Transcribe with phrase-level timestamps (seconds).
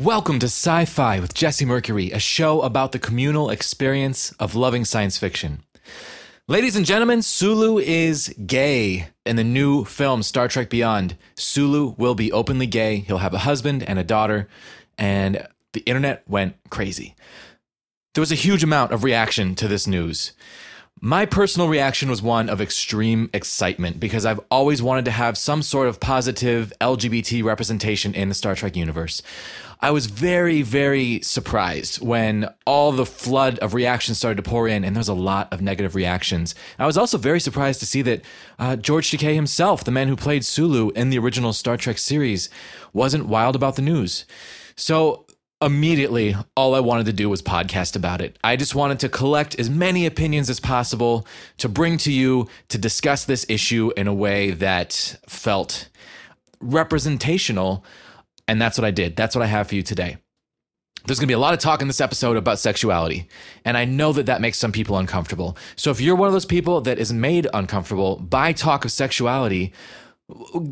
[0.00, 4.84] Welcome to Sci Fi with Jesse Mercury, a show about the communal experience of loving
[4.84, 5.62] science fiction.
[6.48, 9.06] Ladies and gentlemen, Sulu is gay.
[9.24, 12.96] In the new film Star Trek Beyond, Sulu will be openly gay.
[12.96, 14.48] He'll have a husband and a daughter,
[14.98, 17.14] and the internet went crazy.
[18.14, 20.32] There was a huge amount of reaction to this news.
[21.00, 25.60] My personal reaction was one of extreme excitement because I've always wanted to have some
[25.60, 29.20] sort of positive LGBT representation in the Star Trek universe.
[29.80, 34.82] I was very, very surprised when all the flood of reactions started to pour in,
[34.82, 36.54] and there's a lot of negative reactions.
[36.78, 38.22] I was also very surprised to see that
[38.58, 42.48] uh, George Takei himself, the man who played Sulu in the original Star Trek series,
[42.94, 44.24] wasn't wild about the news.
[44.76, 45.23] So
[45.60, 48.38] immediately all I wanted to do was podcast about it.
[48.44, 51.26] I just wanted to collect as many opinions as possible
[51.58, 55.88] to bring to you to discuss this issue in a way that felt
[56.60, 57.84] representational.
[58.46, 59.16] And that's what I did.
[59.16, 60.18] That's what I have for you today.
[61.06, 63.28] There's going to be a lot of talk in this episode about sexuality.
[63.64, 65.56] And I know that that makes some people uncomfortable.
[65.76, 69.72] So if you're one of those people that is made uncomfortable by talk of sexuality,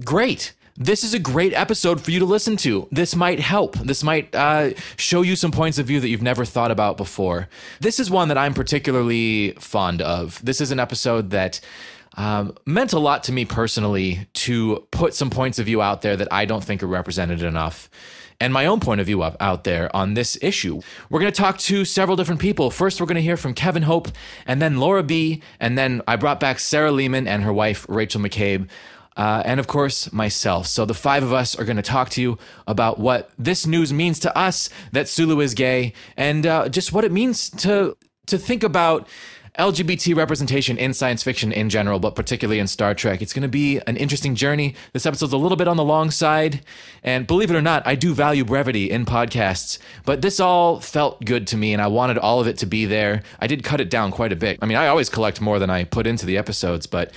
[0.04, 2.88] great this is a great episode for you to listen to.
[2.90, 3.74] This might help.
[3.76, 7.48] This might uh, show you some points of view that you've never thought about before.
[7.80, 10.42] This is one that I'm particularly fond of.
[10.44, 11.60] This is an episode that
[12.16, 16.16] um, meant a lot to me personally to put some points of view out there
[16.16, 17.90] that I don't think are represented enough.
[18.40, 20.80] And my own point of view up, out there on this issue.
[21.08, 22.70] We're going to talk to several different people.
[22.70, 24.08] First, we're going to hear from Kevin Hope,
[24.46, 28.20] and then Laura B., and then I brought back Sarah Lehman and her wife, Rachel
[28.20, 28.68] McCabe
[29.16, 30.66] uh, and of course myself.
[30.66, 33.92] So the five of us are going to talk to you about what this news
[33.92, 37.96] means to us that Sulu is gay, and uh, just what it means to
[38.26, 39.08] to think about
[39.58, 43.20] LGBT representation in science fiction in general, but particularly in Star Trek.
[43.20, 44.74] It's going to be an interesting journey.
[44.94, 46.64] This episode's a little bit on the long side,
[47.02, 51.22] and believe it or not, I do value brevity in podcasts, but this all felt
[51.26, 53.22] good to me, and I wanted all of it to be there.
[53.40, 54.58] I did cut it down quite a bit.
[54.62, 57.12] I mean, I always collect more than I put into the episodes, but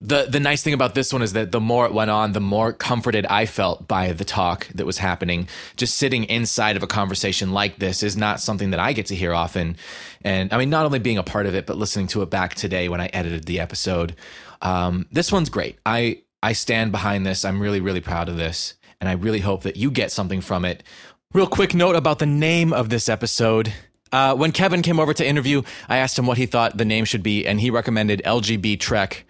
[0.00, 2.40] the the nice thing about this one is that the more it went on, the
[2.40, 5.48] more comforted I felt by the talk that was happening.
[5.76, 9.14] Just sitting inside of a conversation like this is not something that I get to
[9.14, 9.76] hear often.
[10.22, 12.54] And I mean, not only being a part of it, but listening to it back
[12.54, 14.14] today when I edited the episode.
[14.60, 15.78] Um, this one's great.
[15.86, 17.44] I I stand behind this.
[17.44, 20.66] I'm really really proud of this, and I really hope that you get something from
[20.66, 20.82] it.
[21.32, 23.72] Real quick note about the name of this episode.
[24.12, 27.06] Uh, when Kevin came over to interview, I asked him what he thought the name
[27.06, 29.24] should be, and he recommended LGB Trek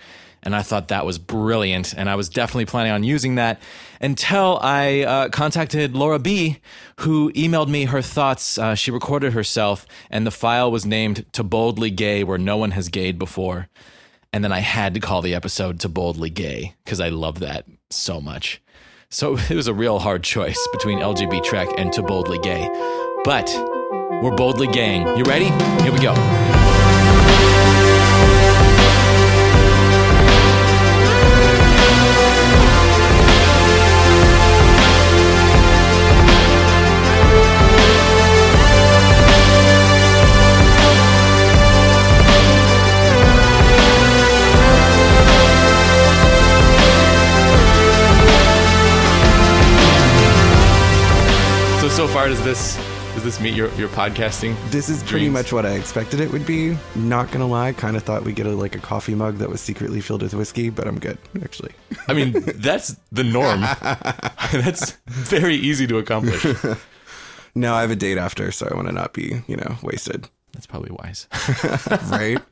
[0.47, 1.93] and I thought that was brilliant.
[1.93, 3.61] And I was definitely planning on using that
[4.01, 6.61] until I uh, contacted Laura B.,
[7.01, 8.57] who emailed me her thoughts.
[8.57, 12.71] Uh, she recorded herself, and the file was named To Boldly Gay, where no one
[12.71, 13.69] has gayed before.
[14.33, 17.67] And then I had to call the episode To Boldly Gay because I love that
[17.91, 18.63] so much.
[19.11, 22.69] So it was a real hard choice between LGB Trek and To Boldly Gay.
[23.25, 23.53] But
[24.23, 25.09] we're boldly gaying.
[25.19, 25.47] You ready?
[25.83, 26.66] Here we go.
[51.97, 52.77] So far does this
[53.15, 54.55] does this meet your, your podcasting?
[54.71, 56.77] This is pretty much what I expected it would be.
[56.95, 59.63] Not gonna lie, kind of thought we'd get a, like a coffee mug that was
[59.63, 61.73] secretly filled with whiskey, but I'm good actually.
[62.07, 63.63] I mean, that's the norm.
[64.53, 66.45] that's very easy to accomplish.
[67.55, 70.29] no, I have a date after, so I want to not be you know wasted.
[70.53, 71.29] That's probably wise,
[72.11, 72.43] right?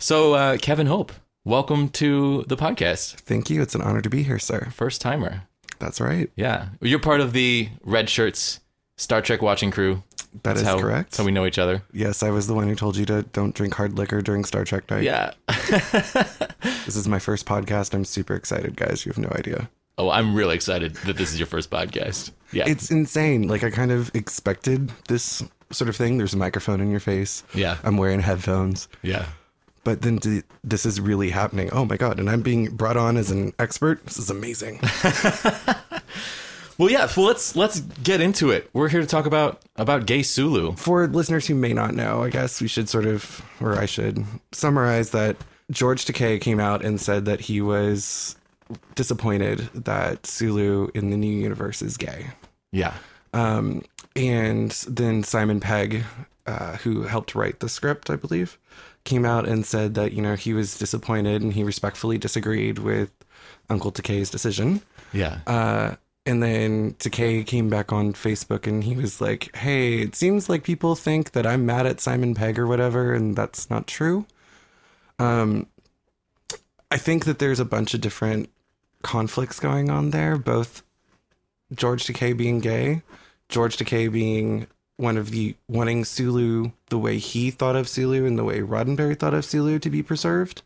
[0.00, 1.12] So, uh, Kevin Hope,
[1.44, 3.12] welcome to the podcast.
[3.20, 3.62] Thank you.
[3.62, 4.70] It's an honor to be here, sir.
[4.72, 5.42] First timer.
[5.80, 6.30] That's right.
[6.36, 6.68] Yeah.
[6.80, 8.60] You're part of the Red Shirts
[8.96, 10.04] Star Trek watching crew.
[10.32, 11.14] That that's is how, correct.
[11.14, 11.82] So we know each other.
[11.92, 14.64] Yes, I was the one who told you to don't drink hard liquor during Star
[14.64, 15.02] Trek night.
[15.02, 15.32] Yeah.
[15.48, 17.94] this is my first podcast.
[17.94, 19.04] I'm super excited, guys.
[19.04, 19.68] You have no idea.
[19.98, 22.30] Oh, I'm really excited that this is your first podcast.
[22.52, 22.64] Yeah.
[22.68, 23.48] It's insane.
[23.48, 26.18] Like I kind of expected this sort of thing.
[26.18, 27.42] There's a microphone in your face.
[27.54, 27.78] Yeah.
[27.82, 28.86] I'm wearing headphones.
[29.02, 29.26] Yeah
[29.84, 30.18] but then
[30.62, 31.70] this is really happening.
[31.72, 32.18] Oh my god!
[32.18, 34.04] And I'm being brought on as an expert.
[34.04, 34.80] This is amazing.
[36.78, 37.08] well, yeah.
[37.16, 38.68] Well, let's let's get into it.
[38.72, 40.76] We're here to talk about about gay Sulu.
[40.76, 44.24] For listeners who may not know, I guess we should sort of, or I should
[44.52, 45.36] summarize that
[45.70, 48.36] George Takei came out and said that he was
[48.94, 52.28] disappointed that Sulu in the new universe is gay.
[52.72, 52.94] Yeah.
[53.32, 53.82] Um,
[54.16, 56.04] and then Simon Pegg,
[56.46, 58.58] uh, who helped write the script, I believe,
[59.10, 63.10] came out and said that you know he was disappointed and he respectfully disagreed with
[63.68, 64.80] Uncle Takei's decision.
[65.12, 65.40] Yeah.
[65.46, 65.96] Uh,
[66.26, 70.62] And then Takei came back on Facebook and he was like, Hey, it seems like
[70.62, 74.26] people think that I'm mad at Simon Pegg or whatever, and that's not true.
[75.18, 75.66] Um,
[76.90, 78.48] I think that there's a bunch of different
[79.02, 80.82] conflicts going on there, both
[81.74, 83.02] George Takei being gay,
[83.48, 84.66] George Takei being
[85.00, 89.18] one of the wanting Sulu the way he thought of Sulu and the way Roddenberry
[89.18, 90.62] thought of Sulu to be preserved.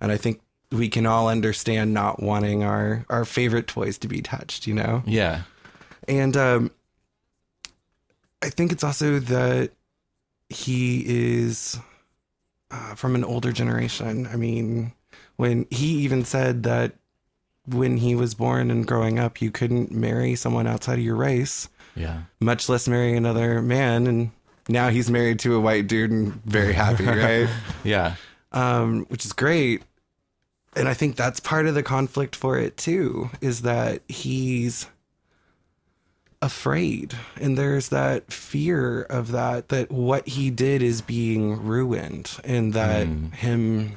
[0.00, 0.40] And I think
[0.70, 5.02] we can all understand not wanting our our favorite toys to be touched, you know?
[5.06, 5.42] Yeah.
[6.06, 6.70] And um
[8.42, 9.70] I think it's also that
[10.48, 11.78] he is
[12.70, 14.26] uh, from an older generation.
[14.26, 14.92] I mean,
[15.36, 16.92] when he even said that
[17.66, 21.68] when he was born and growing up, you couldn't marry someone outside of your race,
[21.96, 22.22] Yeah.
[22.40, 24.06] much less marry another man.
[24.06, 24.30] And
[24.68, 27.48] now he's married to a white dude and very happy, right?
[27.84, 28.16] Yeah.
[28.52, 29.82] um, which is great.
[30.76, 34.86] And I think that's part of the conflict for it too, is that he's
[36.42, 37.14] afraid.
[37.40, 43.06] And there's that fear of that, that what he did is being ruined, and that
[43.06, 43.96] him,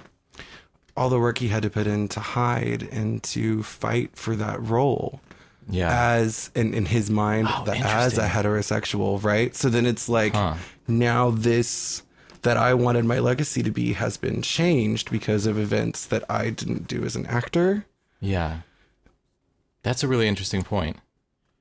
[0.96, 4.62] all the work he had to put in to hide and to fight for that
[4.62, 5.20] role
[5.70, 5.90] Yeah.
[6.16, 9.56] as in, in his mind Oh, that as a heterosexual, right?
[9.56, 10.56] So then it's like Huh.
[10.88, 12.04] now this
[12.44, 16.50] that I wanted my legacy to be has been changed because of events that I
[16.52, 17.86] didn't do as an actor.
[18.22, 18.60] yeah.
[19.84, 20.98] That's a really interesting point.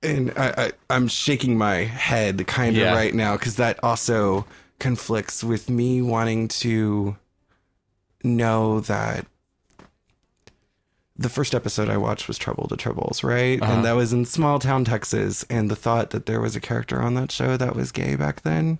[0.02, 2.94] And I, I I'm shaking my head kind of Yeah.
[2.94, 4.46] right now because that also
[4.78, 7.16] conflicts with me wanting to
[8.24, 9.26] know that
[11.18, 13.60] the first episode I watched was Trouble with Tribbles, right?
[13.60, 13.72] Uh-huh.
[13.72, 15.44] And that was in small town Texas.
[15.48, 18.42] And the thought that there was a character on that show that was gay back
[18.42, 18.78] then,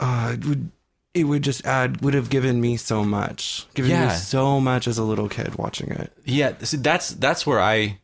[0.00, 0.70] uh, it would
[1.14, 4.08] it would just add would have given me so much, given Yeah.
[4.08, 6.12] me so much as a little kid watching it.
[6.24, 7.98] Yeah, see, that's that's where I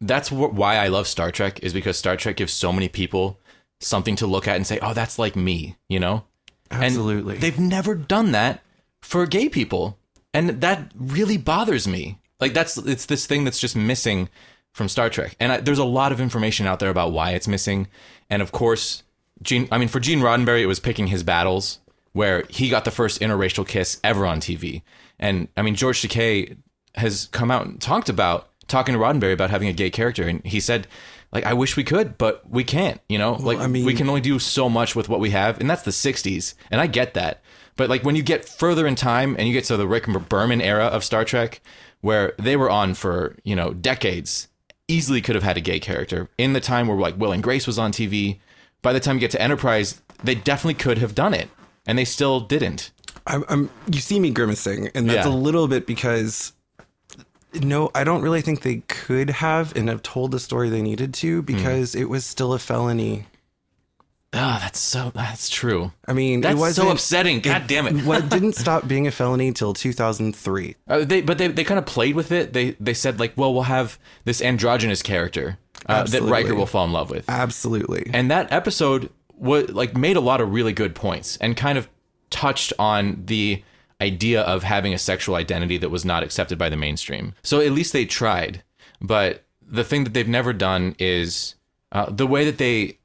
[0.00, 3.38] that's wh- why I love Star Trek is because Star Trek gives so many people
[3.80, 6.24] something to look at and say, "Oh, that's like me," you know?
[6.70, 7.34] Absolutely.
[7.34, 8.62] And they've never done that
[9.00, 9.96] for gay people.
[10.36, 12.20] And that really bothers me.
[12.40, 14.28] Like that's it's this thing that's just missing
[14.72, 15.34] from Star Trek.
[15.40, 17.88] And I, there's a lot of information out there about why it's missing.
[18.28, 19.02] And of course,
[19.42, 21.78] Gene I mean for Gene Roddenberry it was picking his battles
[22.12, 24.82] where he got the first interracial kiss ever on TV.
[25.18, 26.58] And I mean George Takei
[26.96, 30.44] has come out and talked about talking to Roddenberry about having a gay character and
[30.44, 30.86] he said
[31.32, 33.34] like I wish we could, but we can't, you know?
[33.34, 35.82] like I mean- we can only do so much with what we have, and that's
[35.82, 36.54] the 60s.
[36.70, 37.42] And I get that.
[37.76, 40.60] But like when you get further in time and you get to the Rick Berman
[40.60, 41.60] era of Star Trek,
[42.00, 44.48] where they were on for, you know, decades,
[44.88, 46.28] easily could have had a gay character.
[46.38, 48.38] In the time where like Will and Grace was on TV,
[48.82, 51.48] by the time you get to Enterprise, they definitely could have done it.
[51.86, 52.90] And they still didn't.
[53.26, 55.32] I'm, I'm you see me grimacing, and that's Yeah.
[55.32, 56.52] a little bit because
[57.54, 61.14] no, I don't really think they could have and have told the story they needed
[61.14, 62.00] to because hmm.
[62.00, 63.26] it was still a felony.
[64.38, 65.92] Ah, that's so that's true.
[66.06, 67.40] I mean, That's it so wasn't upsetting.
[67.40, 68.04] God damn it.
[68.04, 70.76] what didn't stop being a felony until 2003.
[70.86, 72.52] Uh, they, but they, they kind of played with it.
[72.52, 76.84] They they said like, well, we'll have this androgynous character uh, that Riker will fall
[76.84, 77.24] in love with.
[77.28, 78.10] Absolutely.
[78.12, 81.88] and that episode was like made a lot of really good points and kind of
[82.30, 83.62] touched on the
[84.00, 87.34] idea of having a sexual identity that was not accepted by the mainstream.
[87.42, 88.62] So at least they tried.
[89.00, 91.54] But the thing that they've never done is
[91.92, 92.98] uh, the way that they,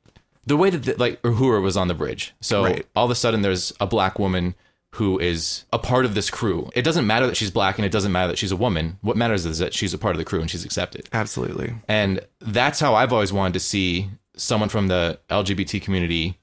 [0.45, 2.33] the way that the, like Uhura was on the bridge.
[2.41, 2.85] So Right.
[2.95, 4.55] all of a sudden there's a black woman
[4.95, 6.69] who is a part of this crew.
[6.75, 8.97] It doesn't matter that she's black and it doesn't matter that she's a woman.
[9.01, 11.07] What matters is that she's a part of the crew and she's accepted.
[11.13, 11.75] Absolutely.
[11.87, 16.39] And that's how I've always wanted to see someone from the LGBT community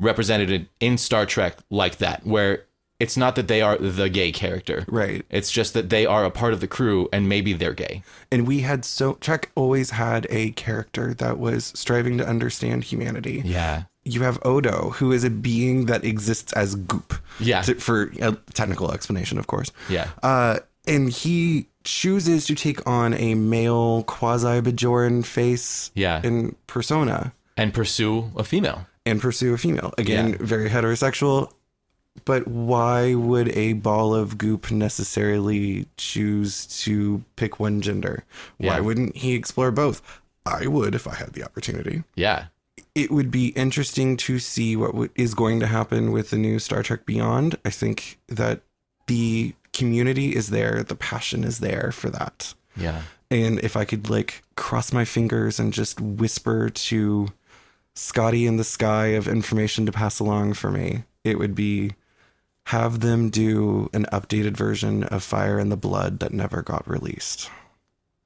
[0.00, 2.64] represented in- in Star Trek like that, where
[3.02, 4.84] it's not that they are the gay character.
[4.86, 5.20] Right.
[5.38, 8.02] It's just that they are a part of the crew and maybe they're gay.
[8.30, 13.42] And we had so Trek always had a character that was striving to understand humanity.
[13.44, 13.82] Yeah.
[14.04, 17.14] You have Odo, who is a being that exists as goop.
[17.40, 17.62] Yeah.
[17.62, 19.70] To- for a technical explanation, of course.
[19.88, 20.08] Yeah.
[20.22, 26.20] Uh, and he chooses to take on a male quasi Bajoran face Yeah.
[26.22, 28.86] in persona And pursue a female.
[29.06, 29.92] and pursue a female.
[29.98, 30.36] Again, Yeah.
[30.40, 31.50] very heterosexual.
[32.24, 38.24] But why would a ball of goop necessarily choose to pick one gender?
[38.58, 38.80] Why Yeah.
[38.80, 40.02] wouldn't he explore both?
[40.44, 42.04] I would if I had the opportunity.
[42.14, 42.46] Yeah.
[42.94, 46.58] It would be interesting to see what w- is going to happen with the new
[46.58, 47.56] Star Trek Beyond.
[47.64, 48.60] I think that
[49.06, 52.54] the community is there, the passion is there for that.
[52.76, 53.02] Yeah.
[53.30, 57.28] And if I could like cross my fingers and just whisper to
[57.94, 61.92] Scotty in the sky of information to pass along for me, it would be
[62.66, 67.50] have them do an updated version of Fire in the Blood that never got released.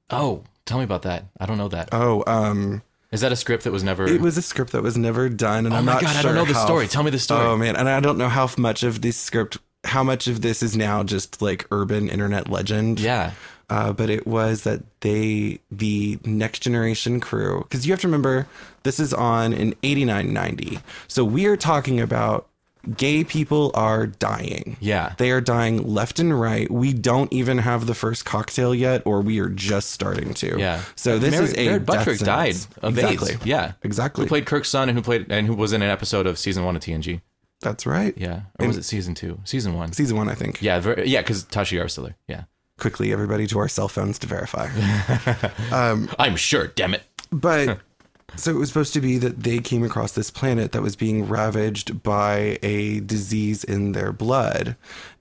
[0.09, 1.23] Oh, Tell me about that.
[1.39, 1.87] I don't know that.
[1.93, 2.81] Oh, um,
[3.13, 4.05] Is that a script that was never?
[4.05, 6.21] it was a script that was never done, and Oh I'm my not God, I
[6.21, 6.87] don't know the how- story.
[6.87, 7.45] Tell me the story.
[7.45, 10.61] Oh man, and I don't know how much of this script, how much of this
[10.61, 12.99] is now just like urban internet legend.
[12.99, 13.31] yeah.
[13.69, 18.45] uh, but it was that they, the next generation crew, because you have to remember
[18.83, 20.79] this is on in 89 90.
[21.07, 22.49] So we are talking about
[22.95, 24.77] gay people are dying.
[24.79, 25.13] Yeah.
[25.17, 26.69] They are dying left and right.
[26.69, 30.57] We don't even have the first cocktail yet, or we are just starting to.
[30.57, 30.83] Yeah.
[30.95, 33.33] So this Mary, is a death Butrick died of exactly.
[33.33, 33.45] AIDS.
[33.45, 33.73] Yeah.
[33.83, 34.23] Exactly.
[34.25, 36.63] Who played Kirk's son and who played and who was in an episode of season
[36.63, 37.21] one of TNG.
[37.61, 38.13] That's right.
[38.17, 38.41] Yeah.
[38.59, 39.39] Or was it season two?
[39.43, 39.91] Season one.
[39.91, 40.61] Season one, I think.
[40.61, 40.79] Yeah.
[40.79, 41.21] Very, yeah.
[41.21, 42.15] Because still there.
[42.27, 42.43] Yeah.
[42.77, 44.69] Quickly, everybody to our cell phones to verify.
[45.71, 46.67] Um, I'm sure.
[46.67, 47.03] Damn it.
[47.31, 47.79] But
[48.35, 51.27] so it was supposed to be that they came across this planet that was being
[51.27, 54.75] ravaged by a disease in their blood.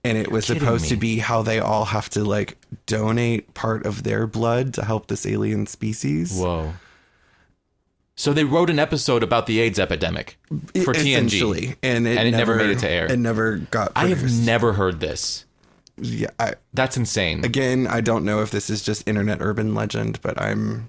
[0.05, 3.87] And it was kidding supposed to be how they all have to like donate part
[3.87, 6.39] of their blood to help this alien species.
[6.39, 6.75] Whoa.
[8.17, 12.31] So they wrote an episode about the AIDS epidemic for TNG, and it, And it
[12.31, 13.13] never never, made it to air.
[13.13, 15.45] It never got I have never heard this.
[15.99, 17.45] yeah, I, That's insane.
[17.45, 20.89] again, I don't know if this is just internet urban legend, but I'm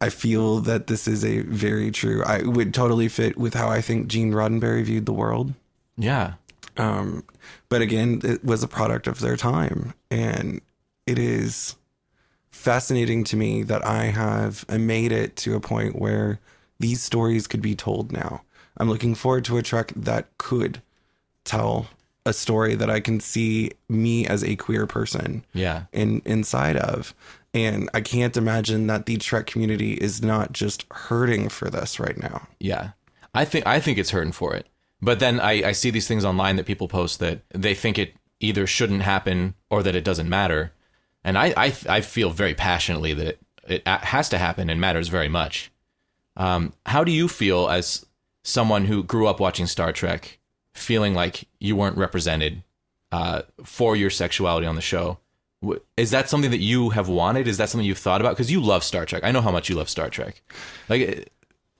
[0.00, 2.22] I feel that this is a very true.
[2.24, 5.52] I would totally fit with how I think Gene Roddenberry viewed the world.
[5.96, 6.34] Yeah.
[6.76, 7.24] Um,
[7.68, 10.62] but again, it was a product of their time, and
[11.06, 11.76] it is
[12.50, 16.40] fascinating to me that I have made it to a point where
[16.78, 18.42] these stories could be told now.
[18.78, 20.80] I'm looking forward to a trek that could
[21.44, 21.88] tell
[22.24, 25.84] a story that I can see me as a queer person Yeah.
[25.92, 27.14] in inside of.
[27.52, 32.16] And I can't imagine that the Trek community is not just hurting for this right
[32.16, 32.46] now.
[32.60, 32.90] Yeah.
[33.34, 34.68] I think I think it's hurting for it.
[35.02, 38.14] But then I, I see these things online that people post that they think it
[38.38, 40.72] either shouldn't happen or that it doesn't matter.
[41.24, 45.08] And I, I, I feel very passionately that it, it has to happen and matters
[45.08, 45.70] very much.
[46.36, 48.06] Um, how do you feel as
[48.42, 50.38] someone who grew up watching Star Trek,
[50.74, 52.62] feeling like you weren't represented
[53.12, 55.18] uh, for your sexuality on the show?
[55.96, 57.46] Is that something that you have wanted?
[57.46, 58.30] Is that something you've thought about?
[58.30, 59.22] Because you love Star Trek.
[59.24, 60.42] I know how much you love Star Trek.
[60.88, 61.32] Like, it-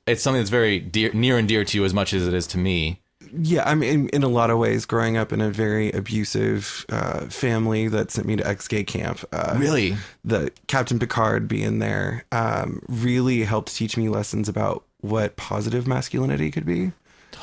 [0.07, 2.47] it's something that's very dear, near and dear to you as much as it is
[2.49, 3.01] to me.
[3.33, 6.85] Yeah, I mean, in, in a lot of ways, growing up in a very abusive
[6.89, 9.25] uh, family that sent me to ex gay camp.
[9.31, 9.97] Uh, Really?
[10.25, 16.51] The Captain Picard being there um, really helped teach me lessons about what positive masculinity
[16.51, 16.91] could be.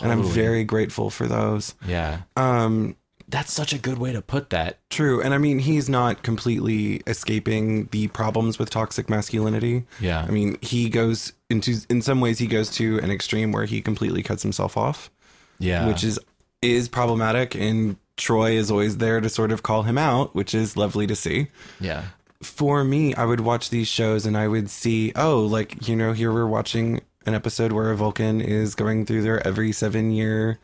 [0.02, 1.74] And I'm very grateful for those.
[1.88, 2.22] Yeah.
[2.36, 2.98] Um,
[3.30, 4.78] That's such a good way to put that.
[4.90, 5.22] True.
[5.22, 9.86] And I mean, he's not completely escaping the problems with toxic masculinity.
[10.00, 10.22] Yeah.
[10.26, 13.82] I mean, he goes into, in some ways, he goes to an extreme where he
[13.82, 15.12] completely cuts himself off,
[15.60, 15.88] Yeah.
[15.88, 16.20] which is,
[16.62, 17.54] is problematic.
[17.54, 21.16] And Troi is always there to sort of call him out, which is lovely to
[21.16, 21.48] see.
[21.82, 22.04] yeah.
[22.44, 26.14] For me, I would watch these shows and I would see, oh, like, you know,
[26.14, 30.60] here we're watching an episode where a Vulcan is going through their every seven year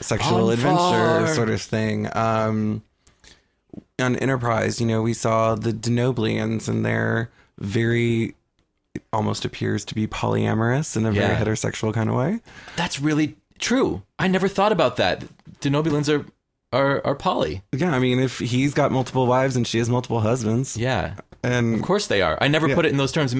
[0.00, 1.34] sexual On adventure fire.
[1.34, 2.08] sort of thing.
[2.16, 2.82] Um,
[4.00, 8.34] on Enterprise, you know, we saw the Denobulans and they're very,
[9.12, 12.40] almost appears to be polyamorous in a very heterosexual kind of way.
[12.76, 14.02] That's really true.
[14.18, 15.24] I never thought about that.
[15.60, 16.24] Denobulans are,
[16.72, 17.62] are, are poly.
[17.72, 21.14] Yeah, I mean, if he's got multiple wives and she has multiple husbands, Yeah.
[21.42, 22.36] and Of course they are.
[22.40, 22.74] I never Yeah.
[22.74, 23.34] put it in those terms.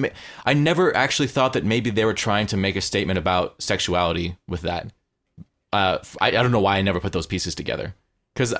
[0.45, 4.37] I never actually thought that maybe they were trying to make a statement about sexuality
[4.47, 4.87] with that.
[5.71, 7.93] Uh, I, I don't know why I never put those pieces together.
[8.33, 8.55] Because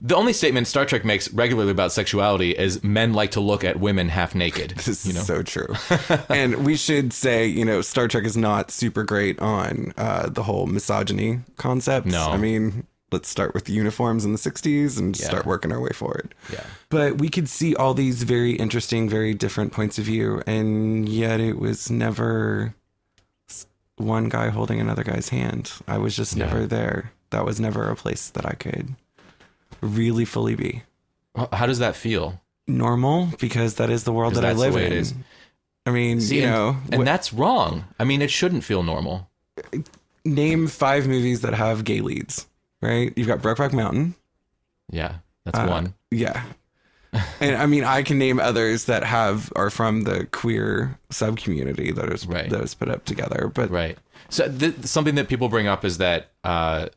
[0.00, 3.78] the only statement Star Trek makes regularly about sexuality is men like to look at
[3.78, 4.74] women half naked.
[4.84, 5.20] This you know?
[5.20, 5.74] is so true.
[6.28, 10.42] and we should say, you know, Star Trek is not super great on uh, the
[10.42, 12.06] whole misogyny concept.
[12.06, 12.28] No.
[12.30, 15.26] I mean, let's start with the uniforms in the 60s and Yeah.
[15.26, 16.34] start working our way forward.
[16.52, 16.64] Yeah.
[16.88, 20.42] But we could see all these very interesting, very different points of view.
[20.46, 22.74] And yet it was never
[23.96, 25.72] one guy holding another guy's hand.
[25.88, 26.46] I was just Yeah.
[26.46, 27.12] never there.
[27.30, 28.94] That was never a place that I could
[29.80, 30.82] really fully be.
[31.52, 32.40] How does that feel?
[32.66, 35.24] Normal, because that is the world that I live in.
[35.86, 37.84] I mean, See, you and, know, and wh- that's wrong.
[37.98, 39.28] I mean, it shouldn't feel normal.
[39.72, 39.78] Uh,
[40.24, 42.46] name five movies that have gay leads,
[42.82, 43.12] right?
[43.16, 44.14] You've got Brokeback Mountain.
[44.90, 45.94] Yeah, that's Uh, one.
[46.10, 46.42] Yeah.
[47.40, 51.90] and I mean, I can name others that have are from the queer sub community
[51.92, 52.50] that is Right.
[52.50, 53.50] that was put up together.
[53.52, 53.96] But Right.
[54.28, 56.88] So th- something that people bring up is that uh,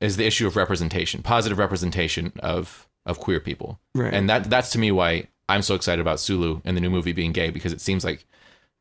[0.00, 4.14] is the issue of representation, positive representation of of queer people, Right.
[4.14, 7.12] and that that's to me why I'm so excited about Sulu and the new movie
[7.12, 8.24] being gay because it seems like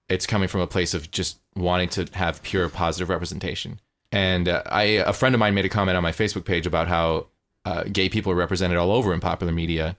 [0.08, 3.80] it's coming from a place of just wanting to have pure positive representation.
[4.14, 6.88] And uh, I a friend of mine made a comment on my Facebook page about
[6.88, 7.26] how
[7.66, 9.98] uh, gay people are represented all over in popular media,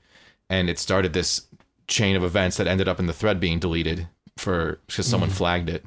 [0.49, 1.49] and it started this
[1.89, 4.07] chain of events that ended up in the thread being deleted
[4.37, 5.85] for because someone flagged it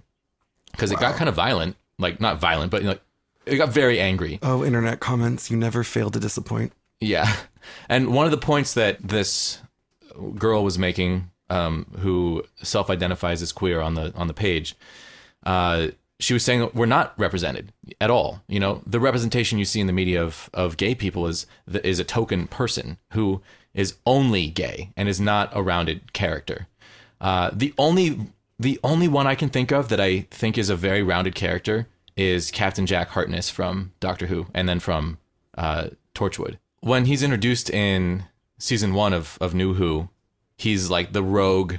[0.74, 3.02] because it got kind of violent, like not violent, but like
[3.46, 4.40] it got very angry.
[4.44, 6.74] Oh, internet comments, you never fail to disappoint.
[7.00, 7.34] Yeah.
[7.90, 9.60] And one of the points that this
[10.36, 14.74] girl was making, um, who self-identifies as queer on the on the page,
[15.46, 15.88] uh,
[16.20, 17.72] she was saying we're not represented
[18.02, 18.42] at all.
[18.48, 21.46] You know, the representation you see in the media of of gay people is
[21.84, 23.42] is a token person who
[23.74, 26.68] is only gay and is not a rounded character.
[27.22, 30.76] Uh, the only the only one I can think of that I think is a
[30.76, 35.20] very rounded character is Captain Jack Harkness from Doctor Who, and then from
[35.56, 36.58] uh, Torchwood.
[36.80, 38.24] When he's introduced in
[38.58, 40.10] season one of of New Who,
[40.58, 41.76] he's like the rogue.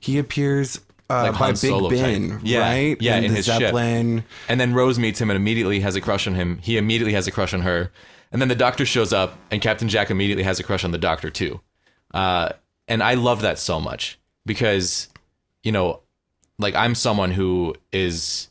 [0.00, 0.80] He appears
[1.10, 2.40] uh, Like by Han Big Solo Ben, type.
[2.42, 2.96] Yeah, right?
[3.00, 3.74] yeah, in the his ship.
[3.74, 4.24] And
[4.60, 6.58] then Rose meets him and immediately has a crush on him.
[6.62, 7.90] He immediately has a crush on her.
[8.32, 10.98] And then the doctor shows up and Captain Jack immediately has a crush on the
[10.98, 11.60] doctor too.
[12.12, 12.50] Uh,
[12.88, 15.08] and I love that so much because,
[15.62, 16.00] you know,
[16.58, 18.48] like I'm someone who is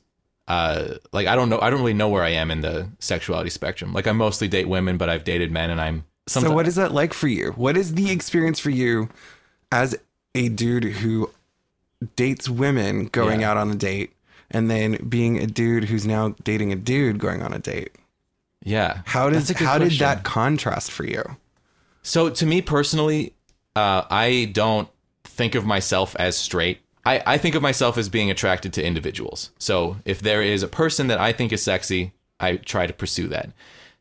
[0.47, 3.49] uh like I don't know I don't really know where I am in the sexuality
[3.49, 3.93] spectrum.
[3.93, 6.93] Like I mostly date women, but I've dated men and I'm So, what is that
[6.93, 7.51] like for you?
[7.55, 9.09] What is the experience for you
[9.71, 9.95] as
[10.35, 11.29] a dude who
[12.15, 13.51] dates women going Yeah.
[13.51, 14.13] out on a date
[14.51, 17.91] and then being a dude who's now dating a dude going on a date?
[18.63, 19.01] yeah.
[19.05, 21.23] How did That's a good how did that contrast for you?
[22.01, 23.33] So to me personally,
[23.75, 24.87] uh, I don't
[25.23, 26.79] think of myself as straight.
[27.05, 29.51] I, I think of myself as being attracted to individuals.
[29.57, 33.27] So if there is a person that I think is sexy, I try to pursue
[33.29, 33.49] that.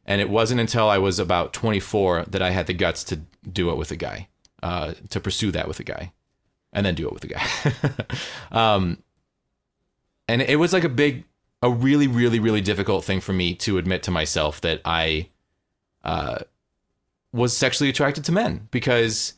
[0.06, 3.70] And it wasn't until I was about 24 that I had the guts to do
[3.70, 4.28] it with a guy,
[4.62, 6.12] uh, to pursue that with a guy,
[6.72, 7.46] and then do it with a guy.
[8.52, 9.02] um,
[10.28, 11.24] and it was like a big,
[11.62, 15.28] a really, really, really difficult thing for me to admit to myself that I
[16.04, 16.40] uh,
[17.32, 19.34] was sexually attracted to men because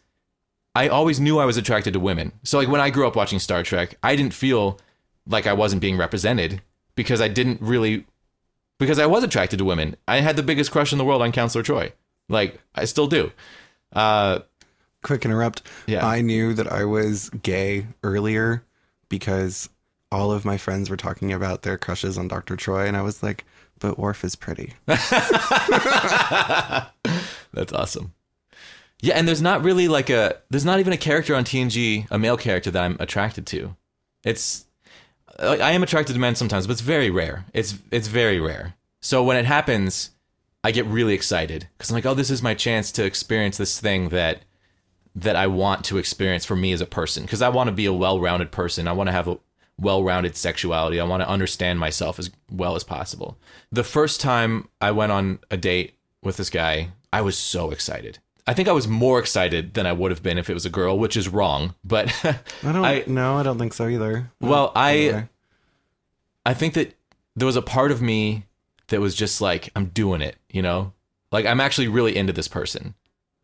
[0.74, 2.32] I always knew I was attracted to women.
[2.42, 4.80] So like when I grew up watching Star Trek, I didn't feel
[5.26, 6.62] like I wasn't being represented
[6.96, 8.06] because I didn't really
[8.78, 9.96] because I was attracted to women.
[10.08, 11.92] I had the biggest crush in the world on Counselor Troi.
[12.28, 13.30] Like I still do.
[13.92, 14.40] Uh
[15.04, 15.62] Quick interrupt.
[15.86, 16.04] Yeah.
[16.04, 18.64] I knew that I was gay earlier
[19.08, 19.68] because
[20.10, 22.56] all of my friends were talking about their crushes on Dr.
[22.56, 23.44] Troi and I was like,
[23.78, 24.72] but Worf is pretty.
[24.86, 25.02] That's
[27.72, 28.14] awesome.
[29.02, 32.18] Yeah, and there's not really like a there's not even a character on TNG, a
[32.18, 33.76] male character that I'm attracted to.
[34.24, 34.64] It's
[35.38, 37.44] like I am attracted to men sometimes, but it's very rare.
[37.52, 38.74] It's it's very rare.
[39.02, 40.10] So when it happens,
[40.62, 43.78] I get really excited because I'm like, oh, this is my chance to experience this
[43.78, 44.40] thing that
[45.14, 47.22] that I want to experience for me as a person.
[47.24, 48.88] Because I want to be a well-rounded person.
[48.88, 49.38] I want to have a
[49.78, 51.00] well-rounded sexuality.
[51.00, 53.38] I want to understand myself as well as possible.
[53.70, 58.18] The first time I went on a date with this guy, I was so excited.
[58.46, 60.70] I think I was more excited than I would have been if it was a
[60.70, 61.74] girl, which is wrong.
[61.84, 64.30] But I don't I- no, I don't think so either.
[64.40, 65.28] well, I Anyway.
[66.46, 66.94] I think that
[67.36, 68.44] there was a part of me
[68.88, 70.92] that was just like, I'm doing it, you know?
[71.32, 72.94] Like, I'm actually really into this person.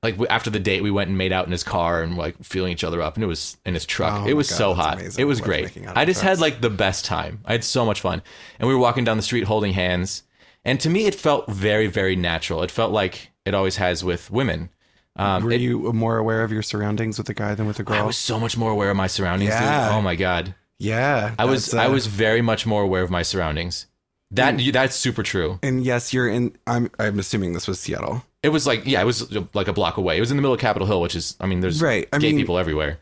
[0.03, 2.73] Like, after the date, we went and made out in his car and like feeling
[2.73, 4.23] each other up, and it was in his truck.
[4.23, 4.95] Oh it was God, so hot.
[4.99, 5.21] amazing.
[5.21, 5.87] It was I great.
[5.95, 7.41] I just had like the best time.
[7.45, 8.23] I had so much fun.
[8.59, 10.23] And we were walking down the street holding hands.
[10.65, 12.63] And to me, it felt very, very natural.
[12.63, 14.71] It felt like it always has with women.
[15.17, 17.83] Um, Were it- you more aware of your surroundings with a guy than with a
[17.83, 17.97] girl?
[17.99, 19.51] I was so much more aware of my surroundings.
[19.51, 19.61] dude.
[19.61, 19.91] Yeah.
[19.95, 20.55] Oh my God.
[20.79, 23.87] yeah, I was that's, I uh, was very much more aware of my surroundings.
[24.31, 25.59] That that's super true.
[25.63, 26.57] And yes, you're in.
[26.67, 26.91] I'm.
[26.99, 28.25] I'm assuming this was Seattle.
[28.43, 30.17] It was like yeah, it was like a block away.
[30.17, 32.19] It was in the middle of Capitol Hill, which is I mean, there's Right, I
[32.19, 32.99] gay mean- people everywhere.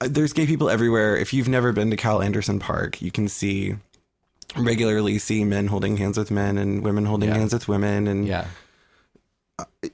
[0.00, 1.16] Uh, There's gay people everywhere.
[1.16, 3.76] If you've never been to Cal Anderson Park, you can see
[4.56, 7.36] regularly see men holding hands with men and women holding Yeah.
[7.38, 8.46] hands with women, and Yeah,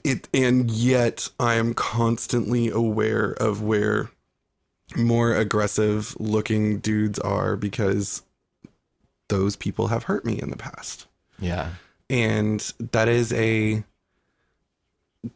[0.05, 0.27] it.
[0.33, 4.11] And yet, I am constantly aware of where
[4.97, 8.23] more aggressive looking dudes are because
[9.29, 11.07] those people have hurt me in the past.
[11.39, 11.71] yeah,
[12.09, 13.85] and that is a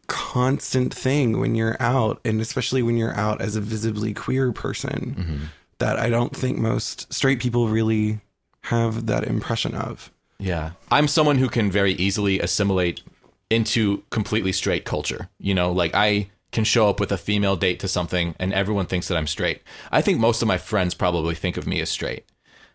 [0.06, 5.14] constant thing when you're out and especially when you're out as a visibly queer person
[5.18, 5.44] Mm-hmm.
[5.78, 8.20] that i don't think most straight people really
[8.62, 10.72] have that impression of yeah.
[10.90, 13.02] I'm someone who can very easily assimilate
[13.50, 15.28] into completely straight culture.
[15.38, 18.86] You know, like I can show up with a female date to something, and everyone
[18.86, 19.62] thinks that I'm straight.
[19.92, 22.24] I think most of my friends probably think of me as straight.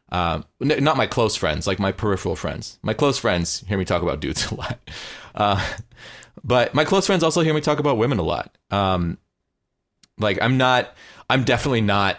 [0.10, 2.80] Um, n- not my close friends, like my peripheral friends.
[2.82, 4.80] My close friends hear me talk about dudes a lot,
[5.36, 5.64] uh,
[6.44, 8.58] but my close friends also hear me talk about women a lot.
[8.72, 9.18] Um,
[10.18, 10.94] like I'm not,
[11.30, 12.18] I'm definitely not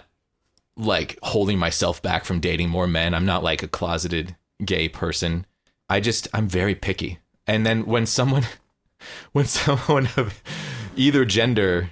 [0.76, 3.14] like holding myself back from dating more men.
[3.14, 5.46] I'm not like a closeted gay person.
[5.88, 7.18] I just I'm very picky.
[7.46, 8.44] And then when someone
[9.32, 10.42] when someone of
[10.96, 11.90] either gender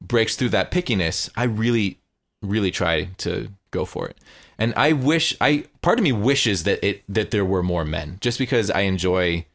[0.00, 1.98] breaks through that pickiness, I really,
[2.42, 4.18] really try to go for it.
[4.58, 8.18] And I wish I part of me wishes that it that there were more men,
[8.20, 9.46] just because I enjoy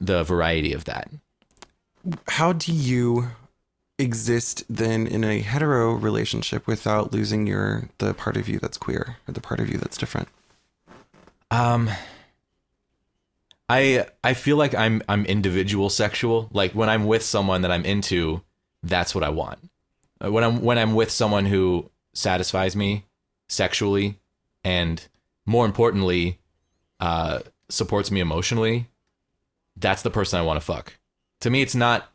[0.00, 1.10] the variety of that.
[2.28, 3.30] How do you
[3.98, 9.16] exist then in a hetero relationship without losing your the part of you that's queer
[9.26, 10.28] or the part of you that's different?
[11.50, 11.90] Um
[13.68, 16.48] I I feel like I'm I'm individual sexual.
[16.52, 18.42] Like when I'm with someone that I'm into,
[18.82, 19.58] that's what I want.
[20.24, 23.04] Uh, When I'm when I'm with someone who satisfies me
[23.48, 24.18] sexually
[24.64, 25.06] and
[25.46, 26.38] more importantly
[27.00, 28.88] uh supports me emotionally,
[29.76, 30.94] that's the person I want to fuck.
[31.40, 32.12] To me it's not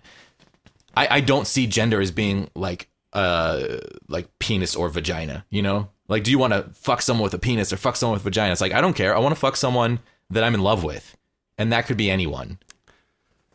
[0.96, 5.90] I I don't see gender as being like uh like penis or vagina, you know?
[6.08, 8.52] Like do you want to fuck someone with a penis or fuck someone with vagina?
[8.52, 9.16] It's like I don't care.
[9.16, 11.16] I want to fuck someone that I'm in love with.
[11.58, 12.58] And that could be anyone.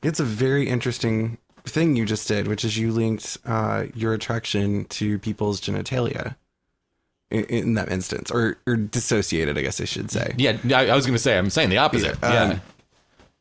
[0.03, 4.85] It's a very interesting thing you just did, which is you linked uh, your attraction
[4.87, 6.37] to people's genitalia
[7.31, 10.35] in, in that instance, or, or dissociated, I guess I should say.
[10.39, 12.17] Yeah, I, I was going to say I'm saying the opposite.
[12.23, 12.53] Yeah, Yeah.
[12.55, 12.61] um,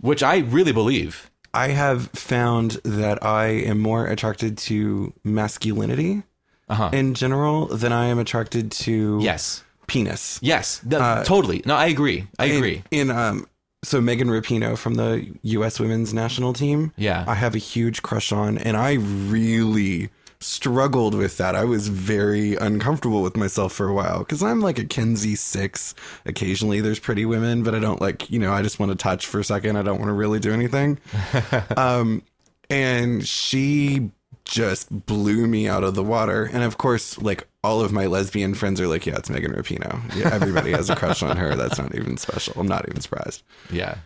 [0.02, 1.30] Which I really believe.
[1.54, 6.24] I have found that I am more attracted to masculinity
[6.70, 6.90] Uh-huh.
[6.94, 9.64] in general than I am attracted to Yes.
[9.88, 10.38] penis.
[10.42, 10.80] Yes.
[10.84, 11.62] The- totally.
[11.66, 12.28] No, I agree.
[12.38, 12.84] I agree.
[12.92, 13.48] In, in um,
[13.84, 15.80] so Megan Rapinoe from the U.S.
[15.80, 16.92] Women's National Team.
[16.98, 17.24] Yeah.
[17.28, 21.56] I have a huge crush on, and I really struggled with that.
[21.56, 25.96] I was very uncomfortable with myself for a while because I'm like a Kinsey six.
[26.26, 28.54] Occasionally, there's pretty women, but I don't like you know.
[28.54, 29.78] I just want to touch for a second.
[29.78, 31.00] I don't want to really do anything.
[31.78, 32.24] um,
[32.70, 34.12] and she
[34.46, 36.50] just blew me out of the water.
[36.52, 40.16] And of course, like all of my lesbian friends are like, "Yeah, it's Megan Rapinoe.
[40.16, 41.56] Yeah, everybody has a crush on her.
[41.56, 42.54] That's not even special.
[42.58, 43.98] I'm not even surprised." Yeah.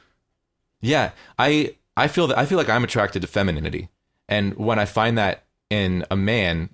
[0.81, 1.11] Yeah.
[1.37, 3.89] I I feel that I feel like I'm attracted to femininity.
[4.27, 6.69] And when I find that in a man,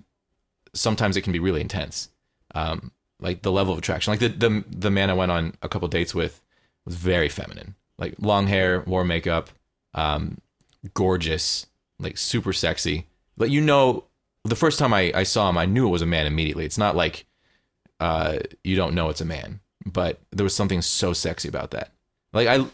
[0.74, 2.10] sometimes it can be really intense.
[2.54, 4.10] Um, like the level of attraction.
[4.12, 6.42] Like the the the man I went on a couple dates with
[6.84, 7.74] was very feminine.
[7.98, 9.50] Like long hair, wore makeup,
[9.94, 10.38] um,
[10.94, 11.66] gorgeous,
[11.98, 13.06] like super sexy.
[13.36, 14.04] But you know,
[14.44, 16.64] the first time I, I saw him, I knew it was a man immediately.
[16.64, 17.26] It's not like
[18.00, 21.92] uh, you don't know it's a man, but there was something so sexy about that.
[22.32, 22.64] Like I,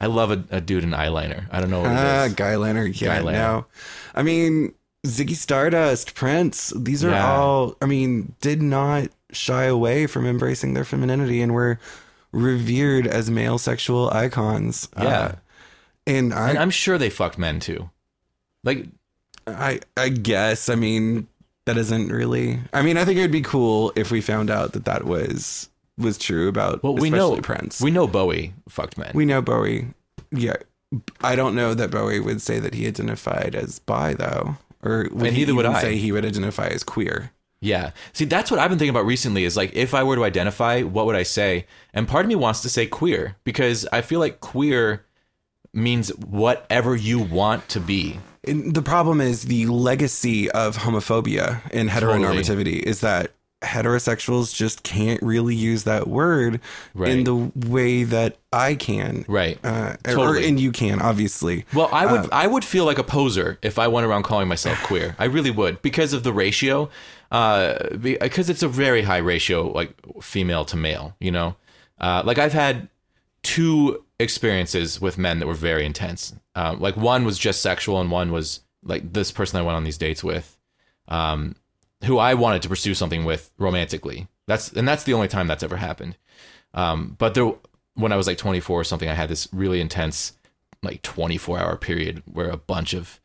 [0.00, 1.44] I love a, a dude in eyeliner.
[1.50, 2.34] I don't know what Ah, it is.
[2.36, 3.00] guyliner.
[3.00, 3.32] Yeah, guyliner.
[3.32, 3.66] no.
[4.14, 4.72] I mean,
[5.06, 7.34] Ziggy Stardust, Prince, these are Yeah.
[7.36, 11.78] all, I mean, did not shy away from embracing their femininity and were
[12.32, 14.88] revered as male sexual icons.
[14.98, 15.06] Yeah.
[15.06, 15.32] Uh,
[16.06, 17.90] and I, And I'm sure they fucked men too.
[18.62, 18.86] Like
[19.46, 21.28] I, I guess, I mean,
[21.64, 24.72] that isn't really, I mean, I think it would be cool if we found out
[24.74, 27.80] that that was, was true about, well, we know Prince.
[27.80, 29.12] We know Bowie fucked men.
[29.14, 29.88] We know Bowie.
[30.30, 30.56] Yeah.
[31.22, 34.56] I don't know that Bowie would say that he identified as bi though.
[34.82, 35.80] Or would And he neither would I.
[35.80, 37.32] say he would identify as queer.
[37.60, 37.90] Yeah.
[38.14, 40.82] See, that's what I've been thinking about recently is like, if I were to identify,
[40.82, 41.66] what would I say?
[41.92, 45.04] And part of me wants to say queer because I feel like queer
[45.74, 48.18] means whatever you want to be.
[48.44, 55.22] And the problem is the legacy of homophobia and heteronormativity is that heterosexuals just can't
[55.22, 56.60] really use that word
[56.96, 59.24] in the way that I can.
[59.28, 59.58] Right.
[59.62, 61.66] Uh, or, and you can, obviously.
[61.74, 64.82] Well, I would I would feel like a poser if I went around calling myself
[64.82, 65.14] queer.
[65.18, 66.90] I really would because of the ratio,
[67.30, 71.14] uh, because it's a very high ratio, like female to male.
[71.20, 71.56] You know,
[72.00, 72.88] uh, like I've had
[73.42, 76.34] two experiences with men that were very intense.
[76.54, 79.84] Um, like one was just sexual, and one was like this person I went on
[79.84, 80.56] these dates with,
[81.08, 81.56] um,
[82.04, 84.28] who I wanted to pursue something with romantically.
[84.46, 86.16] That's and that's the only time that's ever happened.
[86.74, 87.52] Um, but there,
[87.94, 90.32] when I was like 24 or something, I had this really intense,
[90.82, 93.20] like 24 hour period where a bunch of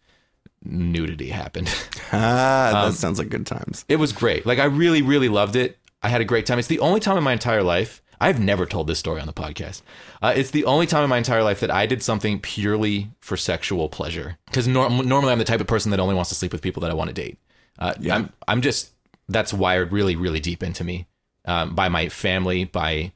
[0.63, 1.73] nudity happened.
[2.11, 3.83] Ah, that Um, sounds like good times.
[3.89, 4.45] it was great.
[4.45, 5.77] Like I really, really loved it.
[6.03, 6.59] I had a great time.
[6.59, 8.01] It's the only time in my entire life.
[8.21, 9.81] I've never told this story on the podcast.
[10.21, 13.35] Uh, it's the only time in my entire life that I did something purely for
[13.35, 14.37] sexual pleasure.
[14.45, 16.79] Because norm- normally I'm the type of person that only wants to sleep with people
[16.81, 17.37] that I want to date.
[17.77, 18.91] Uh, I'm, I'm just
[19.27, 21.07] that's wired really, really deep into me
[21.45, 23.11] um, by my family, by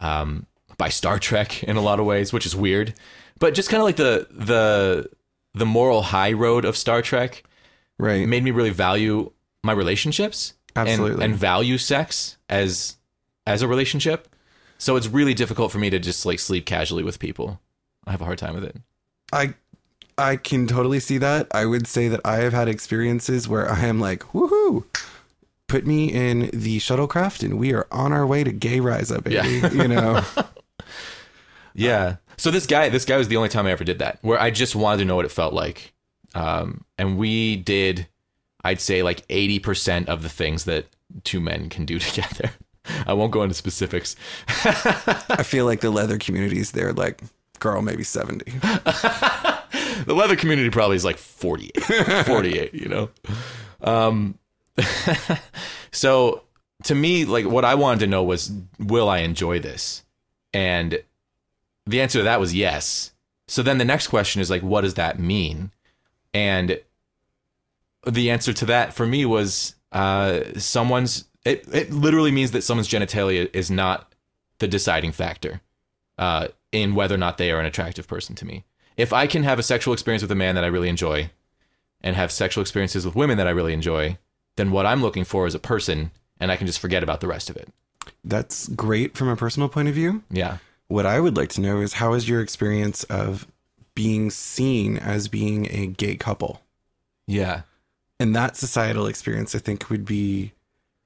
[0.00, 0.46] um,
[0.76, 2.94] by Star Trek in a lot of ways, which is weird.
[3.38, 5.08] But just kind of like the the
[5.54, 7.44] the moral high road of Star Trek
[7.98, 8.26] Right.
[8.26, 9.30] made me really value
[9.62, 11.24] my relationships and- Absolutely.
[11.24, 12.96] and, value sex as
[13.46, 14.28] as a relationship.
[14.78, 17.60] So it's really difficult for me to just like sleep casually with people.
[18.06, 18.76] I have a hard time with it.
[19.32, 19.54] I
[20.18, 21.46] I can totally see that.
[21.52, 24.84] I would say that I have had experiences where I am like, woohoo,
[25.68, 29.24] put me in the shuttlecraft and we are on our way to gay rise up,
[29.24, 29.60] baby.
[29.76, 30.22] You know,
[31.74, 32.16] Yeah.
[32.36, 34.50] So this guy, this guy was the only time I ever did that, where I
[34.50, 35.92] just wanted to know what it felt like.
[36.34, 38.08] Um, and we did
[38.64, 40.86] I'd say like 80% of the things that
[41.24, 42.52] two men can do together.
[43.06, 44.16] I won't go into specifics.
[44.48, 47.22] I feel like the leather communities they're like
[47.60, 48.52] girl maybe 70.
[50.06, 51.82] the leather community probably is like 48,
[52.26, 53.10] 48, you know?
[53.80, 54.38] Um,
[55.92, 56.42] so
[56.84, 60.02] to me, like what I wanted to know was, will I enjoy this?
[60.52, 61.02] And
[61.86, 63.12] the answer to that was yes.
[63.48, 65.72] So then the next question is like, what does that mean?
[66.32, 66.80] And
[68.06, 71.24] the answer to that for me was uh, someone's.
[71.44, 74.14] It it literally means that someone's genitalia is not
[74.58, 75.60] the deciding factor
[76.18, 78.64] uh, in whether or not they are an attractive person to me.
[78.96, 81.30] If I can have a sexual experience with a man that I really enjoy,
[82.02, 84.18] and have sexual experiences with women that I really enjoy,
[84.56, 87.28] then what I'm looking for is a person, and I can just forget about the
[87.28, 87.68] rest of it.
[88.24, 90.22] That's great from a personal point of view.
[90.30, 90.58] Yeah.
[90.88, 93.46] What I would like to know is how is your experience of
[93.94, 96.60] being seen as being a gay couple?
[97.26, 97.62] Yeah.
[98.18, 100.52] And that societal experience, I think, would be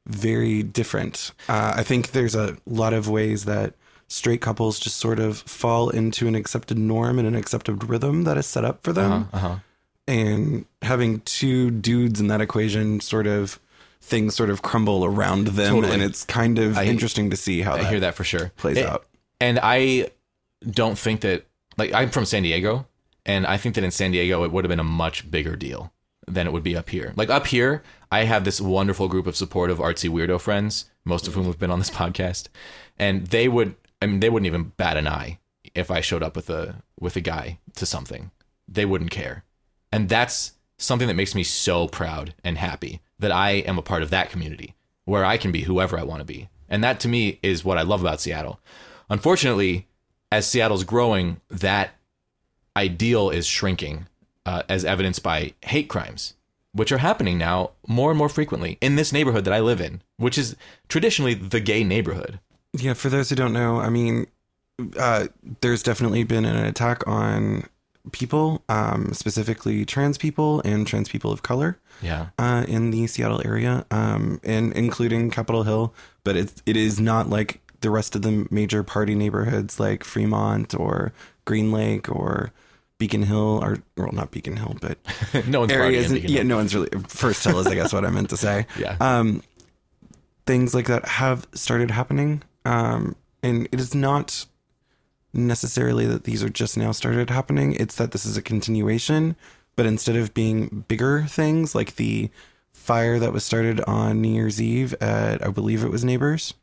[0.06, 1.32] very different.
[1.48, 3.74] Uh, I think there's a lot of ways that
[4.08, 8.36] straight couples just sort of fall into an accepted norm and an accepted rhythm that
[8.38, 9.28] is set up for them.
[9.32, 9.56] Uh huh.
[10.08, 13.58] And having two dudes in that equation, sort of
[14.00, 15.74] things sort of crumble around them.
[15.74, 15.92] Totally.
[15.94, 18.52] And it's kind of I- interesting to see how I that, hear that for sure.
[18.56, 19.06] plays It- out.
[19.40, 20.10] And I
[20.70, 21.44] don't think that
[21.76, 22.86] like I'm from San Diego,
[23.26, 25.92] and I think that in San Diego it would have been a much bigger deal
[26.28, 27.12] than it would be up here.
[27.16, 31.34] Like up here, I have this wonderful group of supportive artsy weirdo friends, most of
[31.34, 32.46] whom have been on this podcast,
[32.98, 35.38] and they would I mean they wouldn't even bat an eye
[35.74, 38.30] if I showed up with a with a guy to something.
[38.68, 39.44] They wouldn't care.
[39.92, 44.02] And that's something that makes me so proud and happy that I am a part
[44.02, 46.48] of that community where I can be whoever I want to be.
[46.68, 48.60] And that to me is what I love about Seattle.
[49.08, 49.86] Unfortunately,
[50.32, 51.90] as Seattle's growing, that
[52.76, 54.08] ideal is shrinking,
[54.44, 56.34] uh, as evidenced by hate crimes,
[56.72, 60.02] which are happening now more and more frequently in this neighborhood that I live in,
[60.16, 60.56] which is
[60.88, 62.40] traditionally the gay neighborhood.
[62.76, 64.26] Yeah, for those who don't know, I mean,
[64.98, 65.28] uh,
[65.60, 67.64] there's definitely been an attack on
[68.12, 72.26] people, um, specifically trans people and trans people of color Yeah.
[72.38, 75.92] uh, in the Seattle area, um, and including Capitol Hill.
[76.24, 80.74] But it it is not like the rest of the major party neighborhoods like Fremont
[80.74, 81.12] or
[81.44, 82.52] Green Lake or
[82.98, 84.98] Beacon Hill, or well, not Beacon Hill, but
[85.46, 86.10] no one's areas.
[86.10, 86.44] in yeah, Hill.
[86.44, 88.66] no one's really First Hill is, I guess, what I meant to say.
[88.78, 88.96] Yeah.
[89.00, 89.42] Um,
[90.46, 94.46] things like that have started happening, um, and it is not
[95.32, 97.74] necessarily that these are just now started happening.
[97.74, 99.36] It's that this is a continuation,
[99.76, 102.30] but instead of being bigger things like the
[102.72, 106.54] fire that was started on New Year's Eve at, I believe it was Neighbors,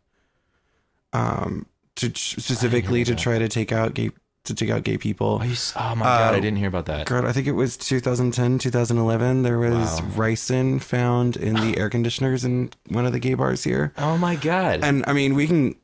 [1.13, 4.11] um, to specifically to try to take out gay
[4.45, 5.39] to take out gay people.
[5.41, 7.05] Oh, you oh my god, Uh, I didn't hear about that.
[7.07, 9.43] God, I think it was 2010, 2011.
[9.43, 10.07] There was Wow.
[10.15, 13.93] ricin found in the air conditioners in one of the gay bars here.
[13.97, 14.81] Oh my god.
[14.83, 15.75] And I mean, we can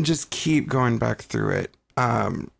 [0.00, 1.74] just keep going back through it.
[1.96, 2.50] Um,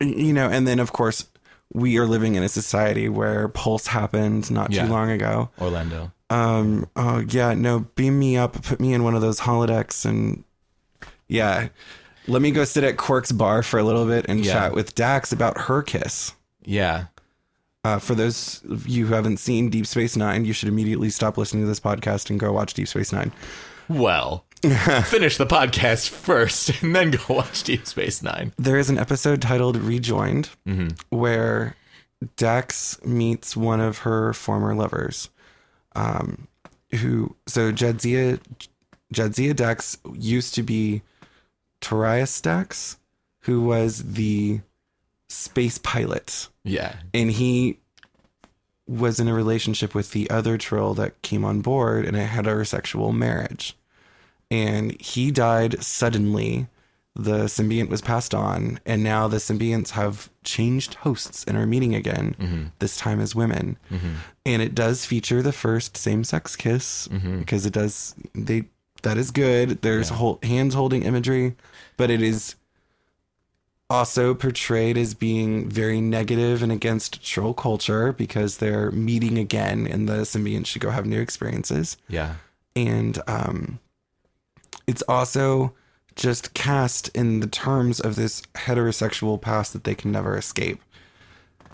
[0.00, 1.26] you know, and then of course,
[1.72, 4.84] we are living in a society where Pulse happened not Yeah.
[4.86, 5.50] too long ago.
[5.60, 6.12] Orlando.
[6.30, 10.44] Um, oh yeah, no, beam me up, put me in one of those holodecks, and
[11.28, 11.68] yeah,
[12.28, 14.52] let me go sit at Quark's bar for a little bit and Yeah.
[14.52, 16.32] chat with Dax about her kiss.
[16.64, 17.06] Yeah.
[17.82, 21.38] Uh, for those of you who haven't seen Deep Space Nine, you should immediately stop
[21.38, 23.32] listening to this podcast and go watch Deep Space Nine.
[23.88, 24.44] Well,
[25.04, 28.52] finish the podcast first and then go watch Deep Space Nine.
[28.58, 30.50] There is an episode titled Rejoined
[31.10, 31.76] where
[32.36, 35.30] Dax meets one of her former lovers.
[35.96, 36.46] Um,
[37.00, 38.38] who, so Jadzia,
[39.14, 41.02] Jadzia Dax used to be
[41.80, 42.98] Torias Dax,
[43.40, 44.60] who was the
[45.28, 46.48] space pilot.
[46.64, 46.96] Yeah.
[47.14, 47.78] and he
[48.86, 53.14] was in a relationship with the other trill that came on board in a heterosexual
[53.14, 53.76] marriage.
[54.50, 56.68] And he died suddenly.
[57.16, 61.94] The symbiont was passed on, and now the symbionts have changed hosts and are meeting
[61.94, 62.64] again, mm-hmm.
[62.78, 63.76] this time as women.
[63.90, 64.14] Mm-hmm.
[64.46, 67.40] And it does feature the first same sex kiss mm-hmm.
[67.40, 68.66] because it does, they,
[69.02, 69.82] that is good.
[69.82, 71.56] There's whole, hands holding imagery,
[71.96, 72.54] but it is
[73.90, 80.08] also portrayed as being very negative and against trill culture because they're meeting again and
[80.08, 81.96] the symbionts should go have new experiences.
[82.08, 82.36] Yeah.
[82.76, 83.80] And um,
[84.90, 85.72] it's also
[86.16, 90.80] just cast in the terms of this heterosexual past that they can never escape.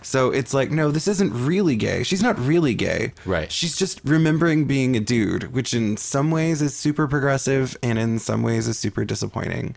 [0.03, 2.03] So it's like, no, this isn't really gay.
[2.03, 3.13] She's not really gay.
[3.25, 3.51] Right.
[3.51, 8.19] She's just remembering being a dude, which in some ways is super progressive and in
[8.19, 9.75] some ways is super disappointing,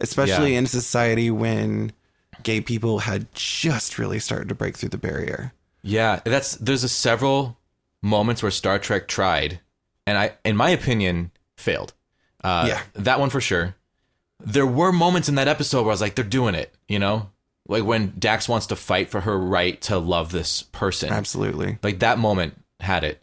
[0.00, 0.58] especially Yeah.
[0.58, 1.92] in a society when
[2.42, 5.52] gay people had just really started to break through the barrier.
[5.82, 7.56] Yeah, that's there's a several
[8.02, 9.60] moments where Star Trek tried,
[10.06, 11.94] and I, in my opinion, failed.
[12.42, 12.80] Uh, Yeah.
[12.94, 13.74] that one for sure.
[14.42, 17.28] There were moments in that episode where I was like, they're doing it, you know,
[17.68, 21.10] like when Dax wants to fight for her right to love this person.
[21.12, 21.78] Absolutely.
[21.82, 23.22] Like that moment had it.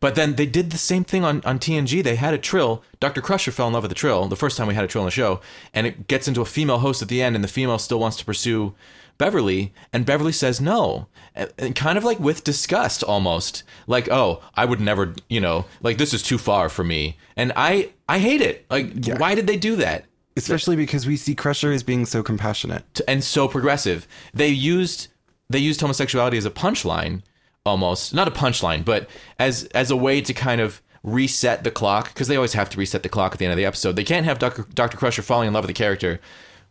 [0.00, 2.02] But then they did the same thing on, on TNG.
[2.02, 2.82] They had a trill.
[3.00, 3.20] Dr.
[3.22, 5.06] Crusher fell in love with the trill the first time we had a trill on
[5.06, 5.40] the show.
[5.72, 8.16] And it gets into a female host at the end, and the female still wants
[8.18, 8.74] to pursue
[9.18, 9.72] Beverly.
[9.92, 11.08] And Beverly says no.
[11.34, 13.62] And, kind of like with disgust almost.
[13.86, 17.16] Like, oh, I would never, you know, like this is too far for me.
[17.36, 18.66] And I I hate it.
[18.70, 20.04] Like, why did they do that?
[20.36, 23.00] Especially because we see Crusher as being so compassionate.
[23.06, 24.06] and so progressive.
[24.32, 25.08] They used
[25.48, 27.22] they used homosexuality as a punchline,
[27.64, 32.08] almost not a punchline, but as as a way to kind of reset the clock
[32.08, 33.94] because they always have to reset the clock at the end of the episode.
[33.94, 34.38] They can't have.
[34.38, 34.96] Dr.
[34.96, 36.20] Crusher falling in love with the character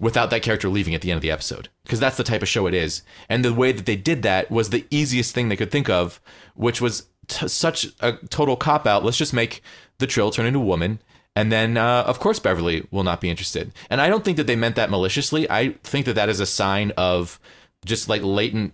[0.03, 2.47] without that character leaving at the end of the episode because that's the type of
[2.49, 3.03] show it is.
[3.29, 6.19] And the way that they did that was the easiest thing they could think of,
[6.55, 9.05] which was t- such a total cop out.
[9.05, 9.61] Let's just make
[9.99, 10.99] the Trill turn into a woman.
[11.37, 13.71] And then, uh, of course, Beverly will not be interested.
[13.89, 15.49] And I don't think that they meant that maliciously.
[15.49, 17.39] I think that that is a sign of
[17.85, 18.73] just like latent,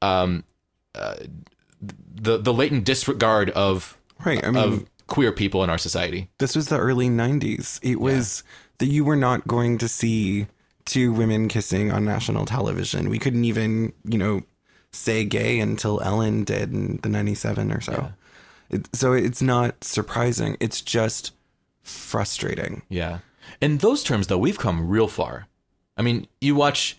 [0.00, 0.44] um,
[0.94, 1.16] uh,
[1.80, 4.44] the the latent disregard of Right.
[4.44, 6.30] I mean, of queer people in our society.
[6.38, 7.78] this was the early 90s.
[7.82, 8.42] It was
[8.78, 10.46] that you were not going to see
[10.90, 13.08] two women kissing on national television.
[13.08, 14.42] We couldn't even, you know,
[14.92, 18.12] say gay until Ellen did in the 97 or so.
[18.70, 20.56] It, so it's not surprising.
[20.58, 21.32] It's just
[21.82, 22.82] frustrating.
[22.88, 23.18] Yeah.
[23.60, 25.46] In those terms, though, we've come real far.
[25.96, 26.98] I mean, you watch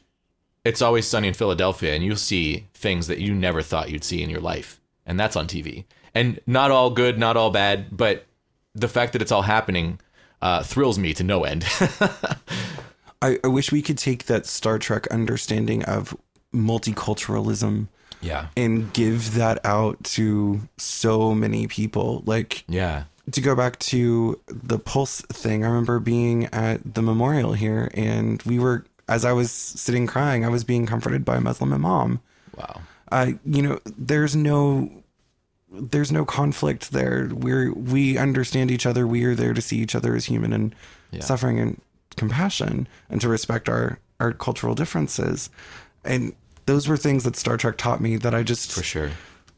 [0.63, 4.23] It's Always Sunny in Philadelphia, and you'll see things that you never thought you'd see
[4.23, 4.79] in your life.
[5.05, 5.83] And that's on TV.
[6.13, 8.25] And not all good, not all bad, but
[8.73, 9.99] the fact that it's all happening
[10.41, 11.65] uh, thrills me to no end.
[13.21, 16.15] I, I wish we could take that Star Trek understanding of
[16.53, 17.87] multiculturalism
[18.21, 18.47] yeah.
[18.57, 22.23] and give that out to so many people.
[22.25, 23.03] Like, Yeah.
[23.31, 28.41] to go back to the pulse thing, I remember being at the memorial here, and
[28.43, 32.19] we were, as I was sitting crying, I was being comforted by a Muslim imam.
[32.57, 32.81] Wow.
[33.11, 34.89] Uh, you know, there's no,
[35.71, 37.29] there's no conflict there.
[37.31, 39.05] We're we understand each other.
[39.07, 40.75] We are there to see each other as human and
[41.19, 41.81] suffering and
[42.17, 45.49] compassion, and to respect our our cultural differences.
[46.05, 46.33] And
[46.67, 49.11] those were things that Star Trek taught me that I just For sure.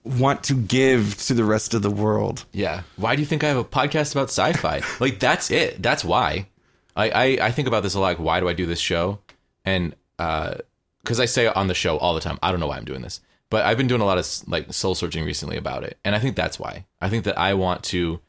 [0.03, 2.45] want to give to the rest of the world.
[2.53, 2.83] Yeah.
[2.95, 4.81] Why do you think I have a podcast about sci-fi?
[4.99, 5.81] like that's it.
[5.83, 6.47] That's why.
[6.95, 8.07] I, I I think about this a lot.
[8.07, 9.19] Like, why do I do this show?
[9.65, 10.55] And uh,
[11.03, 13.01] because I say on the show all the time, I don't know why I'm doing
[13.01, 16.15] this, but I've been doing a lot of like soul searching recently about it, and
[16.15, 16.85] I think that's why.
[17.01, 18.19] I think that I want to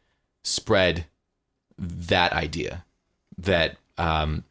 [0.42, 1.04] spread
[1.78, 2.84] that idea
[3.38, 4.44] that um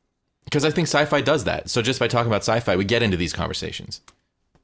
[0.46, 1.70] because I think sci-fi does that.
[1.70, 4.02] So just by talking about sci-fi, we get into these conversations.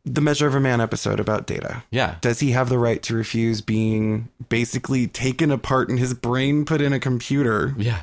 [0.06, 1.84] The Measure of a Man episode about data.
[1.90, 2.16] Yeah.
[2.22, 6.82] Does he have the right to refuse being basically taken apart and his brain put
[6.82, 7.74] in a computer?
[7.78, 8.02] Yeah.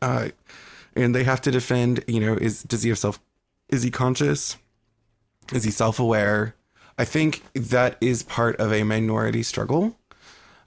[0.00, 0.28] Uh,
[0.96, 3.20] and they have to defend, you know, is does he have self
[3.68, 4.56] is he conscious?
[5.52, 6.54] Is he self-aware?
[6.98, 9.96] I think that is part of a minority struggle.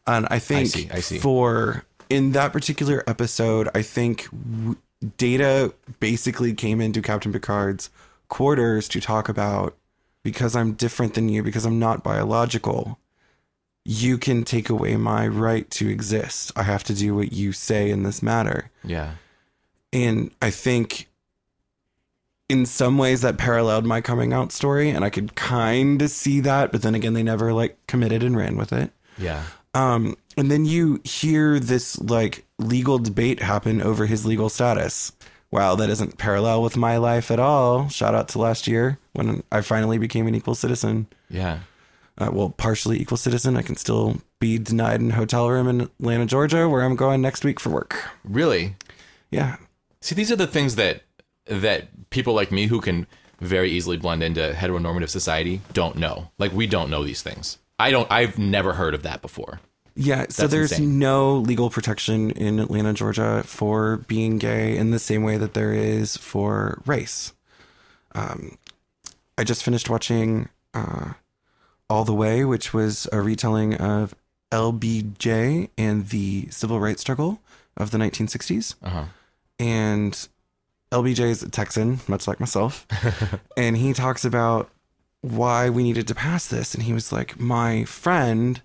[0.07, 1.19] And I think see, I see.
[1.19, 4.77] for in that particular episode, I think w-
[5.17, 7.89] Data basically came into Captain Picard's
[8.27, 9.75] quarters to talk about
[10.23, 12.99] because I'm different than you, because I'm not biological,
[13.83, 16.51] you can take away my right to exist.
[16.55, 18.69] I have to do what you say in this matter.
[18.83, 19.13] Yeah.
[19.91, 21.07] And I think
[22.47, 26.41] in some ways that paralleled my coming out story, and I could kind of see
[26.41, 28.91] that, but then again, they never like committed and ran with it.
[29.17, 29.43] Yeah.
[29.73, 35.11] Um, and then you hear this like legal debate happen over his legal status.
[35.51, 37.89] Wow, that isn't parallel with my life at all.
[37.89, 41.07] Shout out to last year when I finally became an equal citizen.
[41.29, 41.59] Yeah.
[42.17, 43.57] Uh, well, partially equal citizen.
[43.57, 47.43] I can still be denied an hotel room in Atlanta, Georgia, where I'm going next
[47.43, 48.01] week for work.
[48.23, 48.75] Really?
[49.29, 49.57] Yeah,
[50.01, 51.03] See, these are the things that
[51.45, 53.07] that people like me who can
[53.39, 56.31] very easily blend into heteronormative society don't know.
[56.37, 57.59] Like we don't know these things.
[57.79, 59.59] I don't I've never heard of that before.
[59.95, 60.99] Yeah, so That's there's insane.
[60.99, 65.73] no legal protection in Atlanta, Georgia for being gay in the same way that there
[65.73, 67.33] is for race.
[68.15, 68.57] Um,
[69.37, 71.13] I just finished watching uh,
[71.89, 74.15] All the Way, which was a retelling of
[74.51, 77.41] LBJ and the civil rights struggle
[77.77, 78.75] of the 1960s.
[78.83, 79.05] Uh-huh.
[79.59, 80.27] And
[80.91, 82.85] LBJ is a Texan, much like myself.
[83.57, 84.69] and he talks about
[85.21, 86.73] why we needed to pass this.
[86.73, 88.61] And he was like, My friend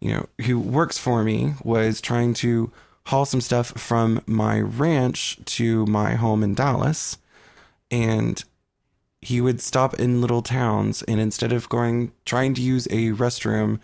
[0.00, 2.70] you know, who works for me was trying to
[3.06, 7.18] haul some stuff from my ranch to my home in Dallas.
[7.90, 8.42] And
[9.20, 13.80] he would stop in little towns and instead of going trying to use a restroom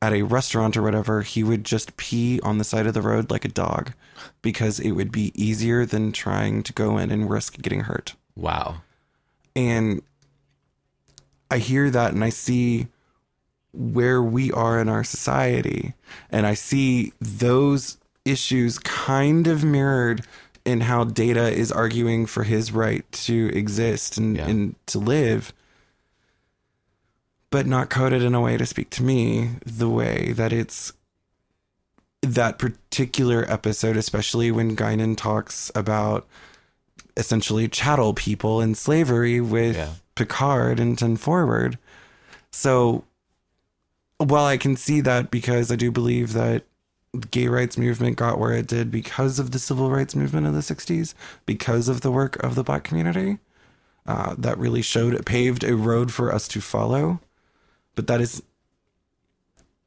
[0.00, 3.30] at a restaurant or whatever, he would just pee on the side of the road
[3.30, 3.92] like a dog
[4.42, 8.14] because it would be easier than trying to go in and risk getting hurt.
[8.36, 8.82] Wow.
[9.56, 10.02] And
[11.50, 12.86] I hear that and I see
[13.72, 15.94] where we are in our society.
[16.30, 20.24] And I see those issues kind of mirrored
[20.64, 24.46] in how Data is arguing for his right to exist and, Yeah.
[24.46, 25.52] and to live,
[27.50, 30.92] but not coded in a way to speak to me the way that it's
[32.20, 36.26] that particular episode, especially when Guinan talks about
[37.16, 39.90] essentially chattel people and slavery with Yeah.
[40.14, 41.78] Picard and Ten Forward.
[42.50, 43.04] So
[44.18, 46.64] while I can see that because I do believe that
[47.12, 50.54] the gay rights movement got where it did because of the civil rights movement of
[50.54, 51.14] the 60s,
[51.46, 53.38] because of the work of the black community,
[54.06, 57.20] uh, that really showed, paved a road for us to follow.
[57.94, 58.42] But that is,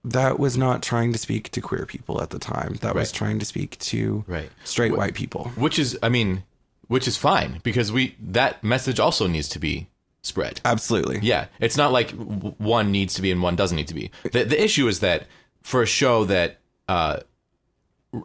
[0.04, 2.76] that was not trying to speak to queer people at the time.
[2.82, 4.50] That was trying to speak to Right.
[4.64, 5.52] straight white people.
[5.56, 6.44] Which is, I mean,
[6.88, 9.88] which is fine because we that message also needs to be
[10.22, 10.62] spread.
[10.66, 11.20] Absolutely.
[11.22, 14.12] Yeah, it's not like one needs to be and one doesn't need to be.
[14.32, 15.28] The the issue is that
[15.64, 17.20] for a show that uh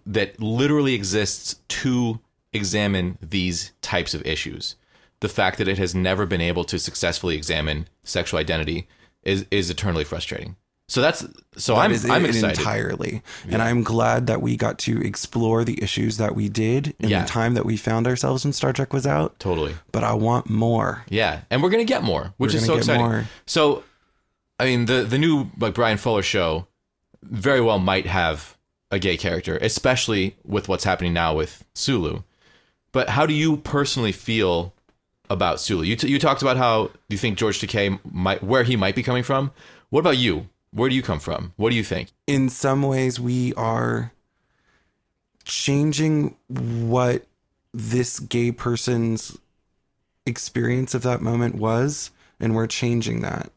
[0.04, 2.20] that literally exists to
[2.52, 4.76] examine these types of issues,
[5.20, 8.88] the fact that it has never been able to successfully examine sexual identity
[9.22, 10.56] is is eternally frustrating.
[10.88, 11.26] So that's
[11.56, 12.58] so I'm is I'm excited.
[12.58, 13.22] entirely.
[13.48, 17.22] And I'm glad that we got to explore the issues that we did in Yeah.
[17.22, 19.38] the time that we found ourselves when Star Trek was out.
[19.40, 19.74] totally.
[19.90, 21.04] But I want more.
[21.08, 23.04] Yeah, and we're gonna get more, which We're is so get exciting.
[23.04, 23.24] more.
[23.46, 23.82] So,
[24.60, 26.68] I mean, the the new like Bryan Fuller show
[27.22, 28.56] very well might have
[28.92, 32.22] a gay character, especially with what's happening now with Sulu.
[32.92, 34.72] But how do you personally feel
[35.28, 35.82] about Sulu?
[35.82, 39.02] You t- you talked about how you think George Takei might where he might be
[39.02, 39.50] coming from.
[39.90, 40.48] What about you?
[40.76, 41.54] Where do you come from?
[41.56, 42.12] What do you think?
[42.26, 44.12] In some ways, we are
[45.44, 47.24] changing what
[47.72, 49.38] this gay person's
[50.26, 53.50] experience of that moment was, and we're changing that.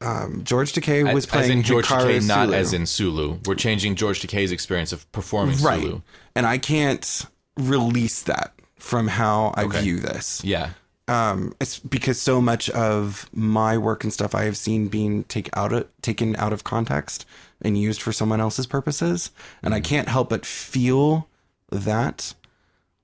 [0.00, 2.56] Um, George Takei was as playing in George Hikaru Takei, not Sulu.
[2.56, 3.38] as in Sulu.
[3.44, 5.82] We're changing George Takei's experience of performing right.
[5.82, 6.00] Sulu.
[6.34, 7.26] And I can't
[7.58, 9.82] release that from how I Okay.
[9.82, 10.42] view this.
[10.42, 10.70] Yeah,
[11.08, 15.48] um it's because so much of my work and stuff I have seen being take
[15.56, 17.26] out of, taken out of context
[17.62, 19.30] and used for someone else's purposes.
[19.62, 21.28] And I can't help but feel
[21.70, 22.34] that.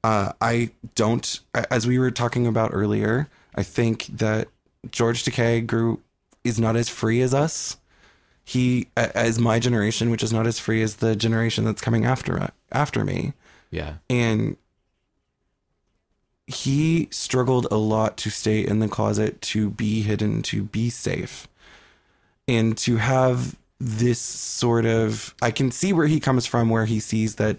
[0.03, 1.41] Uh I don't
[1.71, 4.49] as we were talking about earlier I think that
[4.91, 6.01] George Takei grew
[6.43, 7.79] is not as free as us.
[8.45, 12.51] He as my generation which is not as free as the generation that's coming after
[12.71, 13.33] after me.
[13.71, 14.57] Yeah, and
[16.47, 21.49] he struggled a lot to stay in the closet to be hidden to be safe.
[22.47, 27.01] And to have this sort of i can see where he comes from where he
[27.01, 27.57] sees that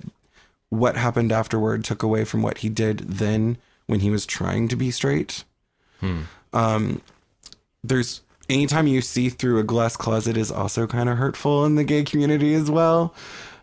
[0.70, 3.58] what happened afterward took away from what he did then
[3.88, 5.44] when he was trying to be straight.
[6.54, 7.02] Um
[7.84, 11.84] there's anytime you see through a glass closet is also kind of hurtful in the
[11.84, 13.14] gay community as well.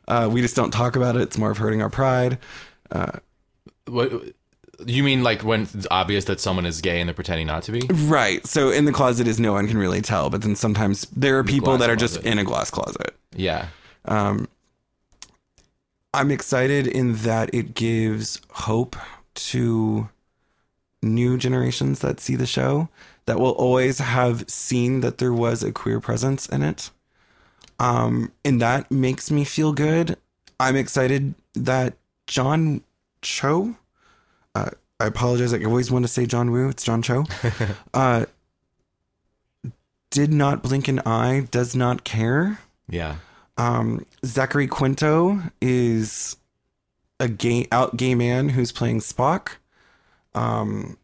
[0.07, 1.23] Uh, we just don't talk about it.
[1.23, 2.39] It's more of hurting our pride.
[3.87, 4.35] What
[4.87, 5.23] you mean?
[5.23, 7.83] Like when it's obvious that someone is gay and they're pretending not to be?
[7.93, 8.47] Right.
[8.47, 11.45] So in the closet is no one can really tell, but then sometimes there are
[11.45, 12.31] people that are just closet.
[12.31, 13.15] in a glass closet.
[13.35, 13.69] Yeah,
[14.05, 14.49] Um,
[16.15, 18.97] I'm excited in that it gives hope
[19.35, 20.09] to
[21.03, 22.89] new generations that see the show
[23.27, 26.91] that will always have seen that there was a queer presence in it.
[27.79, 30.17] Um, and that makes me feel good.
[30.61, 31.95] I'm excited that
[32.27, 32.83] John
[33.23, 33.77] Cho,
[34.55, 35.53] uh, I apologize.
[35.53, 36.69] I always want to say John Woo.
[36.69, 37.25] It's John Cho.
[37.95, 38.27] uh,
[40.11, 42.59] did not blink an eye, does not care.
[42.89, 43.17] yeah.
[43.59, 46.37] Um, Zachary Quinto is
[47.21, 49.57] a gay out gay man who's playing Spock.
[50.35, 50.97] Um,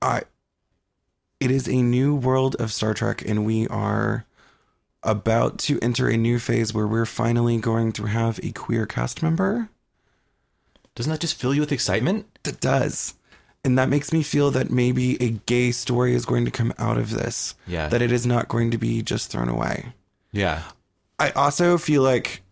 [0.00, 0.22] I.
[1.40, 4.24] It is a new world of Star Trek, and we are
[5.02, 9.22] about to enter a new phase where we're finally going to have a queer cast
[9.22, 9.68] member.
[10.94, 12.26] Doesn't that just fill you with excitement?
[12.44, 13.14] It does.
[13.64, 16.98] And that makes me feel that maybe a gay story is going to come out
[16.98, 17.54] of this.
[17.66, 17.88] Yeah.
[17.88, 19.92] That it is not going to be just thrown away.
[20.32, 20.62] Yeah.
[21.18, 22.42] I also feel like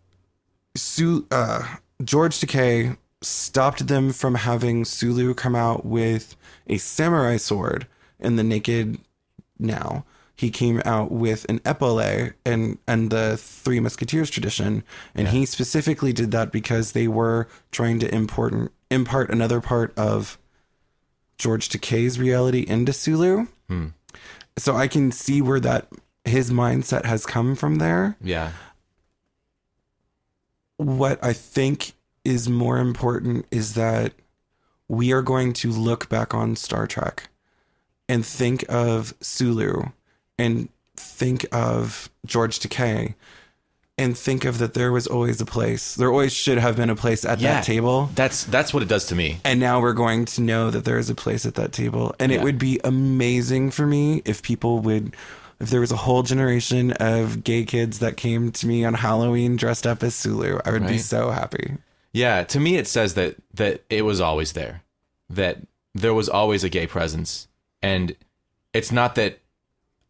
[0.74, 6.34] Su- uh, George Takei stopped them from having Sulu come out with
[6.66, 7.86] a samurai sword
[8.18, 8.98] in the Naked
[9.58, 10.04] Now.
[10.42, 14.82] He came out with an epaulet and and the Three Musketeers tradition,
[15.14, 20.40] and he specifically did that because they were trying to import impart another part of
[21.38, 23.46] George Takei's reality into Sulu.
[23.68, 23.86] Hmm.
[24.58, 25.86] So I can see where that
[26.24, 28.16] his mindset has come from there.
[28.20, 28.50] Yeah.
[30.76, 31.92] What I think
[32.24, 34.14] is more important is that
[34.88, 37.28] we are going to look back on Star Trek
[38.08, 39.84] and think of Sulu
[40.38, 43.14] and think of George Takei
[43.98, 45.94] and think of that there was always a place.
[45.94, 47.54] There always should have been a place at Yeah.
[47.54, 48.10] that table.
[48.14, 49.38] That's that's what it does to me.
[49.44, 52.14] And now we're going to know that there is a place at that table.
[52.18, 52.38] And Yeah.
[52.38, 55.14] it would be amazing for me if people would,
[55.60, 59.56] if there was a whole generation of gay kids that came to me on Halloween
[59.56, 60.58] dressed up as Sulu.
[60.64, 61.76] I would be so happy.
[62.12, 64.82] Yeah, to me it says that that it was always there.
[65.28, 65.58] That
[65.94, 67.46] there was always a gay presence.
[67.82, 68.16] And
[68.72, 69.38] it's not that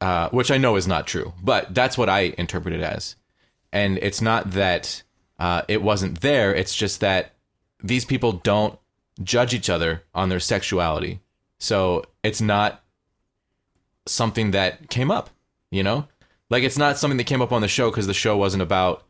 [0.02, 3.14] uh, which I know is not true, but that's what I interpret it as.
[3.72, 5.04] And it's not that
[5.38, 7.34] uh, it wasn't there, it's just that
[7.80, 8.76] these people don't
[9.22, 11.20] judge each other on their sexuality.
[11.60, 12.82] So it's not
[14.04, 15.30] something that came up,
[15.70, 16.08] you know?
[16.50, 19.04] Like it's not something that came up on the show because the show wasn't about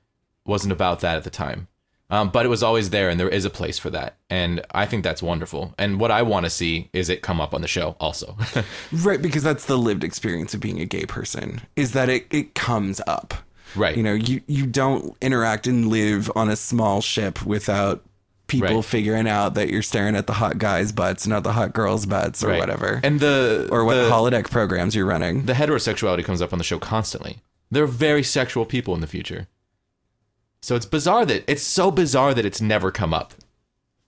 [0.45, 1.69] wasn't about that at the time.
[2.13, 4.85] Um, but it was always there, and there is a place for that, and I
[4.87, 5.75] think that's wonderful.
[5.79, 8.37] And what I want to see is it come up on the show also.
[8.93, 12.55] Right, because that's the lived experience of being a gay person, is that it, it
[12.55, 13.33] comes up.
[13.75, 13.97] right?
[13.97, 18.05] You know, you, you don't interact and live on a small ship without
[18.47, 18.85] people Right.
[18.85, 22.45] figuring out that you're staring at the hot guys' butts, not the hot girls' butts
[22.45, 22.59] or Right.
[22.61, 23.01] whatever.
[23.03, 25.47] And the or what the, holodeck programs you're running.
[25.47, 27.39] the heterosexuality comes up on the show constantly.
[27.71, 29.47] They're very sexual people in the future.
[30.63, 33.35] So it's bizarre that it's so bizarre that it's never come up.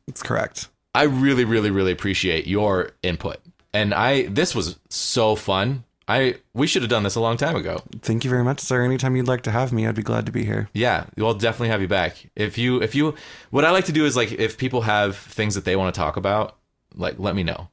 [0.07, 0.69] It's correct.
[0.95, 3.39] I really, really, really appreciate your input.
[3.73, 5.85] And I this was so fun.
[6.07, 7.83] I we should have done this a long time ago.
[8.03, 8.85] Thank you very much, sir.
[8.85, 10.69] Anytime you'd like to have me, I'd be glad to be here.
[10.73, 12.31] Yeah, we'll definitely have you back.
[12.37, 13.15] If you if you
[13.51, 15.99] what I like to do is like if people have things that they want to
[15.99, 16.57] talk about,
[16.95, 17.69] like let me know.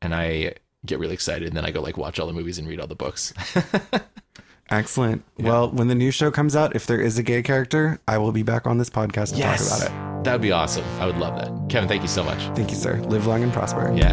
[0.00, 0.54] And I
[0.86, 2.86] get really excited and then I go like watch all the movies and read all
[2.86, 3.34] the books.
[4.70, 5.24] Excellent.
[5.38, 8.32] Well, when the new show comes out, if there is a gay character, I will
[8.32, 10.24] be back on this podcast to talk about it.
[10.24, 10.84] That would be awesome.
[11.00, 11.68] I would love that.
[11.68, 12.38] Kevin, thank you so much.
[12.56, 13.00] Thank you, sir.
[13.08, 13.92] Live long and prosper.
[13.96, 14.12] Yeah.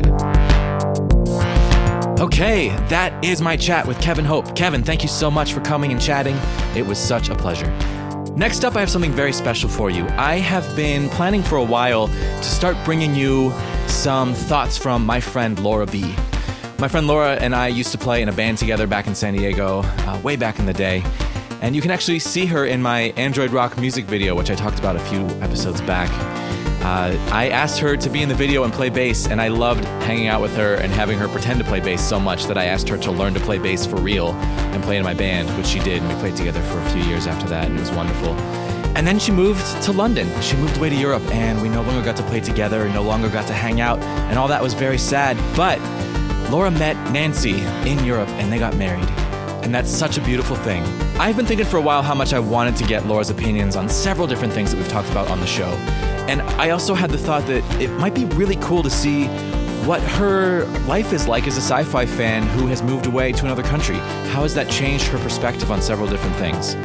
[2.20, 4.56] Okay, that is my chat with Kevin Hope.
[4.56, 6.36] Kevin, thank you so much for coming and chatting.
[6.76, 7.70] It was such a pleasure.
[8.36, 10.08] Next up, I have something very special for you.
[10.18, 13.52] I have been planning for a while to start bringing you
[13.88, 16.16] some thoughts from my friend Laura B.
[16.80, 19.34] My friend Laura and I used to play in a band together back in San
[19.34, 21.04] Diego, uh, way back in the day.
[21.60, 24.78] And you can actually see her in my Android Rock music video, which I talked
[24.78, 26.12] about a few episodes back.
[26.86, 29.86] Uh, I asked her to be in the video and play bass, and I loved
[30.04, 32.66] hanging out with her and having her pretend to play bass so much that I
[32.66, 35.66] asked her to learn to play bass for real and play in my band, which
[35.66, 37.92] she did, and we played together for a few years after that, and it was
[37.92, 38.34] wonderful.
[38.96, 40.30] And then she moved to London.
[40.42, 43.30] She moved away to Europe, and we no longer got to play together, no longer
[43.30, 44.00] got to hang out,
[44.30, 45.36] and all that was very sad.
[45.56, 45.80] But
[46.50, 49.10] Laura met Nancy in Europe, and they got married.
[49.64, 50.82] And that's such a beautiful thing.
[51.20, 53.90] I've been thinking for a while how much I wanted to get Laura's opinions on
[53.90, 55.68] several different things that we've talked about on the show.
[56.30, 59.26] And I also had the thought that it might be really cool to see
[59.86, 63.46] what her life is like as a sci fi fan who has moved away to
[63.46, 63.98] another country.
[64.32, 66.76] How has that changed her perspective on several different things?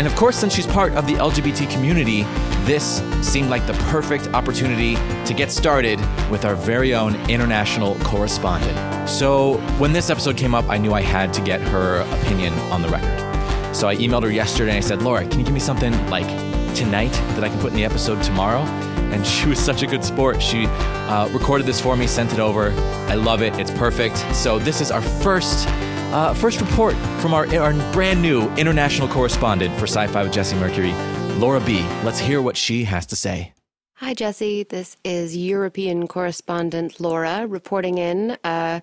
[0.00, 2.22] And of course, since she's part of the LGBT community,
[2.64, 4.94] this seemed like the perfect opportunity
[5.26, 9.06] to get started with our very own international correspondent.
[9.06, 12.80] So, when this episode came up, I knew I had to get her opinion on
[12.80, 13.76] the record.
[13.76, 16.28] So, I emailed her yesterday and I said, Laura, can you give me something like
[16.74, 18.60] tonight that I can put in the episode tomorrow?
[19.12, 20.40] And she was such a good sport.
[20.40, 22.70] She uh, recorded this for me, sent it over.
[23.10, 23.52] I love it.
[23.58, 24.16] It's perfect.
[24.34, 25.68] So, this is our first
[26.12, 30.56] uh, first report from our, our brand new international correspondent for Sci Fi with Jesse
[30.56, 30.92] Mercury,
[31.38, 31.80] Laura B.
[32.04, 33.52] Let's hear what she has to say.
[33.94, 34.62] Hi, Jesse.
[34.62, 38.80] This is European correspondent Laura reporting in, uh,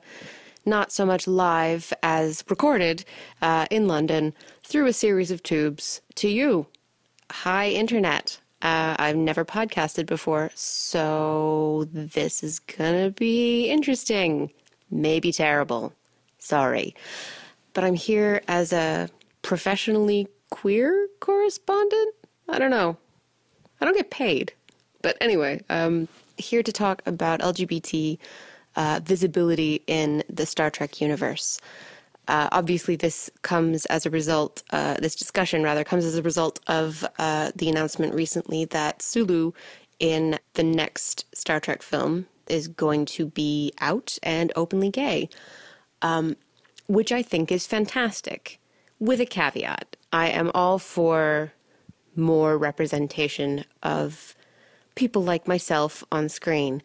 [0.63, 3.03] not so much live as recorded
[3.41, 6.67] uh, in London through a series of tubes to you.
[7.31, 8.39] Hi, Internet.
[8.61, 14.51] Uh, I've never podcasted before, so this is gonna be interesting.
[14.91, 15.93] Maybe terrible.
[16.47, 16.95] Sorry.
[17.73, 19.09] But I'm here as a
[19.41, 22.15] professionally queer correspondent?
[22.47, 22.95] I don't know.
[23.81, 24.53] I don't get paid.
[25.01, 28.17] But anyway, um, here to talk about LGBT
[28.77, 31.59] uh, visibility in the Star Trek universe.
[32.29, 36.61] Uh, obviously, this comes as a result, uh, this discussion rather, comes as a result
[36.67, 39.51] of uh, the announcement recently that Sulu
[39.99, 45.29] in the next Star Trek film is going to be out and openly gay,
[46.01, 46.35] um,
[46.87, 48.59] which I think is fantastic.
[48.99, 51.53] With a caveat, I am all for
[52.15, 54.35] more representation of
[54.95, 56.81] people like myself on screen.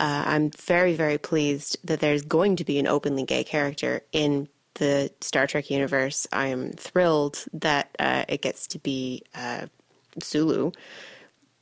[0.00, 4.48] Uh, I'm very, very pleased that there's going to be an openly gay character in
[4.74, 6.26] the Star Trek universe.
[6.32, 9.66] I am thrilled that uh, it gets to be uh,
[10.22, 10.72] Sulu,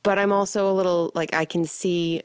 [0.03, 2.21] but I'm also a little like I can see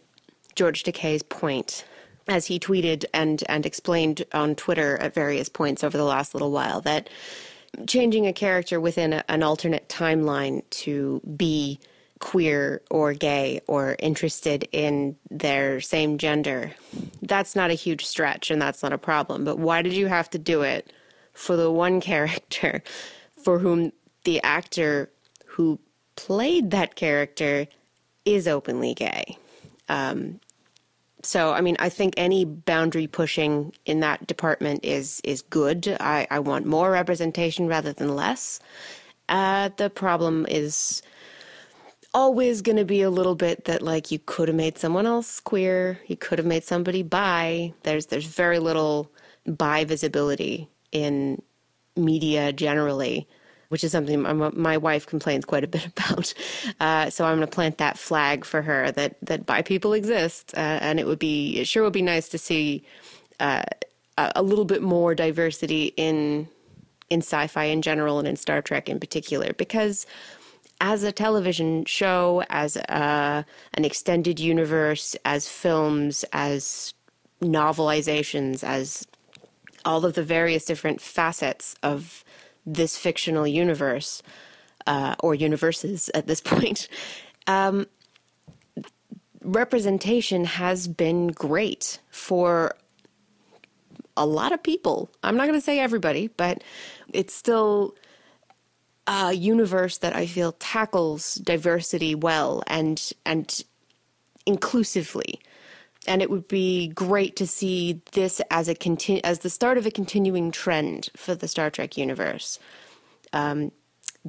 [0.54, 1.84] George Takei's point
[2.28, 6.50] as he tweeted and and explained on Twitter at various points over the last little
[6.50, 7.08] while that
[7.86, 11.78] changing a character within a, an alternate timeline to be
[12.18, 16.72] queer or gay or interested in their same gender
[17.26, 19.44] that's not a huge stretch and that's not a problem.
[19.44, 20.92] But why did you have to do it
[21.32, 22.82] for the one character
[23.36, 23.92] for whom
[24.24, 25.10] the actor
[25.46, 25.78] who
[26.16, 27.66] played that character
[28.24, 29.38] is openly gay?
[29.88, 30.40] Um,
[31.26, 35.96] so I mean, I think any boundary pushing in that department is is good.
[36.00, 38.60] I, I want more representation rather than less.
[39.28, 41.02] Uh, the problem is
[42.14, 45.40] always going to be a little bit that like you could have made someone else
[45.40, 47.72] queer, you could have made somebody bi.
[47.82, 49.10] There's there's very little
[49.46, 51.42] bi visibility in
[51.96, 53.28] media generally
[53.68, 56.34] which is something my, my wife complains quite a bit about.
[56.80, 60.52] Uh, so I'm going to plant that flag for her that that bi people exist,
[60.56, 62.84] uh, and it would be it sure would be nice to see
[63.40, 63.62] uh,
[64.18, 66.48] a little bit more diversity in
[67.08, 70.06] in sci-fi in general and in Star Trek in particular, because
[70.80, 76.92] as a television show, as a, an extended universe, as films, as
[77.40, 79.06] novelizations, as
[79.84, 82.24] all of the various different facets of
[82.66, 84.22] this fictional universe
[84.86, 86.88] uh, or universes at this point,
[87.46, 87.86] um,
[89.42, 92.74] representation has been great for
[94.16, 95.10] a lot of people.
[95.22, 96.64] I'm not going to say everybody, but
[97.12, 97.94] it's still
[99.06, 103.62] a universe that I feel tackles diversity well and and
[104.46, 105.40] inclusively.
[106.06, 109.86] And it would be great to see this as a continu- as the start of
[109.86, 112.58] a continuing trend for the Star Trek universe,
[113.32, 113.72] um,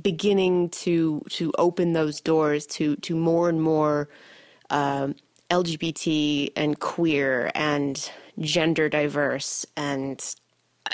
[0.01, 4.09] beginning to to open those doors to to more and more
[4.69, 5.15] um,
[5.49, 10.35] LGBT and queer and gender diverse, and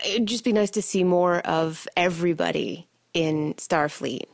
[0.05, 4.25] it'd just be nice to see more of everybody in Starfleet.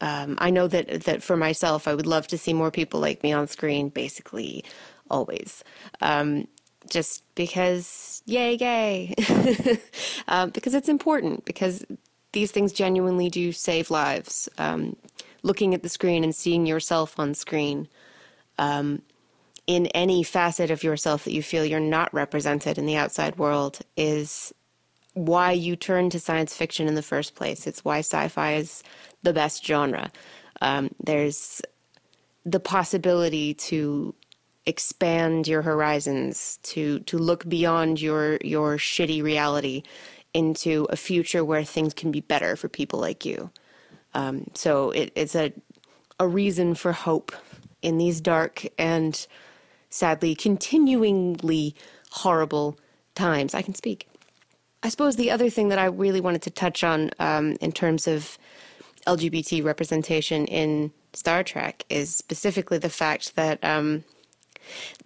[0.00, 3.22] Um, I know that that for myself, I would love to see more people like
[3.22, 4.64] me on screen, basically
[5.10, 5.64] always.
[6.00, 6.46] Um,
[6.88, 9.14] just because, yay, gay.
[10.28, 11.84] um, because it's important, because
[12.32, 14.48] these things genuinely do save lives.
[14.58, 14.96] Um,
[15.42, 17.88] looking at the screen and seeing yourself on screen
[18.58, 19.02] um,
[19.66, 23.78] in any facet of yourself that you feel you're not represented in the outside world
[23.96, 24.52] is
[25.14, 27.66] why you turn to science fiction in the first place.
[27.66, 28.82] It's why sci fi is
[29.22, 30.10] the best genre.
[30.60, 31.62] Um, there's
[32.44, 34.14] the possibility to
[34.66, 39.82] expand your horizons to to look beyond your your shitty reality
[40.34, 43.50] into a future where things can be better for people like you.
[44.14, 45.52] Um, so it, it's a
[46.18, 47.32] a reason for hope
[47.82, 49.26] in these dark and
[49.88, 51.74] sadly continuingly
[52.10, 52.78] horrible
[53.14, 53.54] times.
[53.54, 54.06] I can speak.
[54.82, 58.06] I suppose the other thing that I really wanted to touch on um, in terms
[58.06, 58.38] of
[59.06, 64.04] LGBT representation in Star Trek is specifically the fact that um,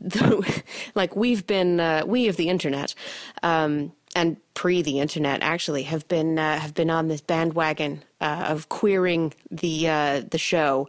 [0.95, 2.95] like we've been uh, we of the internet
[3.43, 8.47] um, and pre the internet actually have been uh, have been on this bandwagon uh,
[8.49, 10.89] of queering the uh, the show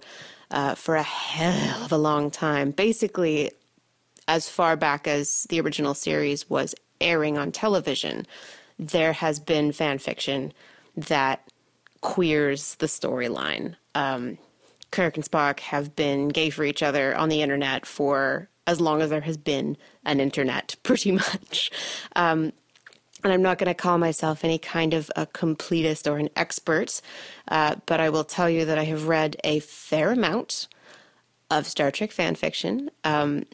[0.51, 2.71] uh, for a hell of a long time.
[2.71, 3.51] Basically,
[4.27, 8.25] as far back as the original series was airing on television,
[8.79, 10.53] there has been fan fiction
[10.95, 11.41] that
[12.01, 13.75] queers the storyline.
[13.95, 14.37] Um,
[14.91, 19.01] Kirk and Spock have been gay for each other on the internet for as long
[19.01, 21.71] as there has been an internet, pretty much.
[22.15, 22.53] Um,
[23.23, 27.01] and I'm not going to call myself any kind of a completist or an expert,
[27.47, 30.67] uh, but I will tell you that I have read a fair amount
[31.49, 33.45] of Star Trek fan fiction, um,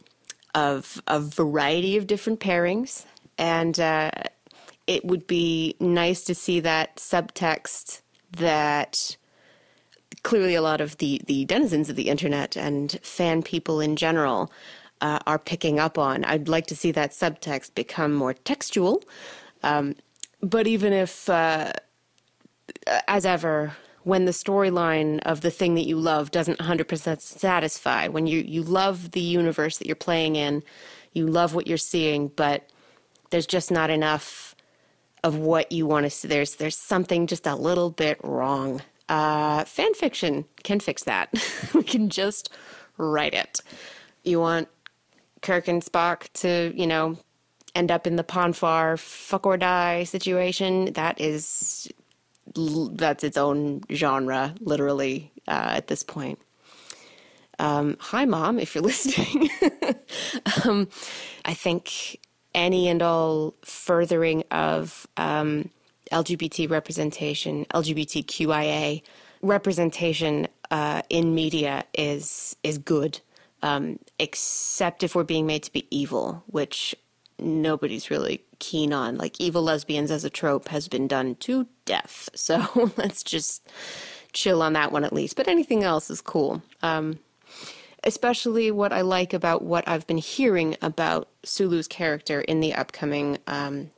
[0.54, 3.06] of a variety of different pairings,
[3.38, 4.12] and uh,
[4.88, 8.02] it would be nice to see that subtext
[8.38, 9.16] that
[10.24, 14.52] clearly a lot of the, the denizens of the internet and fan people in general
[15.02, 16.24] uh, are picking up on.
[16.24, 19.04] I'd like to see that subtext become more textual.
[19.64, 19.96] Um,
[20.42, 21.74] but even if, uh,
[23.08, 23.74] as ever,
[24.04, 28.64] when the storyline of the thing that you love doesn't 100% satisfy, when you, you
[28.64, 30.64] love the universe that you're playing in,
[31.14, 32.70] you love what you're seeing, but
[33.30, 34.56] there's just not enough
[35.24, 36.28] of what you want to see.
[36.28, 38.82] There's, there's something just a little bit wrong.
[39.08, 41.30] Uh, fan fiction can fix that.
[41.74, 42.50] we can just
[42.98, 43.60] write it.
[44.24, 44.68] You want
[45.42, 47.18] Kirk and Spock to, you know,
[47.76, 50.94] end up in the Pon farr fuck or die situation.
[50.94, 51.92] That is
[52.56, 56.40] that's its own genre, literally uh, at this point.
[57.60, 59.50] Um, hi, mom, if you're listening.
[60.66, 60.88] um,
[61.46, 62.20] I think
[62.54, 65.70] any and all furthering of um,
[66.12, 69.02] LGBT representation, LGBTQIA
[69.42, 73.20] representation uh, in media is is good,
[73.62, 76.96] um, except if we're being made to be evil, which
[77.40, 79.18] nobody's really keen on.
[79.18, 83.68] Like evil lesbians as a trope has been done to death, so let's just
[84.34, 85.36] chill on that one at least.
[85.36, 86.62] But anything else is cool.
[86.82, 87.20] Um,
[88.04, 93.38] especially what I like about what I've been hearing about Sulu's character in the upcoming
[93.48, 93.92] um,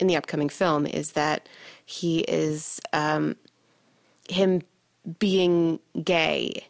[0.00, 1.48] in the upcoming film is that
[1.84, 3.36] he is um,
[4.28, 4.62] him
[5.18, 6.66] being gay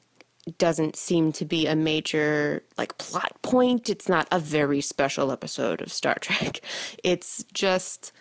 [0.56, 3.90] doesn't seem to be a major like plot point.
[3.90, 6.60] It's not a very special episode of Star Trek.
[7.04, 8.12] It's just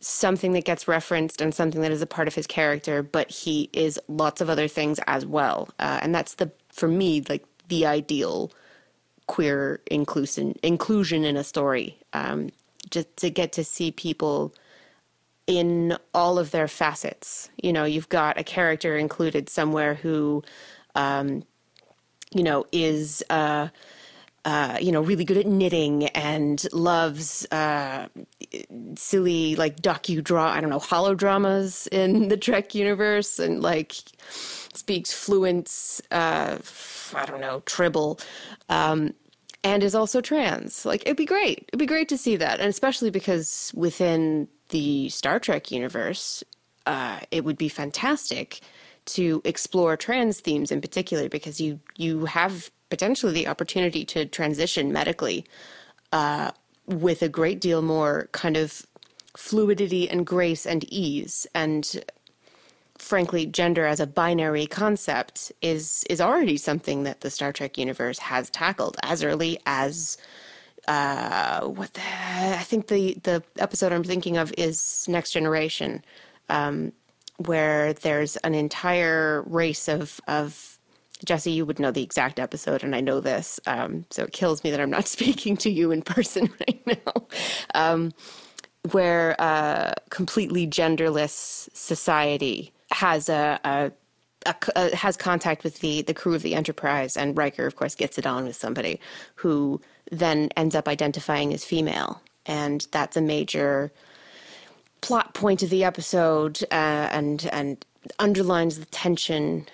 [0.00, 3.68] something that gets referenced and something that is a part of his character, but he
[3.72, 5.68] is lots of other things as well.
[5.78, 8.50] Uh, and that's the for me like the ideal
[9.26, 11.98] queer inclusion inclusion in a story.
[12.12, 12.50] Um,
[12.90, 14.54] just to get to see people
[15.46, 17.50] in all of their facets.
[17.60, 20.44] You know, you've got a character included somewhere who,
[20.94, 21.42] um,
[22.32, 23.22] you know, is.
[23.30, 23.68] Uh,
[24.44, 28.08] uh, you know, really good at knitting and loves uh,
[28.96, 33.94] silly like docudrama, I don't know, holodramas in the Trek universe, and like
[34.72, 36.56] speaks fluent, uh,
[37.14, 38.18] I don't know, tribble,
[38.70, 39.12] um,
[39.62, 40.86] and is also trans.
[40.86, 41.66] Like, it'd be great.
[41.68, 46.42] It'd be great to see that, and especially because within the Star Trek universe,
[46.86, 48.60] uh, it would be fantastic
[49.14, 54.92] to explore trans themes in particular because you you have potentially the opportunity to transition
[54.92, 55.44] medically
[56.12, 56.50] uh,
[56.86, 58.84] with a great deal more kind of
[59.36, 61.46] fluidity and grace and ease.
[61.54, 62.02] And
[62.98, 68.18] frankly gender as a binary concept is is already something that the Star Trek universe
[68.18, 70.18] has tackled as early as
[70.86, 76.04] uh, what the I think the the episode I'm thinking of is Next Generation,
[76.48, 76.92] um,
[77.46, 80.78] where there's an entire race of of
[81.24, 84.64] Jesse, you would know the exact episode, and I know this, um, so it kills
[84.64, 87.26] me that I'm not speaking to you in person right now.
[87.74, 88.12] Um,
[88.92, 93.92] where a completely genderless society has a, a
[94.46, 97.94] a, a, has contact with the the crew of the Enterprise, and Riker, of course,
[97.94, 98.98] gets it on with somebody
[99.34, 99.80] who
[100.10, 103.92] then ends up identifying as female, and that's a major
[105.00, 107.84] plot point of the episode, uh, and and
[108.18, 109.66] underlines the tension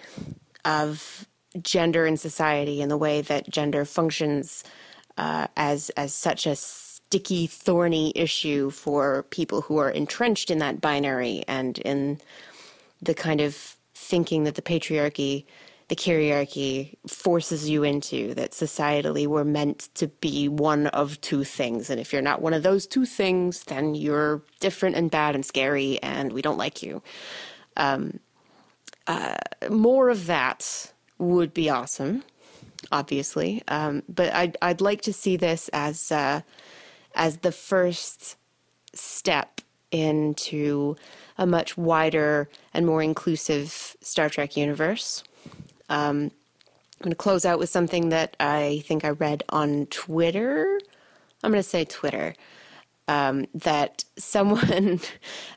[0.65, 1.27] of
[1.63, 4.65] gender in society and the way that gender functions
[5.17, 10.81] uh, as as such a sticky, thorny issue for people who are entrenched in that
[10.81, 12.19] binary and in
[13.01, 15.45] the kind of thinking that the patriarchy
[15.89, 21.91] the kyriarchy forces you into that societally we're meant to be one of two things.
[21.91, 25.47] And if you're not one of those two things then you're different and bad and
[25.47, 27.03] scary and we don't like you.
[27.77, 28.19] Um,
[29.07, 29.37] uh,
[29.71, 32.25] more of that would be awesome
[32.93, 33.63] obviously.
[33.69, 36.43] Um, but I'd, I'd like to see this as uh,
[37.15, 38.37] as the first
[38.95, 39.61] step
[39.91, 40.97] into
[41.39, 45.23] a much wider and more inclusive Star Trek universe
[45.89, 46.31] um,
[47.01, 50.81] I'm going to close out with something that I think I read on Twitter.
[51.43, 52.35] I'm going to say Twitter.
[53.09, 55.01] Um, that someone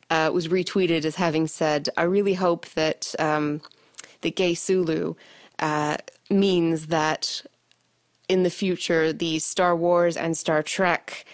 [0.09, 3.61] uh, was retweeted as having said, "I really hope that um,
[4.21, 5.15] the gay Sulu
[5.59, 5.97] uh,
[6.30, 7.41] means that
[8.27, 11.25] in the future the Star Wars and Star Trek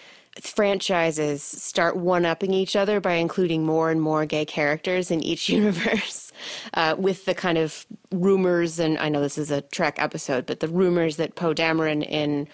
[0.41, 5.49] franchises start one upping each other by including more and more gay characters in each
[5.49, 6.31] universe,
[6.73, 10.59] uh, with the kind of rumors, and I know this is a Trek episode, but
[10.59, 12.47] the rumors that Poe Dameron in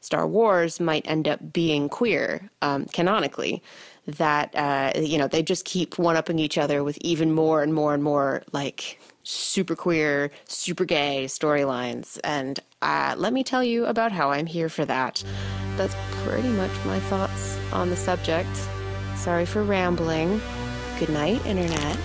[0.00, 3.62] Star Wars might end up being queer um, canonically.
[4.06, 7.74] That uh, you know they just keep one upping each other with even more and
[7.74, 12.18] more and more like super queer, super gay storylines.
[12.24, 15.22] And uh, let me tell you about how I'm here for that.
[15.76, 18.50] That's pretty much my thoughts on the subject.
[19.16, 20.40] Sorry for rambling.
[20.98, 21.98] Good night, Internet.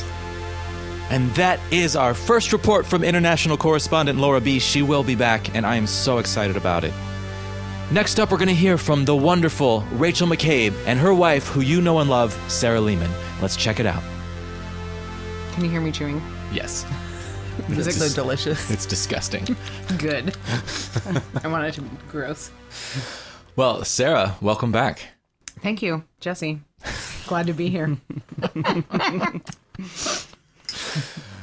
[1.10, 4.60] And that is our first report from international correspondent Laura B.
[4.60, 6.94] She will be back, and I am so excited about it.
[7.92, 11.62] Next up, we're going to hear from the wonderful Rachel McCabe and her wife, who
[11.62, 13.12] you know and love, Sarah Lehman.
[13.42, 14.02] Let's check it out.
[15.52, 16.22] Can you hear me chewing?
[16.52, 16.86] Yes.
[17.70, 18.72] Is it so It's- delicious?
[18.72, 19.46] It's disgusting.
[19.98, 20.36] Good.
[21.44, 22.52] I want it to be gross.
[23.56, 25.08] well, Sarah, welcome back.
[25.62, 26.62] Thank you, Jesse.
[27.28, 27.98] Glad to be here.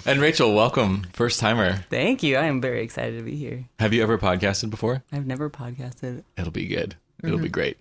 [0.06, 1.84] And Rachel, welcome, first timer.
[1.90, 2.36] Thank you.
[2.36, 3.66] I am very excited to be here.
[3.78, 5.04] Have you ever podcasted before?
[5.12, 6.24] I've never podcasted.
[6.36, 6.96] It'll be good.
[7.22, 7.52] It'll be mm-hmm.
[7.52, 7.78] great.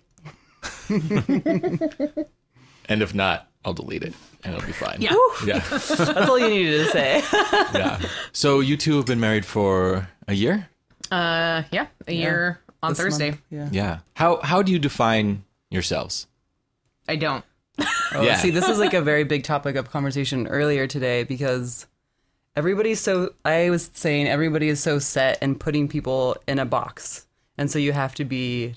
[2.88, 4.14] and if not, I'll delete it
[4.44, 4.96] and it'll be fine.
[5.00, 5.14] Yeah.
[5.44, 5.58] Yeah.
[5.70, 7.22] That's all you needed to say.
[7.74, 8.00] yeah.
[8.32, 10.68] So you two have been married for a year?
[11.10, 13.30] Uh, yeah, a year on This Thursday.
[13.30, 13.68] month, Yeah.
[13.72, 13.98] Yeah.
[14.14, 16.26] How how do you define yourselves?
[17.08, 17.44] I don't.
[18.12, 18.38] Oh, Yeah.
[18.38, 21.86] See, this is like a very big topic of conversation earlier today because
[22.56, 23.34] everybody's so.
[23.44, 27.26] I was saying everybody is so set and putting people in a box,
[27.56, 28.74] and so you have to be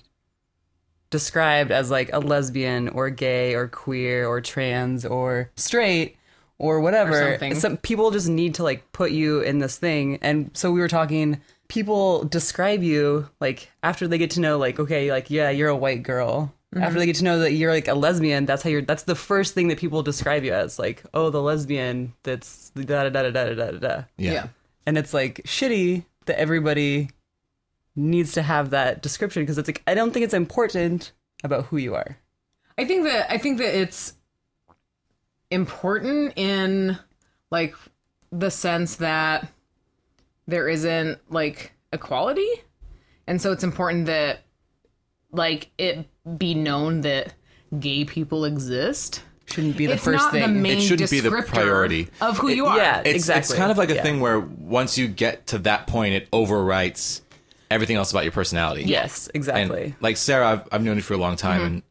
[1.14, 6.18] described as like a lesbian or gay or queer or trans or straight
[6.57, 7.38] or whatever.
[7.39, 10.18] Or Some people just need to like put you in this thing.
[10.24, 14.80] And so we were talking people describe you like after they get to know like
[14.80, 16.51] okay, like yeah, you're a white girl.
[16.74, 16.84] Mm-hmm.
[16.84, 19.16] After they get to know that you're like a lesbian, that's how you're that's the
[19.16, 23.30] first thing that people describe you as like, oh, the lesbian that's da da da
[23.30, 24.03] da da da da.
[24.18, 24.34] Yeah.
[24.34, 24.47] yeah.
[24.88, 27.11] And it's like shitty that everybody
[27.95, 31.11] needs to have that description because it's like I don't think it's important
[31.43, 32.17] about who you are.
[32.77, 34.15] I think that I think that it's
[35.51, 36.97] important in
[37.51, 37.75] like
[38.31, 39.47] the sense that
[40.47, 42.49] there isn't like equality.
[43.27, 44.39] And so it's important that
[45.31, 47.33] like it be known that
[47.79, 49.21] gay people exist.
[49.45, 50.41] Shouldn't be the it's first not thing.
[50.41, 52.07] the main It shouldn't be the priority.
[52.21, 52.77] of who you are.
[52.77, 53.39] yeah, It's, exactly.
[53.39, 54.01] it's kind of like a Yeah.
[54.03, 57.21] thing where once you get to that point, it overwrites
[57.72, 58.84] everything else about your personality.
[58.84, 59.95] Yes, And exactly.
[60.01, 61.84] like Sarah, I've, I've known you for a long time, and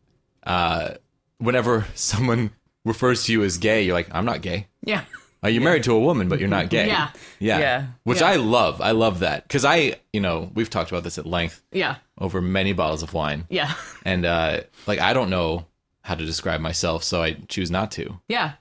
[0.45, 0.95] uh,
[1.39, 2.51] whenever someone
[2.85, 4.67] refers to you as gay, you're like, I'm not gay.
[4.83, 5.05] Yeah.
[5.45, 6.87] Uh, you're married to a woman, but you're not gay.
[6.87, 7.11] Yeah.
[7.41, 7.59] Yeah.
[7.59, 7.87] Yeah.
[8.05, 8.29] Which Yeah.
[8.31, 8.81] I love.
[8.81, 9.43] I love that.
[9.43, 11.97] Because I, you know, we've talked about this at length Yeah.
[12.17, 13.47] over many bottles of wine.
[13.51, 13.73] Yeah.
[14.05, 15.67] And, uh, like, I don't know
[16.03, 18.21] how to describe myself, so I choose not to.
[18.29, 18.53] Yeah.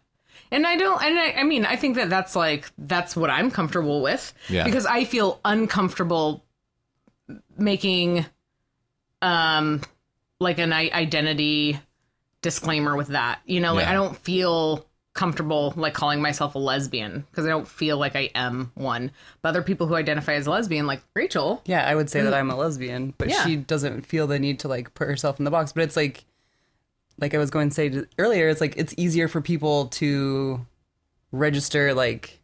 [0.51, 3.49] And I don't, and I, I mean, I think that that's like, that's what I'm
[3.51, 4.33] comfortable with.
[4.49, 4.63] Yeah.
[4.65, 6.43] Because I feel uncomfortable
[7.57, 8.25] making,
[9.21, 9.81] um,
[10.39, 11.79] like an identity
[12.41, 13.39] disclaimer with that.
[13.45, 13.91] You know, like Yeah.
[13.91, 18.29] I don't feel comfortable like calling myself a lesbian because I don't feel like I
[18.33, 19.11] am one.
[19.41, 22.49] But other people who identify as lesbian, like Rachel, Yeah, I would say that I'm
[22.49, 23.45] a lesbian, but Yeah.
[23.45, 25.73] she doesn't feel the need to like put herself in the box.
[25.73, 26.23] But it's like,
[27.19, 30.65] like I was going to say earlier, it's like it's easier for people to
[31.31, 32.40] register like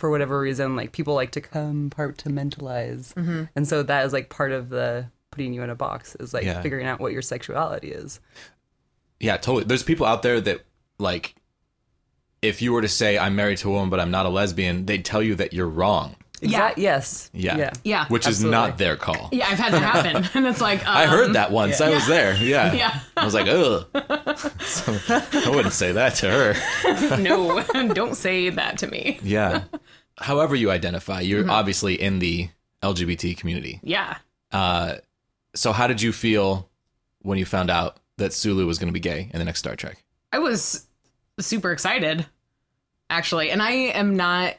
[0.00, 0.74] for whatever reason.
[0.74, 3.44] Like people like to compartmentalize, Mm-hmm.
[3.54, 6.44] and so that is like part of the putting you in a box is like
[6.44, 6.60] Yeah.
[6.62, 8.18] figuring out what your sexuality is.
[9.20, 9.64] Yeah, totally.
[9.64, 10.62] There's people out there that,
[10.98, 11.34] like,
[12.42, 14.86] if you were to say, I'm married to a woman, but I'm not a lesbian,
[14.86, 16.16] they'd tell you that you're wrong.
[16.40, 16.72] Yeah.
[16.76, 17.30] Yes.
[17.32, 17.56] Yeah.
[17.56, 17.72] Yeah.
[17.84, 18.06] Yeah.
[18.08, 19.28] Which is not their call.
[19.32, 20.28] yeah, I've had that happen.
[20.34, 21.80] and it's like, um, I heard that once.
[21.80, 22.34] I was there.
[22.36, 22.72] Yeah.
[22.80, 23.00] Yeah.
[23.16, 23.86] I was like, ugh.
[24.60, 27.16] So, I wouldn't say that to her.
[27.18, 27.62] no,
[27.92, 29.18] don't say that to me.
[29.22, 29.64] Yeah.
[30.18, 31.50] However you identify, you're Mm-hmm.
[31.50, 32.48] obviously in the
[32.82, 33.80] LGBT community.
[33.82, 34.16] Yeah.
[34.52, 34.96] Uh,
[35.54, 36.68] so how did you feel
[37.22, 39.76] when you found out that Sulu was going to be gay in the next Star
[39.76, 40.02] Trek?
[40.32, 40.86] I was
[41.38, 42.24] super excited,
[43.08, 44.54] actually, and I am not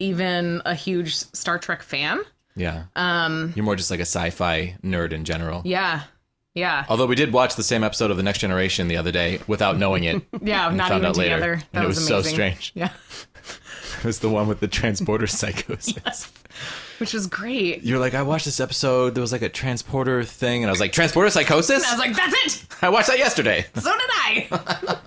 [0.00, 2.20] even a huge Star Trek fan.
[2.56, 2.84] Yeah.
[2.96, 5.62] Um, You're more just like a sci-fi nerd in general.
[5.64, 6.02] yeah,
[6.52, 9.38] yeah, Although we did watch the same episode of The Next Generation the other day
[9.46, 10.20] without knowing it.
[10.42, 10.66] yeah.
[10.68, 11.52] and Not found even out later, together.
[11.52, 12.72] and That it was, was so strange.
[12.74, 12.90] Yeah,
[13.98, 16.32] It was the one with the transporter psychosis.
[16.98, 17.84] which was great.
[17.84, 19.14] You're like, I watched this episode.
[19.14, 21.84] There was like a transporter thing, and I was like, transporter psychosis.
[21.86, 22.66] I was like, that's it.
[22.82, 23.64] I watched that yesterday.
[23.76, 24.48] So did I.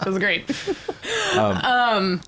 [0.01, 0.49] it was great.
[1.37, 2.21] Um,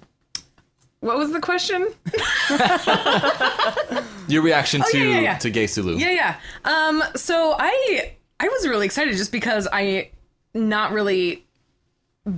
[1.05, 1.87] what was the question?
[4.27, 5.37] Your reaction to Oh, yeah, yeah, yeah.
[5.37, 5.97] to gay Sulu?
[5.97, 6.35] Yeah, yeah.
[6.65, 10.09] Um, so I I was really excited just because I
[10.53, 11.45] not really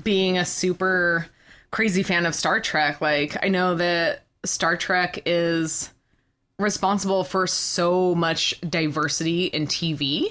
[0.04, 1.28] being a super
[1.72, 3.00] crazy fan of Star Trek.
[3.00, 5.92] Like I know that Star Trek is
[6.60, 10.26] responsible for so much diversity in TV.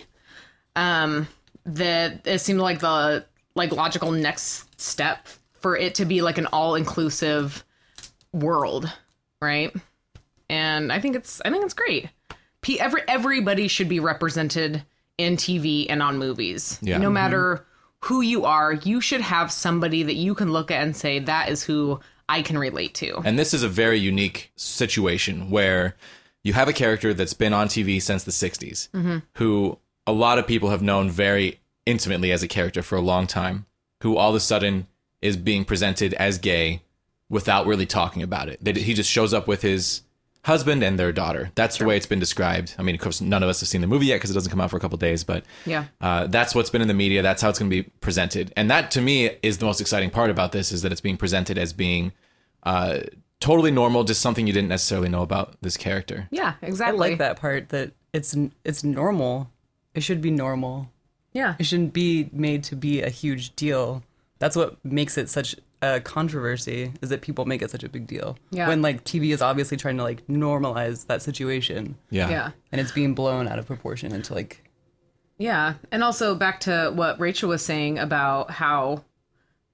[0.75, 1.27] Um,
[1.65, 3.25] that it seemed like the
[3.55, 5.27] like logical next step
[5.61, 7.65] for it to be like an all inclusive
[8.37, 8.91] world,
[9.41, 9.75] right?
[10.49, 12.09] and I think it's I think it's great.
[12.61, 14.85] P- every everybody should be represented
[15.19, 16.79] in TV and on movies.
[16.83, 16.99] Yeah.
[16.99, 17.65] No matter
[18.05, 21.49] who you are, you should have somebody that you can look at and say that
[21.49, 23.19] is who I can relate to.
[23.25, 25.97] And this is a very unique situation where
[26.45, 29.19] you have a character that's been on TV since the 60s, Mm-hmm.
[29.35, 33.27] who a lot of people have known very intimately as a character for a long
[33.27, 33.67] time,
[34.03, 34.87] who all of a sudden
[35.23, 36.83] is being presented as gay
[37.29, 38.59] without really talking about it.
[38.63, 40.03] They, he just shows up with his
[40.45, 41.51] husband and their daughter.
[41.57, 42.75] That's the way it's been described.
[42.79, 44.51] I mean, of course, none of us have seen the movie yet because it doesn't
[44.51, 45.87] come out for a couple days, but Yeah.
[46.01, 47.21] uh, that's what's been in the media.
[47.23, 50.11] That's how it's going to be presented, and that to me is the most exciting
[50.11, 52.13] part about this is that it's being presented as being
[52.63, 53.01] uh,
[53.41, 56.29] totally normal, just something you didn't necessarily know about this character.
[56.31, 56.67] Yeah, exactly.
[56.67, 56.99] I exactly.
[57.11, 59.51] like that part that it's it's normal.
[59.95, 60.91] It should be normal.
[61.33, 61.55] Yeah.
[61.59, 64.03] It shouldn't be made to be a huge deal.
[64.39, 68.07] That's what makes it such a controversy is that people make it such a big
[68.07, 68.39] deal.
[68.51, 68.69] Yeah.
[68.69, 72.51] When like TV is obviously trying to like normalize that situation Yeah, Yeah.
[72.73, 74.63] and it's being blown out of proportion into like
[75.39, 75.75] Yeah.
[75.93, 79.05] And also back to what Rachel was saying about how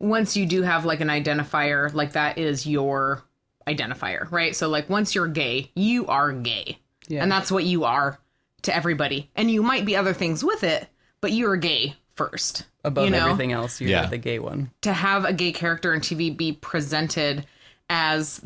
[0.01, 3.23] once you do have like an identifier, like that is your
[3.69, 4.57] identifier, right?
[4.57, 6.79] So like once you're gay, you are gay.
[7.07, 7.23] Yeah.
[7.23, 8.19] And that's what you are
[8.63, 9.31] to everybody.
[9.37, 10.89] And you might be other things with it,
[11.21, 12.67] but you're gay first.
[12.85, 13.27] above you know?
[13.27, 13.81] everything else.
[13.81, 14.07] You're Yeah.
[14.07, 14.71] the gay one.
[14.83, 17.47] to have a gay character in TV be presented
[17.89, 18.41] as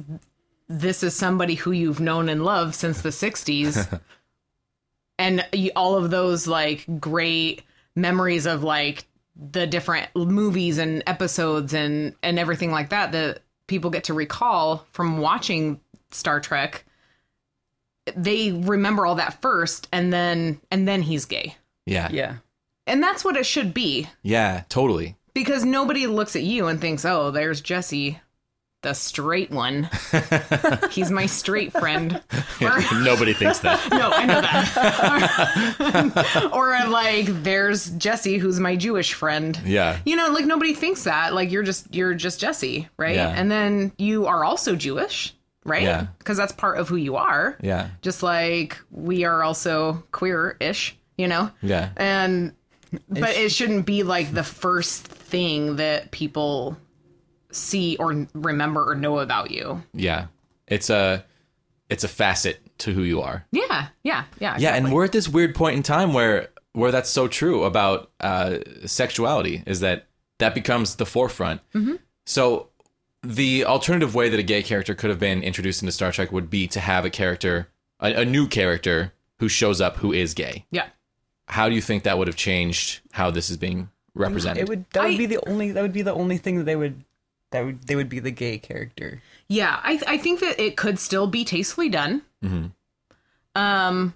[0.69, 4.01] this is somebody who you've known and loved since the 60s
[5.19, 5.47] and
[5.77, 7.63] all of those like great
[7.95, 9.07] memories of like
[9.37, 14.85] the different movies and episodes and and everything like that that people get to recall
[14.93, 16.85] from watching Star Trek
[18.17, 21.55] they remember all that first and then and then he's gay
[21.85, 22.37] yeah, yeah, Yeah.
[22.87, 25.17] And that's what it should be Yeah, totally.
[25.35, 28.21] because nobody looks at you and thinks, "Oh, there's Jesse,
[28.83, 29.89] the straight one.
[30.91, 32.23] He's my straight friend."
[32.59, 33.87] Or, Nobody thinks that.
[33.91, 35.77] no, I know that.
[36.55, 39.61] or like, there's Jesse, who's my Jewish friend.
[39.65, 41.35] Yeah, You know, like nobody thinks that.
[41.35, 43.15] Like you're just you're just Jesse, right?
[43.15, 43.29] Yeah.
[43.29, 45.35] And then you are also Jewish,
[45.65, 45.83] right?
[45.83, 46.07] Yeah.
[46.19, 47.57] Because that's part of who you are.
[47.61, 51.51] yeah, Just like we are also queer-ish, you know.
[51.63, 51.91] yeah.
[51.99, 52.55] And
[53.09, 56.77] but it shouldn't be like the first thing that people
[57.51, 59.83] see or remember or know about you.
[59.93, 60.27] Yeah.
[60.67, 61.25] It's a
[61.89, 63.47] it's a facet to who you are.
[63.53, 64.57] Yeah, yeah, yeah.
[64.59, 68.11] Yeah, and we're at this weird point in time where where that's so true about
[68.21, 70.07] uh, sexuality is that
[70.39, 71.61] that becomes the forefront.
[71.75, 71.95] Mm-hmm.
[72.27, 72.69] So
[73.23, 76.51] the alternative way that a gay character could have been introduced into Star Trek would
[76.51, 77.69] be to have a character,
[78.01, 80.67] a, a new character who shows up who is gay.
[80.71, 80.89] yeah.
[81.49, 84.63] How do you think that would have changed how this is being represented?
[84.63, 86.65] It would that would I- be the only that would be the only thing that
[86.65, 87.05] they would
[87.53, 89.23] that would they would be the gay character.
[89.49, 92.23] Yeah, I I think that it could still be tastefully done.
[92.45, 92.67] Mm-hmm.
[93.61, 94.15] Um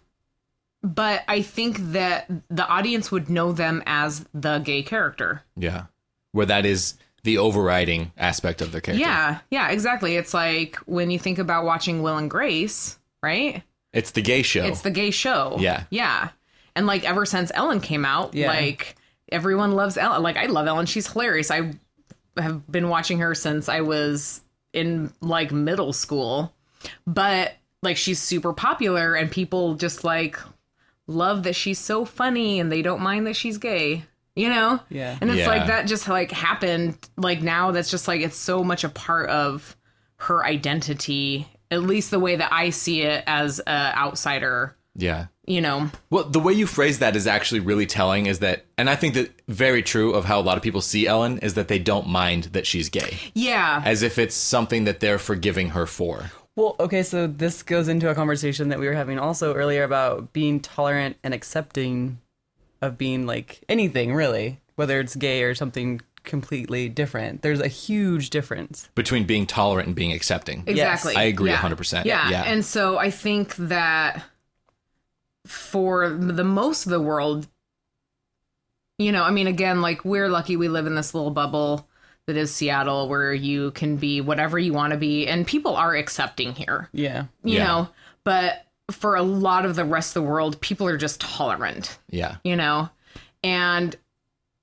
[0.83, 5.43] but I think that the audience would know them as the gay character.
[5.57, 5.85] yeah,
[6.33, 9.05] where that is the overriding aspect of their character.
[9.07, 10.16] Yeah, yeah, exactly.
[10.16, 13.62] It's like when you think about watching Will and Grace, right?
[13.93, 14.64] it's the gay show.
[14.64, 15.57] It's the gay show.
[15.59, 15.85] Yeah.
[15.91, 16.31] Yeah.
[16.77, 18.49] And like ever since Ellen came out, Yeah.
[18.49, 18.97] like
[19.31, 20.23] everyone loves Ellen.
[20.23, 20.87] Like I love Ellen.
[20.87, 21.51] She's hilarious.
[21.51, 21.73] I
[22.37, 24.41] have been watching her since I was
[24.73, 26.53] in like middle school.
[27.07, 27.53] But
[27.83, 30.39] like she's super popular and people just like
[31.07, 34.05] love that she's so funny and they don't mind that she's gay.
[34.37, 34.81] You know?
[34.89, 35.18] Yeah.
[35.21, 35.49] And it's Yeah.
[35.49, 39.29] like that just like happened like now that's just like it's so much a part
[39.29, 39.77] of
[40.16, 45.26] her identity, at least the way that I see it as a outsider, yeah.
[45.47, 45.91] you know.
[46.11, 48.26] Well, the way you phrase that is actually really telling.
[48.26, 51.07] Is that, and I think that very true of how a lot of people see
[51.07, 53.82] Ellen is that they don't mind that she's gay, Yeah.
[53.84, 56.30] as if it's something that they're forgiving her for.
[56.57, 60.32] Well, okay, so this goes into a conversation that we were having also earlier about
[60.32, 62.18] being tolerant and accepting
[62.82, 67.41] of being like anything really, whether it's gay or something completely different.
[67.43, 68.91] There's a huge difference.
[68.95, 70.64] Between being tolerant and being accepting.
[70.66, 71.16] Exactly.
[71.16, 71.57] I agree Yeah.
[71.59, 72.05] 100%.
[72.05, 72.28] Yeah.
[72.28, 72.43] Yeah.
[72.43, 74.22] And so I think that
[75.47, 77.47] for the most of the world,
[78.99, 81.88] you know, I mean, again, like we're lucky we live in this little bubble
[82.26, 85.95] that is Seattle where you can be whatever you want to be and people are
[85.95, 87.24] accepting here, Yeah.
[87.43, 87.66] you Yeah.
[87.66, 87.88] know,
[88.24, 91.99] but for a lot of the rest of the world, people are just tolerant.
[92.11, 92.36] Yeah.
[92.45, 92.91] you know
[93.43, 93.97] and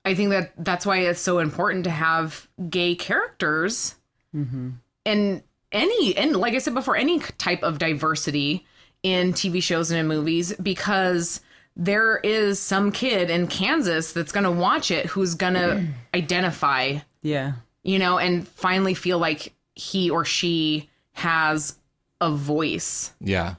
[0.04, 3.96] i think that that's why it's so important to have gay characters
[4.32, 4.70] mm-hmm.
[5.04, 8.64] and any and like i said before any type of diversity
[9.12, 11.40] in tv shows and in movies because
[11.76, 16.98] there is some kid in kansas that's going to watch it who's going to identify
[17.22, 17.52] Yeah.
[17.82, 21.76] you know and finally feel like he or she has
[22.20, 23.54] a voice Yeah.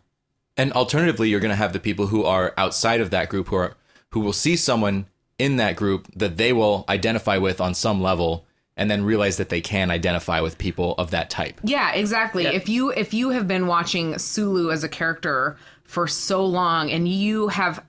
[0.58, 3.56] And alternatively, you're going to have the people who are outside of that group who
[3.56, 3.76] are
[4.10, 5.06] who will see someone
[5.38, 8.46] in that group that they will identify with on some level
[8.80, 11.60] and then realize that they can identify with people of that type.
[11.64, 12.46] Yeah, exactly.
[12.48, 17.08] If you if you have been watching Sulu as a character for so long and
[17.08, 17.84] you have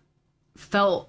[0.57, 1.09] felt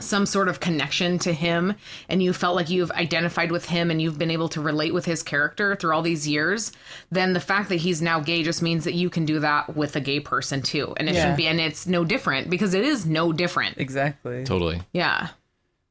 [0.00, 1.74] some sort of connection to him
[2.08, 5.04] and you felt like you've identified with him and you've been able to relate with
[5.04, 6.72] his character through all these years,
[7.10, 9.94] then the fact that he's now gay just means that you can do that with
[9.94, 10.94] a gay person too.
[10.96, 11.20] And it Yeah.
[11.20, 13.76] shouldn't be and it's no different because it is no different.
[13.78, 14.44] Exactly.
[14.44, 14.80] Totally.
[14.92, 15.28] Yeah.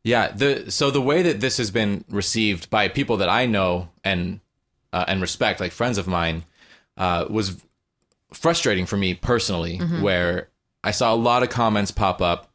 [0.03, 0.31] Yeah.
[0.31, 4.39] The so the way that this has been received by people that I know and
[4.93, 6.45] uh, and respect, like friends of mine,
[6.97, 7.63] uh, was
[8.33, 9.77] frustrating for me personally.
[10.01, 10.49] Where
[10.83, 12.47] I saw a lot of comments pop up.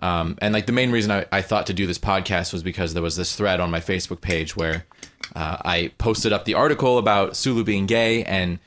[0.00, 2.94] Um, and like the main reason I, I thought to do this podcast was because
[2.94, 4.86] there was this thread on my Facebook page where
[5.34, 8.60] uh, I posted up the article about Sulu being gay, and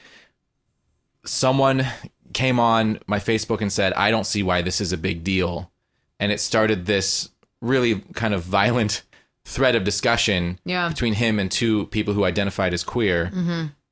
[1.23, 1.87] someone
[2.33, 5.71] came on my Facebook and said, I don't see why this is a big deal.
[6.19, 7.29] And it started this
[7.61, 9.03] really kind of violent
[9.45, 10.89] thread of discussion Yeah.
[10.89, 13.31] between him and two people who identified as queer.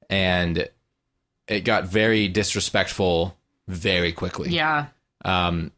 [0.09, 0.67] And
[1.47, 3.35] it got very disrespectful
[3.67, 4.49] very quickly.
[4.49, 4.87] Yeah.
[5.25, 5.71] Um,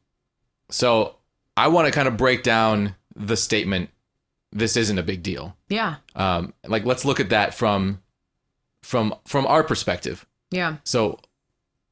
[0.70, 1.16] so
[1.58, 3.90] I want to kind of break down the statement.
[4.54, 5.56] This isn't a big deal.
[5.70, 5.96] Yeah.
[6.16, 8.02] Um, like let's look at that from
[8.84, 10.26] from from our perspective.
[10.50, 10.78] Yeah.
[10.84, 11.20] So,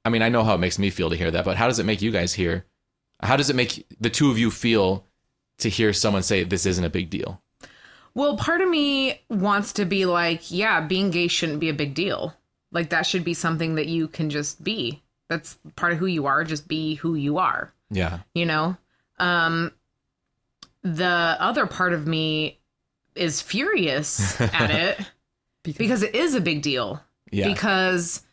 [0.04, 1.80] I mean, I know how it makes me feel to hear that, but how does
[1.80, 2.66] it make you guys hear?
[3.22, 5.06] How does it make the two of you feel
[5.60, 7.41] to hear someone say this isn't a big deal?
[8.16, 11.93] Well, part of me wants to be like, yeah, being gay shouldn't be a big
[11.93, 12.34] deal.
[12.72, 15.01] Like that should be something that you can just be.
[15.30, 18.20] That's part of who you are, just be who you are, Yeah.
[18.34, 18.78] you know?
[19.20, 19.72] Um
[20.82, 21.05] the
[21.39, 22.60] other part of me
[23.16, 24.97] is furious at it
[25.64, 27.03] Because, because it is a big deal.
[27.32, 27.47] Yeah.
[27.49, 28.24] Because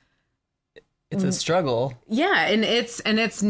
[1.10, 1.94] it's a struggle.
[2.08, 3.42] yeah, and it's and it's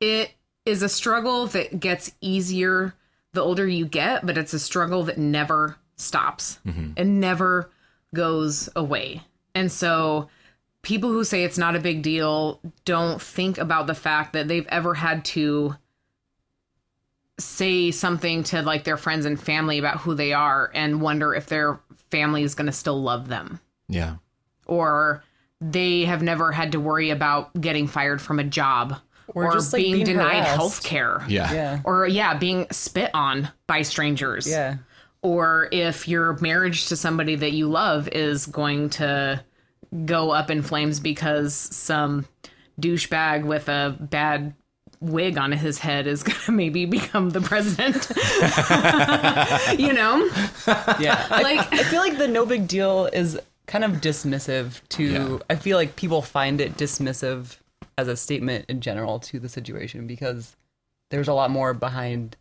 [0.00, 0.30] it
[0.64, 2.94] is a struggle that gets easier
[3.32, 6.92] the older you get, but it's a struggle that never stops mm-hmm.
[6.96, 7.70] and never
[8.14, 9.22] goes away.
[9.54, 10.28] And so
[10.82, 14.66] people who say it's not a big deal don't think about the fact that they've
[14.68, 15.76] ever had to
[17.38, 21.46] say something to like their friends and family about who they are and wonder if
[21.46, 23.58] their family is going to still love them
[23.88, 24.16] Yeah.
[24.66, 25.24] or
[25.60, 28.96] they have never had to worry about getting fired from a job
[29.34, 30.56] Or or, just, like, being, being denied harassed.
[30.56, 31.52] health care Yeah.
[31.52, 31.80] Yeah.
[31.84, 34.76] or yeah being spit on by strangers Yeah.
[35.22, 39.42] or if your marriage to somebody that you love is going to
[40.04, 42.26] go up in flames because some
[42.80, 44.54] douchebag with a bad
[45.00, 48.06] wig on his head is going to maybe become the president
[49.78, 50.28] you know
[51.00, 51.26] Yeah.
[51.30, 55.38] I, Like- I feel like the no big deal is kind of dismissive to Yeah.
[55.48, 57.56] I feel like people find it dismissive
[58.02, 60.54] as a statement in general to the situation because
[61.10, 62.36] there's a lot more behind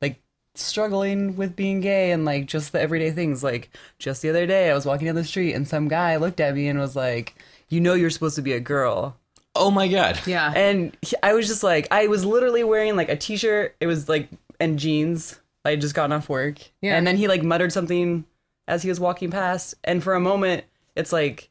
[0.00, 0.20] like
[0.54, 4.70] struggling with being gay and like just the everyday things like just the other day
[4.70, 7.34] I was walking down the street and some guy looked at me and was like
[7.68, 9.16] you know you're supposed to be a girl
[9.56, 10.18] Oh my god.
[10.26, 13.74] yeah and he- I was just like, I was literally wearing like a t-shirt.
[13.80, 14.28] It was like
[14.60, 15.40] and jeans.
[15.64, 16.58] I had just gotten off work.
[16.80, 16.96] Yeah.
[16.96, 18.24] And then he like muttered something
[18.68, 19.74] as he was walking past.
[19.84, 20.64] And for a moment,
[20.96, 21.49] it's like,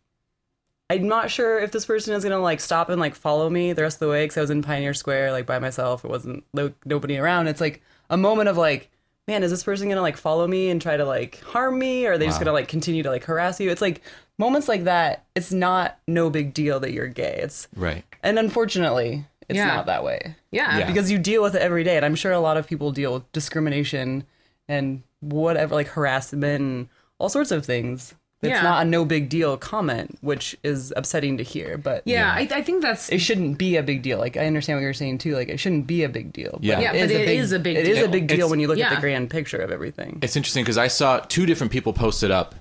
[0.89, 3.83] I'm not sure if this person is gonna like stop and like follow me the
[3.83, 6.03] rest of the way because I was in Pioneer Square like by myself.
[6.03, 7.47] It wasn't no, nobody around.
[7.47, 8.89] It's like a moment of like,
[9.27, 12.13] man, is this person gonna like follow me and try to like harm me, or
[12.13, 13.69] are they just gonna like continue to like harass you?
[13.69, 14.01] It's like
[14.39, 15.25] moments like that.
[15.35, 17.39] It's not no big deal that you're gay.
[17.43, 18.03] It's Right.
[18.23, 19.67] and unfortunately, it's Yeah.
[19.67, 20.35] not that way.
[20.51, 20.87] yeah Yeah.
[20.87, 21.97] Because you deal with it every day.
[21.97, 24.23] And I'm sure a lot of people deal with discrimination
[24.67, 28.15] and whatever, like harassment and all sorts of things.
[28.41, 28.61] It's Yeah.
[28.61, 31.77] not a no big deal comment, which is upsetting to hear.
[31.77, 34.17] But yeah I, I think that's it shouldn't be a big deal.
[34.17, 35.35] Like I understand what you're saying too.
[35.35, 36.57] Like it shouldn't be a big deal.
[36.61, 36.79] Yeah.
[36.79, 38.11] Yeah, but it is a big It is a deal.
[38.11, 40.19] big deal It's- when you look at the grand picture of everything.
[40.21, 42.55] It's interesting because I saw two different people post it up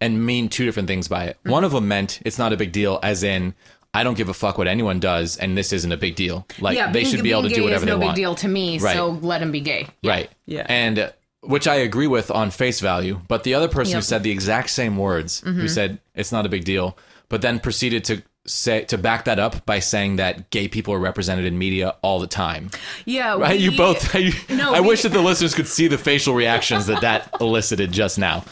[0.00, 1.38] and mean two different things by it.
[1.44, 3.54] One of them meant it's not a big deal, as in
[3.94, 6.46] I don't give a fuck what anyone does, and this isn't a big deal.
[6.60, 8.14] Like yeah they being- should be able to do gay whatever is no they big
[8.14, 8.94] deal to me Right.
[8.94, 10.30] so let him be gay Right.
[10.44, 10.66] Yeah.
[10.68, 11.10] And uh,
[11.46, 14.70] which I agree with on face value, but the other person who said the exact
[14.70, 16.96] same words, who said it's not a big deal,
[17.28, 21.00] but then proceeded to say to back that up by saying that gay people are
[21.00, 22.70] represented in media all the time.
[23.04, 23.58] yeah Right?
[23.58, 24.14] you both.
[24.14, 27.28] I, No, I we- wish that the listeners could see the facial reactions that that
[27.40, 28.44] elicited just now.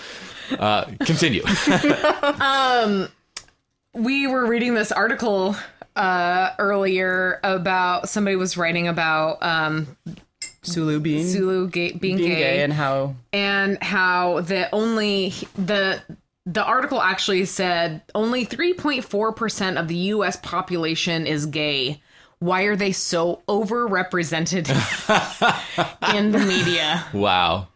[0.58, 1.42] Uh, continue.
[3.94, 5.54] we were reading this article
[5.96, 9.96] uh earlier about somebody was writing about um
[10.64, 16.02] Sulu being Zulu gay, being, being gay, gay and how and how the only the
[16.46, 22.02] the article actually said only 3.4% of the US population is gay.
[22.38, 24.68] Why are they so overrepresented
[26.14, 27.06] in the media?
[27.14, 27.68] Wow.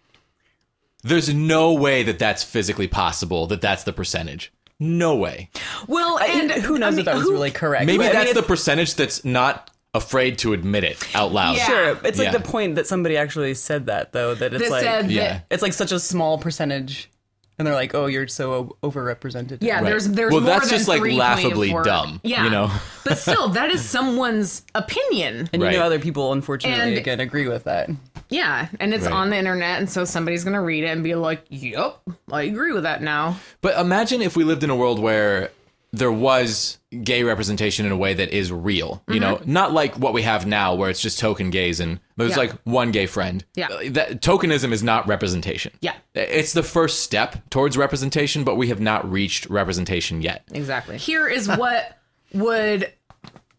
[1.03, 3.47] There's no way that that's physically possible.
[3.47, 4.53] That that's the percentage.
[4.81, 5.49] No way.
[5.87, 7.87] Well, and who knows I mean, if that was who- really correct.
[7.87, 11.57] Maybe But, I mean, that's the percentage that's not afraid to admit it out loud.
[11.57, 11.67] Yeah.
[11.67, 12.39] Sure, it's like Yeah.
[12.39, 14.35] the point that somebody actually said that though.
[14.35, 15.29] That it's That like said Yeah.
[15.29, 17.11] that it's like such a small percentage,
[17.59, 18.53] and they're like, "Oh, you're so
[18.83, 19.85] o- overrepresented." Yeah, Right.
[19.85, 22.71] there's there's Well, more that's than just, like, 3.4 laughably dumb, Yeah, you know?
[23.05, 25.49] but still, that is someone's opinion.
[25.53, 25.77] and you Right.
[25.77, 27.91] know other people unfortunately And- again agree with that.
[28.31, 29.13] Yeah, and it's Right.
[29.15, 31.97] on the internet, and so somebody's gonna read it and be like, "Yep,
[32.31, 35.51] I agree with that now." But imagine if we lived in a world where
[35.93, 40.13] there was gay representation in a way that is real, you know, not like what
[40.13, 42.41] we have now where it's just token gays and there's Mm-hmm.
[42.41, 42.47] Yeah.
[42.51, 43.43] like one gay friend.
[43.55, 43.69] Yeah.
[43.69, 45.73] Uh, That tokenism is not representation.
[45.81, 45.95] Yeah.
[46.15, 50.45] It's the first step towards representation, but we have not reached representation yet.
[50.53, 50.99] Exactly.
[50.99, 51.99] Here is what
[52.35, 52.93] would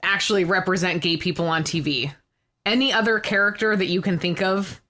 [0.04, 2.14] actually represent gay people on TV.
[2.66, 4.82] Any other character that you can think of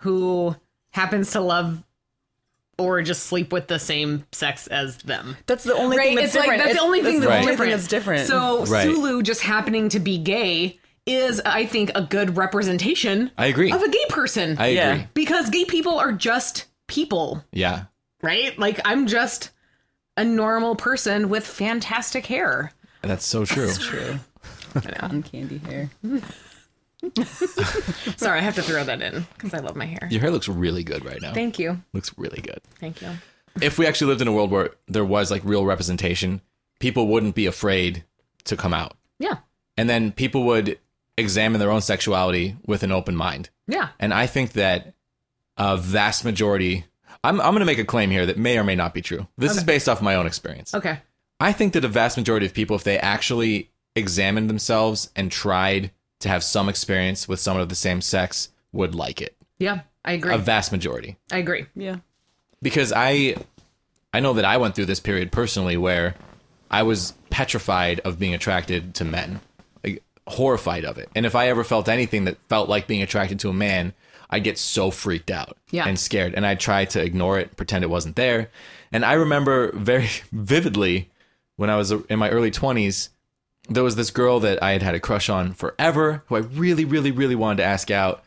[0.00, 0.54] who
[0.90, 1.82] happens to love
[2.78, 5.36] or just sleep with the same sex as them.
[5.46, 6.08] That's the only Right?
[6.08, 6.62] thing that's It's like different.
[6.64, 7.72] that's the only thing that's the only different.
[7.72, 8.26] that's different.
[8.28, 8.82] So Right.
[8.84, 13.72] Sulu just happening to be gay is, I think, a good representation I agree.
[13.72, 14.56] of a gay person.
[14.58, 14.92] I Yeah.
[14.92, 15.06] agree.
[15.14, 17.84] because gay people are just people, Yeah.
[18.22, 18.58] right?
[18.58, 19.50] Like I'm just
[20.18, 22.72] a normal person with fantastic hair.
[23.02, 23.72] That's so true.
[23.72, 24.18] true.
[24.74, 25.90] Cotton candy hair.
[28.16, 30.08] Sorry, I have to throw that in because I love my hair.
[30.10, 31.32] Your hair looks really good right now.
[31.32, 31.82] Thank you.
[31.92, 32.60] looks really good.
[32.80, 33.10] Thank you.
[33.60, 36.40] If we actually lived in a world where there was like real representation,
[36.78, 38.04] people wouldn't be afraid
[38.44, 38.96] to come out.
[39.18, 39.38] Yeah.
[39.76, 40.78] And then people would
[41.18, 43.50] examine their own sexuality with an open mind.
[43.66, 43.88] Yeah.
[43.98, 44.94] And I think that
[45.56, 46.84] a vast majority,
[47.24, 49.26] I'm, I'm going to make a claim here that may or may not be true.
[49.38, 50.74] This is based off my own experience.
[50.74, 50.98] Okay.
[51.40, 55.90] I think that a vast majority of people, if they actually examined themselves and tried
[56.20, 59.36] to have some experience with someone of the same sex, would like it.
[59.58, 59.80] Yeah.
[60.04, 60.32] I agree.
[60.34, 61.16] A vast majority.
[61.32, 61.66] I agree.
[61.74, 61.96] Yeah.
[62.62, 63.36] Because I,
[64.12, 66.14] I know that I went through this period personally where
[66.70, 69.40] I was petrified of being attracted to men,
[69.84, 71.08] like horrified of it.
[71.14, 73.92] And if I ever felt anything that felt like being attracted to a man,
[74.30, 75.86] I'd get so freaked out Yeah.
[75.86, 76.34] and scared.
[76.34, 78.50] And I'd try to ignore it, pretend it wasn't there.
[78.92, 81.10] And I remember very vividly
[81.56, 83.08] when I was in my early 20s,
[83.68, 86.84] there was this girl that I had had a crush on forever who I really,
[86.84, 88.22] really, really wanted to ask out.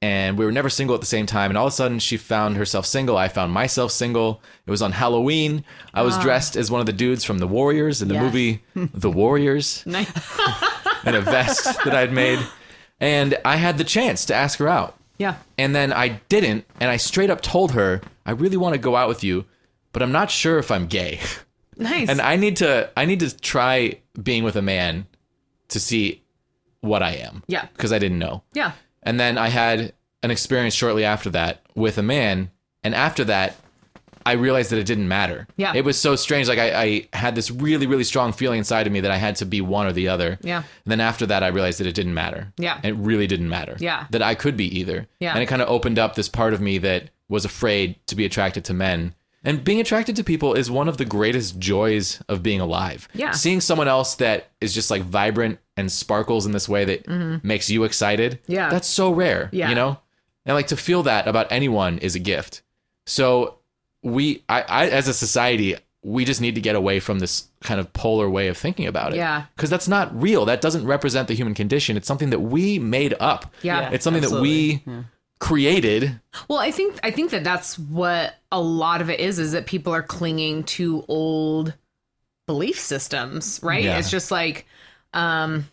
[0.00, 1.50] And we were never single at the same time.
[1.50, 3.16] And all of a sudden, she found herself single.
[3.16, 4.42] I found myself single.
[4.66, 5.64] It was on Halloween.
[5.94, 6.22] I was ah.
[6.22, 8.22] dressed as one of the dudes from The Warriors in the Yes.
[8.24, 10.10] movie The Warriors Nice.
[11.06, 12.40] in a vest that I'd made.
[13.00, 14.96] And I had the chance to ask her out.
[15.18, 15.36] Yeah.
[15.56, 16.64] And then I didn't.
[16.80, 19.44] And I straight up told her, I really want to go out with you,
[19.92, 21.20] but I'm not sure if I'm gay.
[21.76, 22.08] Nice.
[22.08, 25.06] and I need to I need to try being with a man
[25.68, 26.22] to see
[26.80, 27.42] what I am.
[27.46, 27.66] Yeah.
[27.74, 28.42] Because I didn't know.
[28.52, 28.72] yeah.
[29.02, 29.92] And then I had
[30.22, 32.50] an experience shortly after that with a man.
[32.84, 33.56] And after that,
[34.24, 35.48] I realized that it didn't matter.
[35.56, 35.72] Yeah.
[35.74, 36.46] It was so strange.
[36.46, 39.34] Like I, I had this really, really strong feeling inside of me that I had
[39.36, 40.38] to be one or the other.
[40.42, 40.58] Yeah.
[40.58, 42.52] And then after that, I realized that it didn't matter.
[42.58, 42.78] Yeah.
[42.84, 43.76] It really didn't matter.
[43.80, 44.06] Yeah.
[44.10, 45.08] That I could be either.
[45.18, 45.32] Yeah.
[45.34, 48.24] And it kind of opened up this part of me that was afraid to be
[48.24, 49.14] attracted to men.
[49.44, 53.08] And being attracted to people is one of the greatest joys of being alive.
[53.12, 53.32] Yeah.
[53.32, 57.68] Seeing someone else that is just like vibrant and sparkles in this way that makes
[57.68, 58.40] you excited.
[58.42, 58.52] Mm-hmm.
[58.52, 58.68] Yeah.
[58.70, 59.48] That's so rare.
[59.52, 59.68] Yeah.
[59.68, 59.98] You know?
[60.44, 62.62] And like to feel that about anyone is a gift.
[63.06, 63.58] So
[64.02, 67.78] we I, I as a society, we just need to get away from this kind
[67.78, 69.16] of polar way of thinking about it.
[69.16, 69.46] Yeah.
[69.56, 70.44] Because that's not real.
[70.44, 71.96] That doesn't represent the human condition.
[71.96, 73.52] It's something that we made up.
[73.62, 73.82] Yeah.
[73.82, 73.90] Yeah.
[73.90, 74.82] It's something absolutely.
[74.84, 75.04] that we
[75.42, 76.20] created.
[76.46, 79.66] Well, I think I think that that's what a lot of it is is that
[79.66, 81.74] people are clinging to old
[82.46, 83.82] belief systems, right?
[83.82, 83.98] Yeah.
[83.98, 84.66] It's just like
[85.12, 85.68] um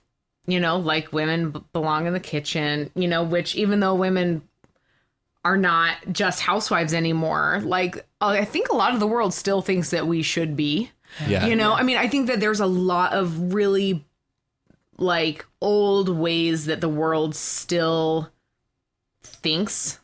[0.48, 4.42] you know, like women b- belong in the kitchen, you know, which even though women
[5.46, 9.62] are not just housewives anymore, like uh, I think a lot of the world still
[9.62, 10.90] thinks that we should be.
[11.28, 11.46] Yeah.
[11.46, 14.04] You know, I mean, I think that there's a lot of really
[14.98, 18.32] like old ways that the world still
[19.22, 20.00] thinks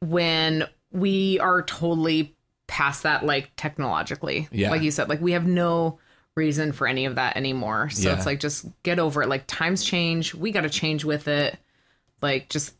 [0.00, 2.34] when we are totally
[2.66, 4.48] past that like technologically.
[4.50, 4.70] Yeah.
[4.70, 5.98] Like you said, like we have no
[6.34, 7.90] reason for any of that anymore.
[7.90, 8.16] So Yeah.
[8.16, 9.28] it's like just get over it.
[9.28, 11.58] Like times change, we got to change with it.
[12.22, 12.74] Like just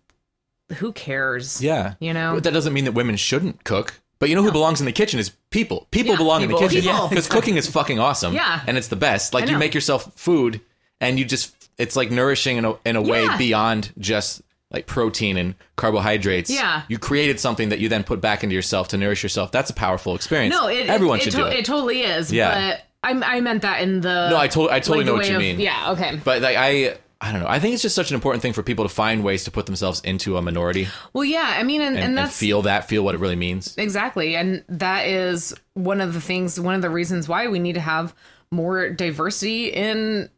[0.76, 1.60] who cares?
[1.62, 1.94] Yeah.
[2.00, 2.34] You know?
[2.34, 4.00] But that doesn't mean that women shouldn't cook.
[4.18, 5.88] But you know who belongs in the kitchen is people.
[5.90, 6.80] People Yeah, belong in the kitchen.
[6.82, 7.08] People.
[7.08, 8.34] Because cooking is fucking awesome.
[8.34, 8.62] Yeah.
[8.66, 9.34] And it's the best.
[9.34, 10.60] Like you make yourself food
[11.00, 14.40] and you just it's like nourishing in a in a way beyond just
[14.72, 16.50] like protein and carbohydrates.
[16.50, 16.82] Yeah.
[16.88, 19.52] You created something that you then put back into yourself to nourish yourself.
[19.52, 20.54] That's a powerful experience.
[20.54, 21.58] No, it, everyone it, should it, do it.
[21.58, 22.32] It totally is.
[22.32, 22.76] Yeah.
[22.76, 24.30] But I, I meant that in the.
[24.30, 25.60] No, I tot- I totally like, know what you of- mean.
[25.60, 25.92] Yeah.
[25.92, 26.20] Okay.
[26.24, 27.48] But like I I don't know.
[27.48, 29.66] I think it's just such an important thing for people to find ways to put
[29.66, 31.54] themselves into a minority Well, yeah.
[31.56, 33.76] I mean, and, and, and and feel that, feel what it really means.
[33.76, 34.34] Exactly.
[34.34, 37.80] And that is one of the things, one of the reasons why we need to
[37.80, 38.12] have
[38.50, 40.30] more diversity in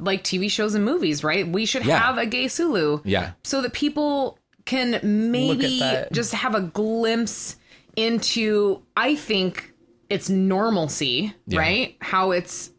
[0.00, 1.46] like TV shows and movies, right?
[1.46, 1.98] We should Yeah.
[1.98, 3.00] have a gay Sulu.
[3.04, 3.32] Yeah.
[3.44, 5.82] So that people can maybe
[6.12, 7.56] just have a glimpse
[7.96, 9.72] into I think
[10.08, 11.58] it's normalcy, Yeah.
[11.60, 11.96] right?
[12.00, 12.70] How it's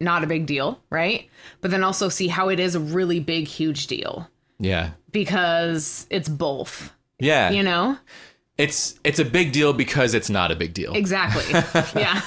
[0.00, 1.28] not a big deal, right?
[1.60, 4.28] But then also see how it is a really big, huge deal
[4.60, 4.90] Yeah.
[5.10, 7.50] because it's both, Yeah.
[7.50, 7.98] you know?
[8.58, 10.92] It's it's a big deal because it's not a big deal.
[10.94, 11.44] Exactly.
[12.00, 12.20] yeah.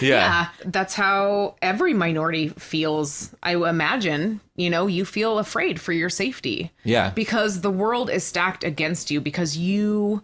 [0.00, 0.08] Yeah.
[0.08, 0.48] Yeah.
[0.66, 4.40] That's how every minority feels, I imagine.
[4.56, 6.70] You know, you feel afraid for your safety.
[6.84, 7.10] Yeah.
[7.10, 10.22] Because the world is stacked against you because you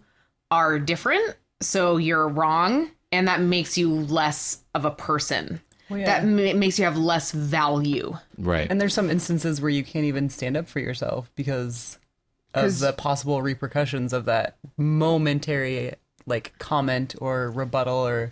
[0.51, 1.35] are different.
[1.61, 2.91] So you're wrong.
[3.11, 5.61] And that makes you less of a person.
[5.89, 6.05] yeah.
[6.05, 8.15] That m- makes you have less value.
[8.37, 8.67] Right.
[8.69, 11.97] And there's some instances where you can't even stand up for yourself because
[12.53, 15.93] of the possible repercussions of that momentary
[16.25, 18.31] like comment or rebuttal or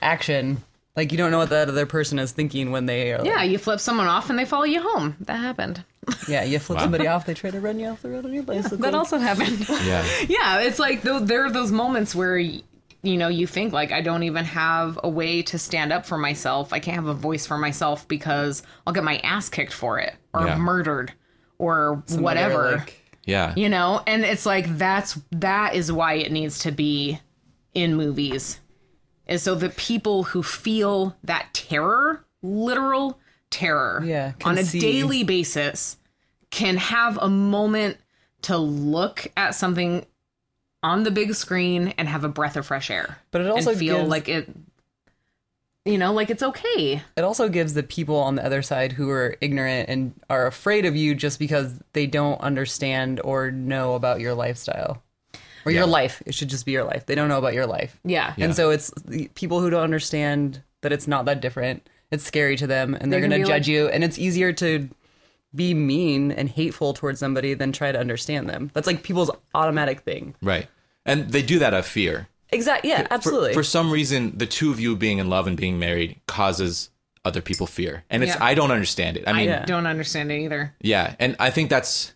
[0.00, 0.62] action.
[0.94, 3.42] Like you don't know what that other person is thinking when they are like, Yeah,
[3.42, 5.16] you flip someone off and they follow you home.
[5.20, 5.84] That happened.
[6.28, 8.42] yeah, you flip somebody off, they try to run you off the road on your
[8.42, 8.78] bicycle.
[8.78, 9.66] That also happened.
[9.84, 10.04] yeah.
[10.28, 12.62] yeah, it's like th- there are those moments where y-
[13.04, 16.18] you know you think like I don't even have a way to stand up for
[16.18, 16.72] myself.
[16.72, 20.14] I can't have a voice for myself because I'll get my ass kicked for it
[20.34, 20.58] or Yeah.
[20.58, 21.12] murdered
[21.58, 22.66] or Somebody whatever.
[22.68, 23.54] are like, Yeah.
[23.56, 27.18] you know, and it's like that's that is why it needs to be
[27.74, 28.58] in movies.
[29.32, 33.18] Is so the people who feel that terror, literal
[33.50, 34.78] terror, Yeah, on a see.
[34.78, 35.96] daily basis,
[36.50, 37.96] can have a moment
[38.42, 40.04] to look at something
[40.82, 43.18] on the big screen and have a breath of fresh air.
[43.30, 44.50] But it also and feel gives- like it,
[45.86, 47.02] you know, like it's okay.
[47.16, 50.84] It also gives the people on the other side who are ignorant and are afraid
[50.84, 55.02] of you just because they don't understand or know about your lifestyle.
[55.64, 56.22] Or your life.
[56.26, 57.06] It should just be your life.
[57.06, 57.98] They don't know about your life.
[58.04, 58.34] Yeah.
[58.36, 58.46] Yeah.
[58.46, 58.92] And so it's
[59.34, 61.88] people who don't understand that it's not that different.
[62.10, 63.88] It's scary to them and they're can going to judge like- you.
[63.88, 64.88] And it's easier to
[65.54, 68.70] be mean and hateful towards somebody than try to understand them.
[68.74, 70.34] That's like people's automatic thing.
[70.42, 70.66] Right.
[71.04, 72.28] And they do that out of fear.
[72.50, 72.90] Exactly.
[72.90, 73.54] Yeah, absolutely.
[73.54, 76.90] For, some reason, the two of you being in love and being married causes
[77.24, 78.04] other people fear.
[78.10, 78.44] And it's Yeah.
[78.44, 79.24] I don't understand it.
[79.26, 80.74] I mean, I don't understand it either.
[80.80, 81.14] Yeah.
[81.18, 82.12] And I think that's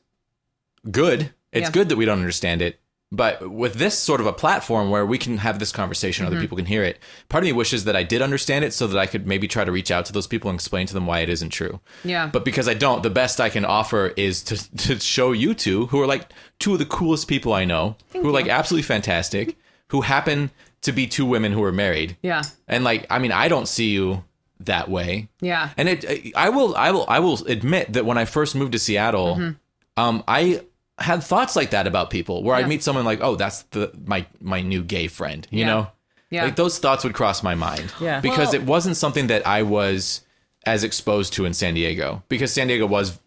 [0.90, 1.32] good.
[1.52, 1.70] It's Yeah.
[1.70, 2.78] good that we don't understand it.
[3.12, 6.35] But with this sort of a platform where we can have this conversation, Mm-hmm.
[6.35, 6.99] other people can hear it.
[7.28, 9.65] Part of me wishes that I did understand it so that I could maybe try
[9.65, 11.78] to reach out to those people and explain to them why it isn't true.
[12.03, 12.27] Yeah.
[12.27, 15.87] But because I don't, the best I can offer is to to show you two,
[15.87, 19.57] who are like two of the coolest people I know, who are like absolutely fantastic,
[19.89, 20.51] who happen
[20.83, 22.16] to be two women who are married.
[22.23, 22.43] Yeah.
[22.66, 24.24] And like, I mean, I don't see you
[24.61, 25.28] that way.
[25.41, 25.70] Yeah.
[25.77, 28.78] And it, I will, I will, I will admit that when I first moved to
[28.81, 30.01] Seattle, Mm-hmm.
[30.03, 30.62] um, I
[30.98, 32.64] had thoughts like that about people, where Yeah.
[32.64, 35.66] I'd meet someone like, oh, that's the my my new gay friend, you Yeah.
[35.66, 35.90] know.
[36.31, 36.44] Yeah.
[36.44, 37.93] Like those thoughts would cross my mind.
[38.01, 38.20] Yeah.
[38.20, 40.23] Because Well- it wasn't something that I was
[40.64, 42.23] as exposed to in San Diego.
[42.28, 43.18] Because San Diego was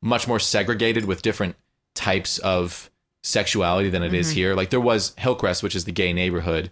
[0.00, 1.56] much more segregated with different
[1.94, 2.88] types of
[3.22, 4.34] sexuality than it is Mm-hmm.
[4.36, 4.54] here.
[4.54, 6.70] Like there was Hillcrest, which is the gay neighborhood,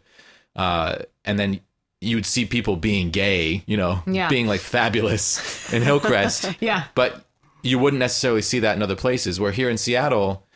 [0.57, 1.61] uh, and then
[2.01, 4.29] you'd see people being gay, you know, Yeah.
[4.29, 6.55] being like fabulous in Hillcrest.
[6.61, 6.85] Yeah.
[6.95, 7.25] But
[7.63, 9.39] you wouldn't necessarily see that in other places.
[9.41, 10.47] Where here in Seattle,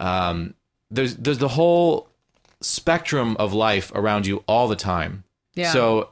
[0.00, 0.54] um,
[0.90, 2.08] there's there's the whole
[2.60, 5.24] spectrum of life around you all the time.
[5.54, 5.72] Yeah.
[5.72, 6.10] So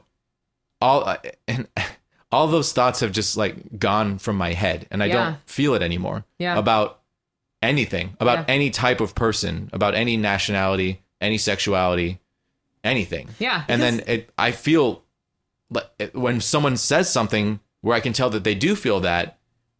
[0.81, 1.15] all
[1.47, 1.67] and
[2.31, 5.13] all those thoughts have just like gone from my head, and I Yeah.
[5.13, 6.25] don't feel it anymore.
[6.39, 6.57] Yeah.
[6.57, 6.99] About
[7.61, 8.45] anything, about Yeah.
[8.53, 12.19] any type of person, about any nationality, any sexuality,
[12.83, 13.29] anything.
[13.39, 15.01] Yeah, And then it, I feel
[15.71, 19.34] like when someone says something where I can tell that they do feel that,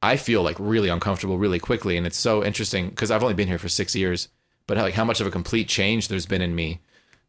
[0.05, 3.47] I feel like really uncomfortable really quickly, and it's so interesting because I've only been
[3.47, 4.29] here for six years,
[4.67, 6.79] but like how much of a complete change there's been in me.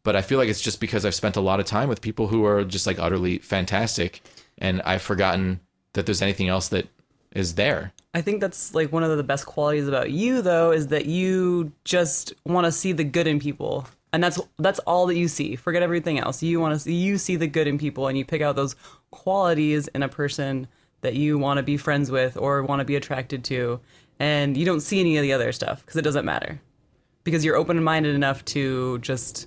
[0.03, 2.29] But I feel like it's just because I've spent a lot of time with people
[2.29, 4.21] who are just like utterly fantastic,
[4.59, 5.61] and I've forgotten
[5.95, 6.87] that there's anything else that
[7.33, 7.95] is there.
[8.13, 11.73] I think that's like one of the best qualities about you though is that you
[11.85, 13.89] just want to see the good in people.
[14.13, 15.57] And that's that's all that you see.
[15.57, 16.43] Forget everything else.
[16.43, 18.77] You want to see you see the good in people and you pick out those
[19.11, 20.69] qualities in a person
[21.07, 23.81] that you want to be friends with or want to be attracted to
[24.19, 26.61] and you don't see any of the other stuff because it doesn't matter.
[27.23, 29.47] Because you're open-minded enough to just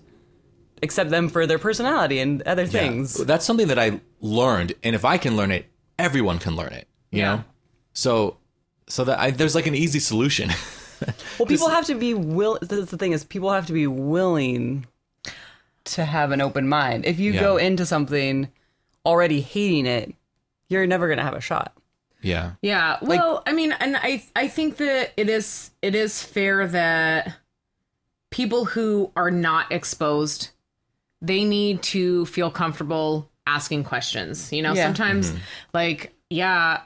[0.84, 3.18] accept them for their personality and other things.
[3.20, 3.26] Yeah.
[3.26, 5.66] That's something that I learned, and if I can learn it,
[5.98, 6.88] everyone can learn it.
[7.12, 7.36] You Yeah.
[7.38, 7.44] know,
[7.94, 8.38] so
[8.88, 10.52] so that I, there's like an easy solution.
[11.40, 12.58] Well, people have to be will.
[12.62, 14.86] That's the thing is, people have to be willing
[15.86, 17.06] to have an open mind.
[17.06, 17.40] If you Yeah.
[17.40, 18.50] go into something
[19.06, 20.14] already hating it,
[20.70, 21.76] you're never gonna have a shot.
[22.22, 22.98] yeah, Yeah.
[23.02, 27.36] Well, I mean, and I I think that it is it is fair that
[28.30, 30.50] people who are not exposed
[31.22, 34.54] they need to feel comfortable asking questions.
[34.54, 34.86] You know, Yeah.
[34.86, 35.40] sometimes mm-hmm.
[35.74, 36.82] like yeah,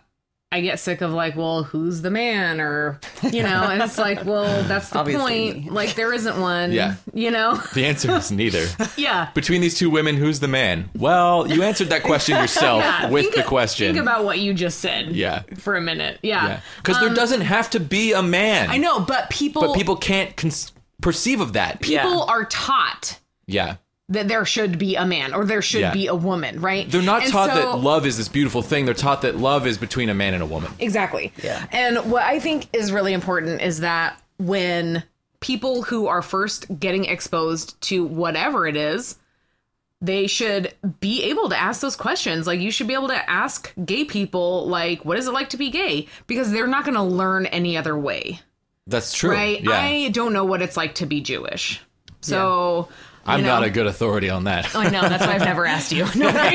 [0.53, 2.61] I get sick of like, well, who's the man?
[2.61, 5.73] Or, you know, and it's like, well, that's the Obviously point.
[5.73, 6.71] Like, there isn't one.
[6.71, 6.95] Yeah.
[7.11, 7.55] You know?
[7.73, 8.65] The answer is neither.
[8.95, 9.31] Yeah.
[9.33, 10.91] Between these two women, who's the man?
[10.95, 13.95] Well, you answered that question yourself Yeah, with think the question.
[13.95, 15.15] Think about what you just said.
[15.15, 15.41] Yeah.
[15.57, 16.19] For a minute.
[16.21, 16.45] Yeah.
[16.47, 16.61] yeah.
[16.77, 18.69] Because there um, doesn't have to be a man.
[18.69, 20.51] I know, but people But people can't con-
[21.01, 21.81] perceive of that.
[21.81, 22.25] people Yeah.
[22.33, 23.77] are taught Yeah.
[24.09, 25.93] That there should be a man or there should Yeah.
[25.93, 26.89] be a woman, right?
[26.89, 28.85] They're not And taught so- that love is this beautiful thing.
[28.85, 30.71] They're taught that love is between a man and a woman.
[30.79, 31.31] Exactly.
[31.41, 31.65] Yeah.
[31.71, 35.03] And what I think is really important is that when
[35.39, 39.15] people who are first getting exposed to whatever it is,
[40.01, 42.45] they should be able to ask those questions.
[42.45, 45.57] Like you should be able to ask gay people like what is it like to
[45.57, 48.41] be gay because they're not going to learn any other way,
[48.85, 49.31] That's true.
[49.31, 49.63] right?
[49.63, 49.71] Yeah.
[49.71, 51.79] I don't know what it's like to be Jewish.
[52.19, 52.89] So
[53.25, 54.75] I'm you not a good authority on that.
[54.75, 56.05] I know that's why I've never asked you.
[56.15, 56.53] No, right?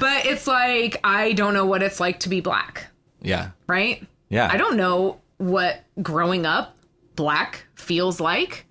[0.00, 2.86] but it's like I don't know what it's like to be black,
[3.22, 3.50] yeah.
[3.66, 4.04] right?
[4.28, 4.48] Yeah.
[4.50, 6.76] I don't know what growing up
[7.16, 8.66] black feels like.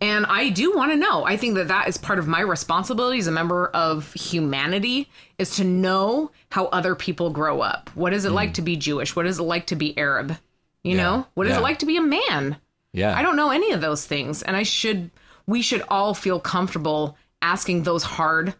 [0.00, 1.24] And I do want to know.
[1.24, 5.08] I think that that is part of my responsibility as a member of humanity
[5.38, 7.88] is to know how other people grow up.
[7.94, 9.14] What is it like to be Jewish?
[9.14, 10.36] What is it like to be Arab?
[10.82, 10.96] You Mm.
[10.96, 11.02] Yeah.
[11.04, 11.26] know?
[11.34, 11.58] What is Yeah.
[11.58, 12.56] it like to be a man?
[12.92, 13.16] Yeah.
[13.16, 14.42] I don't know any of those things.
[14.42, 15.10] And I should,
[15.46, 18.54] we should all feel comfortable asking those hard,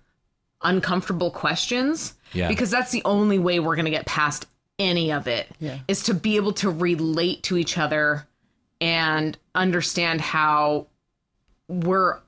[0.62, 2.14] uncomfortable questions.
[2.32, 2.48] Yeah.
[2.48, 4.46] Because that's the only way we're going to get past
[4.78, 5.78] any of it Yeah.
[5.86, 8.26] is to be able to relate to each other
[8.80, 10.86] and understand how
[11.68, 12.18] we're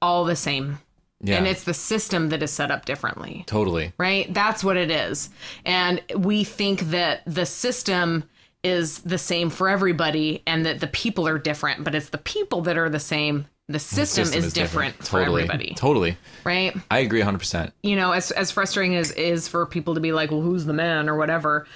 [0.00, 0.78] all the same.
[1.20, 1.36] Yeah.
[1.38, 3.92] And it's the system that is set up differently totally.
[3.98, 4.32] right?
[4.32, 5.30] That's what it is.
[5.64, 8.24] And we think that the system
[8.64, 12.62] is the same for everybody and that the people are different, but it's the people
[12.62, 13.46] that are the same.
[13.68, 15.42] The system, System is, different, for Totally.
[15.44, 16.18] everybody, Totally.
[16.44, 16.76] right?
[16.90, 17.72] I agree 100%.
[17.82, 20.74] You know, as as frustrating as is for people to be like, "Well, who's the
[20.74, 21.66] man?" or whatever.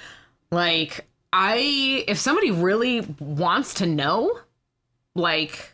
[0.51, 4.39] Like, I if somebody really wants to know,
[5.15, 5.73] like,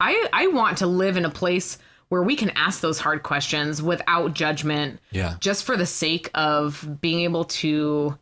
[0.00, 1.76] I I want to live in a place
[2.08, 5.36] where we can ask those hard questions without judgment Yeah.
[5.40, 8.18] just for the sake of being able to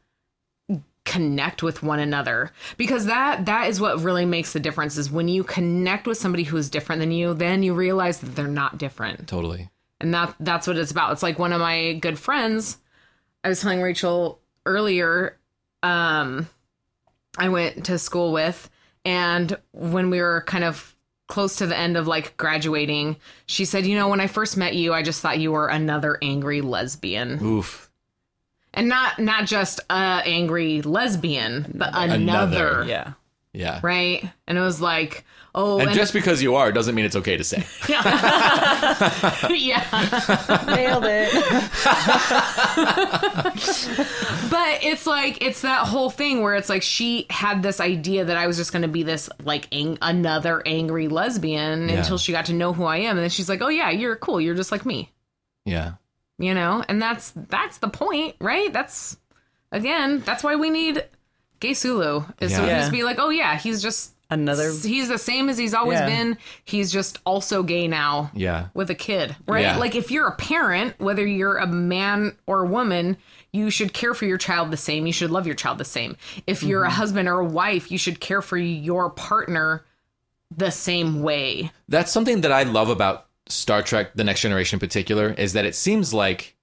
[1.07, 5.29] connect with one another because that that is what really makes the difference is when
[5.29, 8.79] you connect with somebody who is different than you then you realize that they're not
[8.79, 9.71] different Totally.
[10.01, 12.77] and that that's what it's about it's like one of my good friends
[13.43, 15.39] i was telling rachel earlier
[15.83, 16.47] um
[17.39, 18.69] i went to school with
[19.07, 20.95] and when we were kind of
[21.29, 23.17] close to the end of like graduating
[23.47, 26.19] she said you know when i first met you i just thought you were another
[26.23, 27.90] angry lesbian Oof.
[28.75, 29.93] And not not just a
[30.25, 32.15] angry lesbian but another,
[32.69, 32.85] Another.
[32.89, 33.13] Yeah.
[33.53, 33.81] Yeah.
[33.83, 35.25] right and it was like
[35.57, 37.65] oh And and- just because you are doesn't mean it's okay to say.
[39.51, 39.85] yeah
[40.69, 41.33] Nailed it.
[44.51, 48.37] But it's like it's that whole thing where it's like she had this idea that
[48.37, 51.97] I was just going to be this like ang- another angry lesbian Yeah.
[51.99, 54.17] until she got to know who I am, and then she's like, "Oh yeah, you're
[54.17, 54.41] cool.
[54.41, 55.13] You're just like me,"
[55.65, 55.93] Yeah.
[56.41, 56.83] You know.
[56.89, 58.73] And that's that's the point, right?
[58.73, 59.17] That's
[59.71, 61.05] again, that's why we need
[61.61, 62.69] Gay Sulu is so Yeah.
[62.69, 64.73] can just be like, "Oh yeah, he's just Another.
[64.73, 66.07] he's the same as he's always Yeah.
[66.07, 66.39] been.
[66.65, 68.69] He's just also gay now." Yeah.
[68.75, 69.63] with a kid, right?
[69.63, 69.77] Yeah.
[69.77, 73.17] Like if you're a parent, whether you're a man or a woman,
[73.53, 75.07] you should care for your child the same.
[75.07, 76.17] You should love your child the same.
[76.47, 76.93] If you're Mm-hmm.
[76.93, 79.85] a husband or a wife, you should care for your partner
[80.57, 81.71] the same way.
[81.89, 85.65] That's something that I love about Star Trek The Next Generation in particular is that
[85.65, 86.57] it seems like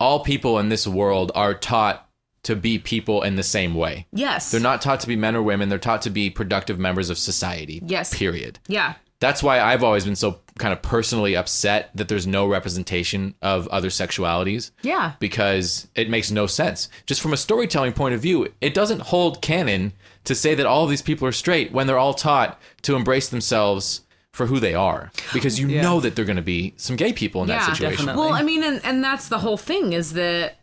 [0.00, 2.08] all people in this world are taught
[2.42, 4.06] to be people in the same way.
[4.12, 4.50] Yes.
[4.50, 7.16] They're not taught to be men or women, they're taught to be productive members of
[7.18, 7.80] society.
[7.86, 8.14] Yes.
[8.16, 8.58] Period.
[8.68, 8.94] yeah.
[9.20, 13.66] That's why I've always been so kind of personally upset that there's no representation of
[13.68, 14.70] other sexualities.
[14.82, 15.12] Yeah.
[15.18, 16.90] because it makes no sense.
[17.06, 19.94] Just from a storytelling point of view, it doesn't hold canon
[20.24, 24.02] to say that all these people are straight when they're all taught to embrace themselves
[24.34, 25.12] for who they are.
[25.32, 25.82] Because you Yeah.
[25.82, 28.06] know that they're going to be some gay people in Yeah, that situation.
[28.06, 28.26] definitely.
[28.30, 30.56] Well, I mean, and, and that's the whole thing is that,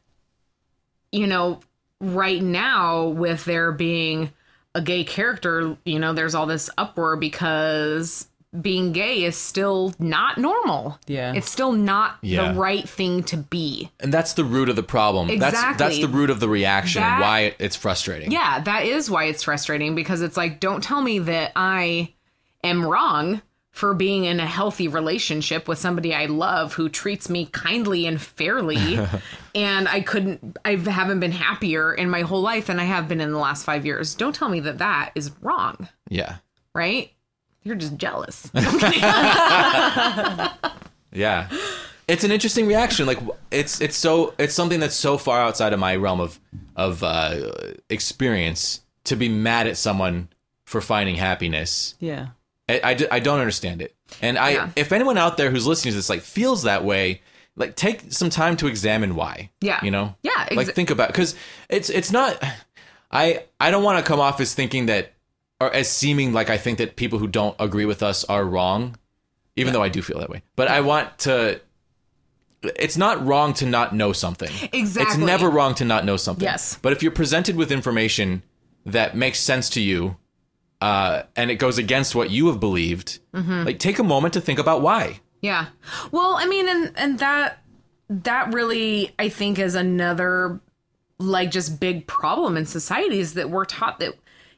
[1.14, 1.62] you know,
[2.02, 4.34] right now with there being
[4.76, 8.28] a gay character, you know, there's all this uproar because
[8.60, 11.00] being gay is still not normal.
[11.08, 11.32] Yeah.
[11.34, 12.52] It's still not Yeah.
[12.52, 13.90] the right thing to be.
[14.02, 15.40] And that's the root of the problem.
[15.40, 18.32] That's that's the root of the reaction and why it's frustrating.
[18.34, 22.14] Yeah, that is why it's frustrating because it's like, don't tell me that I
[22.66, 23.42] am wrong
[23.82, 28.22] for being in a healthy relationship with somebody I love who treats me kindly and
[28.22, 29.00] fairly.
[29.56, 33.20] and I couldn't, I haven't been happier in my whole life than I have been
[33.20, 34.14] in the last five years.
[34.14, 36.36] Don't tell me that that is wrong, Yeah.
[36.76, 37.12] right?
[37.64, 38.52] You're just jealous.
[41.12, 41.50] Yeah.
[42.08, 43.08] it's an interesting reaction.
[43.08, 43.18] Like
[43.50, 46.40] it's it's so it's something that's so far outside of my realm of
[46.76, 47.52] of uh,
[47.90, 50.30] experience to be mad at someone
[50.66, 51.96] for finding happiness.
[52.00, 52.28] Yeah.
[52.72, 53.96] I, I, I don't understand it.
[54.22, 54.70] And I Yeah.
[54.76, 57.22] if anyone out there who's listening to this like feels that way,
[57.56, 59.50] like take some time to examine why.
[59.62, 59.80] Yeah.
[59.84, 60.16] You know?
[60.24, 61.36] Yeah, ex- like think about cuz
[61.70, 62.42] it's it's not
[63.12, 65.14] I I don't want to come off as thinking that
[65.60, 68.96] or as seeming like I think that people who don't agree with us are wrong,
[69.56, 70.42] even though I do feel that way.
[70.56, 71.62] But I want to
[72.64, 74.52] it's not wrong to not know something.
[74.72, 75.02] Exactly.
[75.04, 76.44] It's never wrong to not know something.
[76.44, 76.78] Yes.
[76.82, 78.44] But if you're presented with information
[78.86, 80.16] that makes sense to you,
[80.82, 83.64] uh, and it goes against what you have believed, Mm-hmm.
[83.66, 85.20] like take a moment to think about why.
[85.42, 85.68] Yeah.
[86.12, 87.60] Well, I mean, and and that
[88.10, 90.60] that really, I think, is another
[91.18, 94.14] like just big problem in society is that we're taught that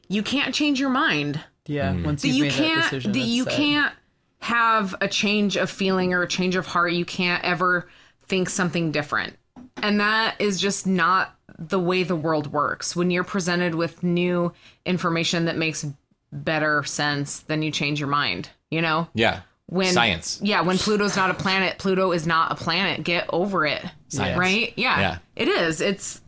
[0.08, 1.40] you can't change your mind.
[1.66, 1.94] Yeah.
[2.02, 2.82] Once That you've you made can't.
[2.82, 3.52] decision, That you set.
[3.54, 3.94] can't
[4.40, 6.92] have a change of feeling or a change of heart.
[6.92, 7.88] You can't ever
[8.26, 9.36] think something different,
[9.82, 12.94] and that is just not the way the world works.
[12.96, 14.52] When you're presented with new
[14.84, 15.86] information that makes
[16.34, 18.50] better sense, then you change your mind.
[18.70, 19.40] You know Yeah.
[19.66, 20.40] when Science.
[20.42, 23.04] Yeah, when Pluto's not a planet, Pluto is not a planet.
[23.04, 23.84] Get over it.
[24.08, 24.38] Science.
[24.38, 24.72] Right?
[24.76, 25.18] Yeah, Yeah.
[25.36, 25.80] It is.
[25.80, 26.20] It's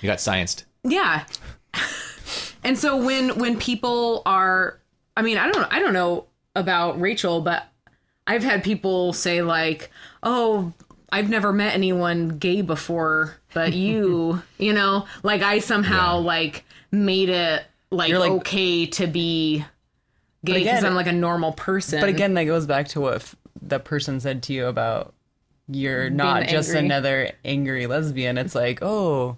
[0.00, 0.64] You got scienced.
[0.84, 1.24] yeah.
[2.64, 4.78] and so when when people are
[5.16, 7.64] I mean, I don't I don't know about Rachel, but
[8.26, 9.90] I've had people say like,
[10.22, 10.72] "Oh,
[11.12, 17.28] I've never met anyone gay before, but you, you know, like I somehow like made
[17.30, 19.64] it like, You're like- okay to be
[20.44, 23.36] gay because I'm like a normal person." But again, that goes back to what f-
[23.60, 25.14] the person said to you about
[25.68, 28.38] you're not just another angry lesbian.
[28.38, 29.36] It's like, oh,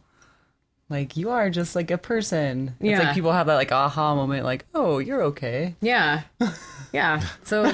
[0.91, 2.75] like you are just like a person.
[2.81, 2.99] It's Yeah.
[3.01, 5.75] like people have that like aha moment, like, oh, you're okay.
[5.81, 6.23] Yeah.
[6.93, 7.23] Yeah.
[7.45, 7.71] So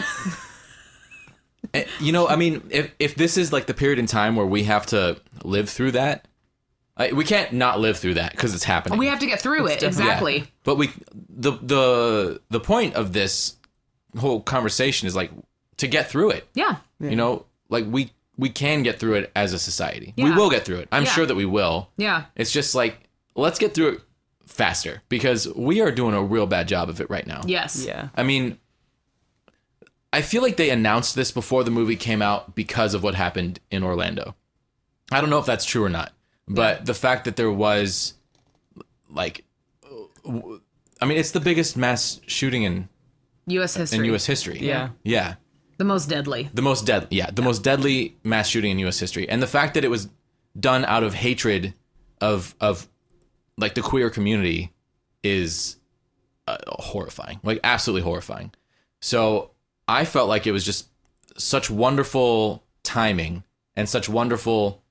[1.72, 4.46] Eh, You know, I mean, if if this is like the period in time where
[4.46, 6.26] we have to live through that,
[6.97, 8.99] I, we can't not live through that because it's happening.
[8.99, 9.83] we have to get through it.
[9.83, 9.89] Yeah.
[9.89, 10.45] Exactly.
[10.62, 10.91] But we
[11.29, 13.57] the the the point of this
[14.19, 15.31] whole conversation is like
[15.79, 16.47] to get through it.
[16.55, 16.77] Yeah.
[17.01, 20.15] You know, like we we can get through it as a society.
[20.16, 20.89] We will get through it.
[20.93, 21.11] I'm Yeah.
[21.11, 21.89] sure that we will.
[21.97, 22.25] Yeah.
[22.37, 23.01] It's just like
[23.35, 24.01] let's get through it
[24.47, 27.43] faster because we are doing a real bad job of it right now.
[27.45, 27.85] Yes.
[27.85, 28.09] Yeah.
[28.15, 28.59] I mean,
[30.12, 33.59] I feel like they announced this before the movie came out because of what happened
[33.73, 34.37] in Orlando.
[35.11, 36.12] I don't know if that's true or not,
[36.49, 38.15] but the fact that there was
[39.09, 39.45] like
[40.25, 42.89] I mean, it's the biggest mass shooting in
[43.47, 43.75] U.S.
[43.75, 43.99] history.
[43.99, 44.59] in US history.
[44.61, 44.91] Yeah.
[45.03, 45.35] Yeah.
[45.77, 46.51] The most deadly.
[46.55, 49.29] The most dead yeah, the most deadly mass shooting in US history.
[49.29, 50.09] And the fact that it was
[50.59, 51.75] done out of hatred
[52.21, 52.89] of of
[53.59, 54.73] like the queer community
[55.23, 55.77] is
[56.47, 57.41] uh, horrifying.
[57.43, 58.53] Like absolutely horrifying.
[59.01, 59.51] So
[59.89, 60.89] I felt like it was just
[61.37, 63.43] such wonderful timing
[63.77, 64.84] and such wonderful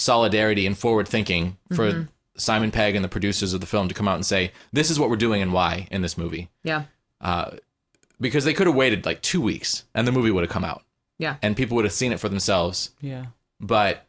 [0.00, 2.02] solidarity and forward thinking for mm-hmm.
[2.36, 4.98] Simon Pegg and the producers of the film to come out and say, "This is
[4.98, 6.84] what we're doing and why in this movie." Yeah.
[7.20, 7.56] Uh,
[8.20, 10.82] because they could have waited like 2 weeks and the movie would have come out
[11.18, 11.36] Yeah.
[11.42, 12.90] and people would have seen it for themselves.
[13.00, 13.26] Yeah.
[13.60, 14.06] But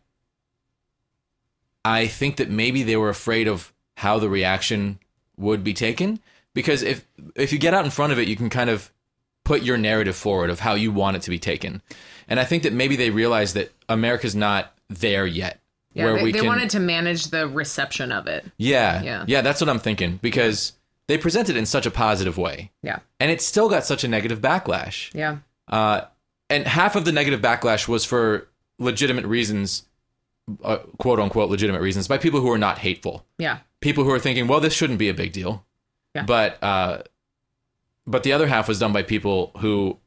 [1.84, 5.00] I think that maybe they were afraid of how the reaction
[5.38, 6.20] would be taken
[6.54, 7.06] because if
[7.36, 8.92] if you get out in front of it, you can kind of
[9.44, 11.82] put your narrative forward of how you want it to be taken.
[12.28, 15.61] And I think that maybe they realized that America's not there yet.
[15.94, 16.06] Yeah.
[16.06, 18.46] where they we they can, wanted to manage the reception of it.
[18.58, 19.26] yeah, Yeah.
[19.28, 20.74] yeah, that's what I'm thinking because
[21.08, 23.00] they presented it in such a positive way, Yeah.
[23.20, 25.14] and it still got such a negative backlash.
[25.14, 25.38] Yeah.
[25.68, 26.02] Uh,
[26.50, 28.48] and half of the negative backlash was for
[28.80, 29.84] legitimate reasons,
[30.64, 33.26] uh, quote unquote legitimate reasons, by people who are not hateful.
[33.38, 33.60] Yeah.
[33.82, 35.66] People who are thinking, well, this shouldn't be a big deal.
[36.16, 36.24] Yeah.
[36.24, 37.04] But uh,
[38.08, 39.98] but the other half was done by people who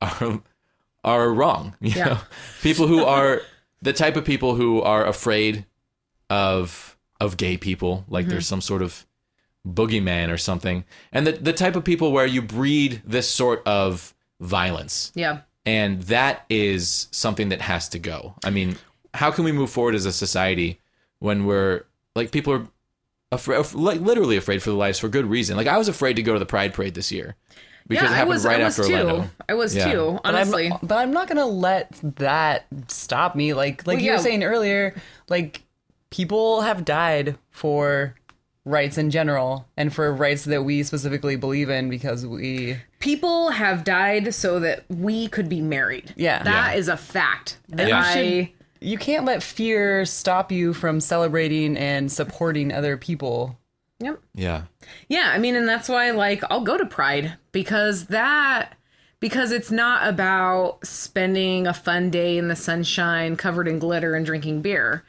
[0.00, 0.40] are
[1.04, 1.74] are wrong.
[1.80, 2.04] You Yeah.
[2.04, 2.18] know?
[2.62, 3.42] people who are
[3.82, 5.66] the type of people who are afraid
[6.30, 8.48] of of gay people, like there's mhm.
[8.48, 9.06] some sort of
[9.66, 14.14] boogeyman or something, and the the type of people where you breed this sort of
[14.40, 15.42] violence Yeah.
[15.64, 18.34] and that is something that has to go.
[18.44, 18.76] I mean,
[19.14, 20.80] how can we move forward as a society
[21.20, 21.84] when we're
[22.16, 22.66] like people are
[23.30, 25.56] afraid, like literally afraid for their lives for good reason?
[25.56, 27.36] Like I was afraid to go to the Pride Parade this year
[27.88, 28.96] because yeah, it happened I was, right I was after too.
[28.98, 29.30] Orlando.
[29.48, 29.92] I was Yeah.
[29.92, 30.70] too, But honestly.
[30.72, 33.54] I'm, but I'm not gonna let that stop me.
[33.54, 34.94] Like like Well, you were saying earlier,
[35.28, 35.62] like
[36.10, 38.14] people have died for
[38.64, 43.82] rights in general and for rights that we specifically believe in because we People have
[43.82, 46.14] died so that we could be married.
[46.16, 46.42] Yeah.
[46.44, 46.78] that Yeah.
[46.78, 47.58] is a fact.
[47.70, 48.02] That Yeah.
[48.04, 53.56] I you can't let fear stop you from celebrating and supporting other people.
[54.02, 54.20] Yep.
[54.34, 54.62] Yeah,
[55.08, 58.74] Yeah, I mean, and that's why, like, I'll go to Pride because that
[59.20, 64.26] because it's not about spending a fun day in the sunshine covered in glitter and
[64.26, 65.04] drinking beer.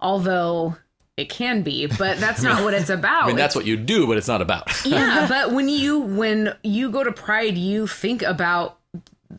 [0.00, 0.76] Although
[1.18, 3.24] it can be, but that's not what it's about.
[3.24, 4.70] I mean, that's what you do, but it's not about.
[4.86, 8.78] yeah, but when you when you go to Pride, you think about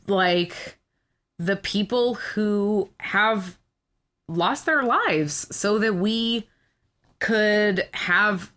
[0.05, 0.77] like
[1.39, 3.57] the people who have
[4.27, 6.47] lost their lives so that we
[7.17, 8.51] could have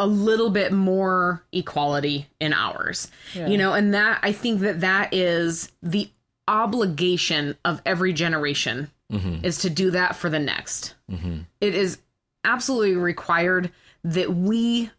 [0.00, 3.10] a little bit more equality in ours.
[3.34, 6.10] You know, and that I think that that is the
[6.48, 9.44] obligation of every generation mm-hmm.
[9.44, 10.94] is to do that for the next.
[11.10, 11.40] Mm-hmm.
[11.60, 11.98] It is
[12.44, 13.70] absolutely required
[14.02, 14.90] that we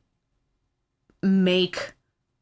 [1.24, 1.94] make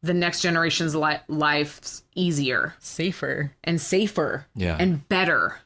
[0.02, 3.54] the next generation's li- lives easier Safer.
[3.64, 4.76] and safer Yeah.
[4.78, 5.60] and better.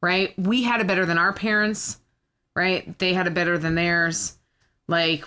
[0.00, 0.32] Right?
[0.38, 1.98] We had it better than our parents,
[2.54, 2.96] right?
[2.98, 4.38] They had it better than theirs.
[4.86, 5.24] Like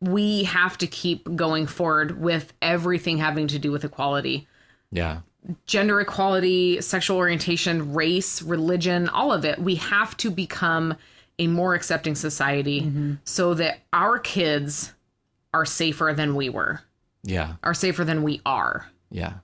[0.00, 4.46] we have to keep going forward with everything having to do with equality.
[4.90, 5.20] yeah.
[5.66, 9.58] Gender equality, sexual orientation, race, religion, all of it.
[9.58, 10.96] We have to become
[11.38, 13.14] a more accepting society mm-hmm.
[13.24, 14.92] so that our kids
[15.54, 16.82] are safer than we were,
[17.22, 17.54] Yeah.
[17.62, 18.90] are safer than we are.
[19.10, 19.34] Yeah.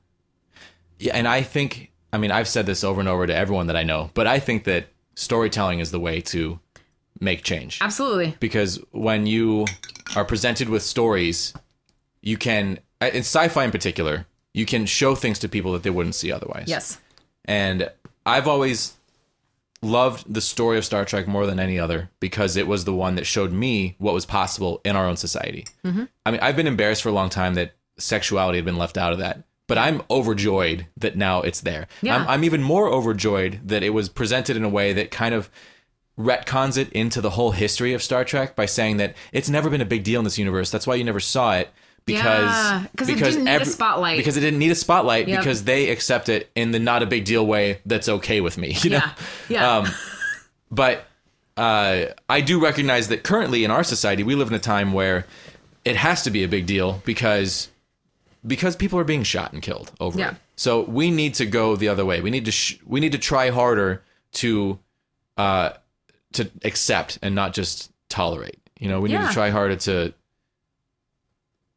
[0.98, 3.76] Yeah, and I think I mean I've said this over and over to everyone that
[3.76, 6.60] I know, but I think that storytelling is the way to
[7.20, 7.78] make change.
[7.80, 8.36] Absolutely.
[8.40, 9.66] Because when you
[10.14, 11.54] are presented with stories,
[12.22, 15.90] you can uh, in sci-fi in particular, you can show things to people that they
[15.90, 16.64] wouldn't see otherwise.
[16.66, 16.98] Yes.
[17.44, 17.90] And
[18.24, 18.94] I've always
[19.82, 23.14] loved the story of Star Trek more than any other because it was the one
[23.16, 25.66] that showed me what was possible in our own society.
[25.84, 26.04] Mm-hmm.
[26.24, 29.12] I mean, I've been embarrassed for a long time that sexuality had been left out
[29.12, 31.86] of that, but I'm overjoyed that now it's there.
[32.00, 32.16] Yeah.
[32.16, 35.50] I'm, I'm even more overjoyed that it was presented in a way that kind of
[36.18, 39.80] retcons it into the whole history of Star Trek by saying that it's never been
[39.82, 40.70] a big deal in this universe.
[40.70, 41.68] That's why you never saw it
[42.06, 44.16] because Yeah, 'cause it didn't need a spotlight.
[44.16, 45.40] Because it didn't need a spotlight Yep.
[45.40, 48.76] because they accept it in the not a big deal way that's okay with me.
[48.82, 48.96] You know?
[48.98, 49.12] Yeah.
[49.48, 49.76] Yeah.
[49.78, 49.88] Um,
[50.70, 51.06] but
[51.56, 55.26] uh, I do recognize that currently in our society we live in a time where
[55.84, 57.68] it has to be a big deal because
[58.46, 60.30] because people are being shot and killed over Yeah.
[60.30, 60.36] it.
[60.54, 62.20] So we need to go the other way.
[62.20, 64.02] We need to sh- we need to try harder
[64.34, 64.78] to
[65.36, 65.70] uh,
[66.36, 68.58] to accept and not just tolerate.
[68.78, 70.14] You know, we need to try harder to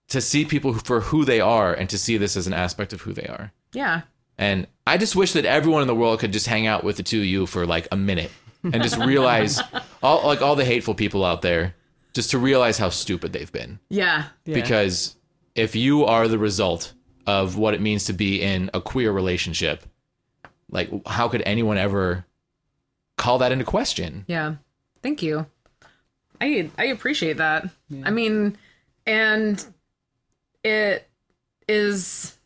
[0.10, 3.02] to see people for who they are and to see this as an aspect of
[3.02, 3.52] who they are.
[3.74, 4.02] yeah.
[4.38, 7.04] And I just wish that everyone in the world could just hang out with the
[7.04, 8.32] two of you for like a minute
[8.64, 9.62] and just realize
[10.02, 11.76] all like all the hateful people out there,
[12.14, 13.80] just to realize how stupid they've been.
[13.90, 14.28] Yeah.
[14.46, 15.18] Because
[15.56, 16.94] if you are the result
[17.28, 19.84] of what it means to be in a queer relationship,
[20.72, 22.26] like how could anyone ever
[23.20, 24.26] call that into question?
[24.28, 24.56] Yeah.
[25.04, 25.46] Thank you.
[26.42, 27.70] I I appreciate that.
[28.04, 28.58] I mean,
[29.06, 29.64] and
[30.64, 31.08] it
[31.68, 32.38] is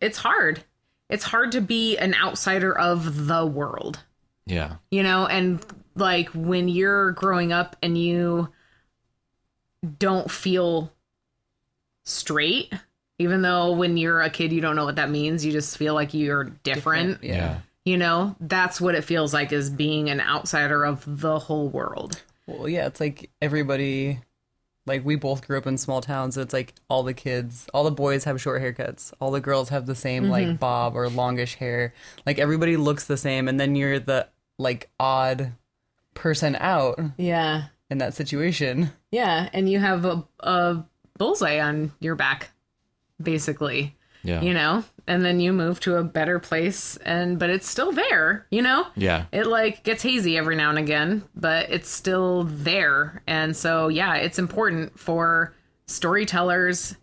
[0.00, 0.64] it's hard.
[1.08, 3.98] It's hard to be an outsider of the world.
[4.46, 4.76] Yeah.
[4.90, 5.64] You know, and
[5.96, 8.48] like when you're growing up and you
[9.98, 10.92] don't feel
[12.04, 12.72] straight,
[13.18, 15.94] even though when you're a kid you don't know what that means, you just feel
[15.94, 17.22] like you're different.
[17.24, 17.58] Yeah.
[17.90, 22.22] You know, that's what it feels like is being an outsider of the whole world.
[22.46, 24.20] Well, yeah, it's like everybody,
[24.86, 26.36] like we both grew up in small towns.
[26.36, 29.12] So it's like all the kids, all the boys have short haircuts.
[29.20, 30.54] All the girls have the same like mm-hmm.
[30.54, 31.92] bob or longish hair.
[32.24, 35.50] Like everybody looks the same, and then you're the like odd
[36.14, 37.64] person out Yeah.
[37.90, 38.92] in that situation.
[39.10, 39.48] Yeah.
[39.52, 40.84] And you have a, a
[41.18, 42.50] bullseye on your back,
[43.20, 44.42] basically, Yeah.
[44.42, 44.84] you know?
[45.10, 48.86] And then you move to a better place, and but it's still there, you know?
[48.94, 49.24] Yeah.
[49.32, 53.20] It like gets hazy every now and again, but it's still there.
[53.26, 55.52] And so, yeah, it's important for
[55.86, 56.94] storytellers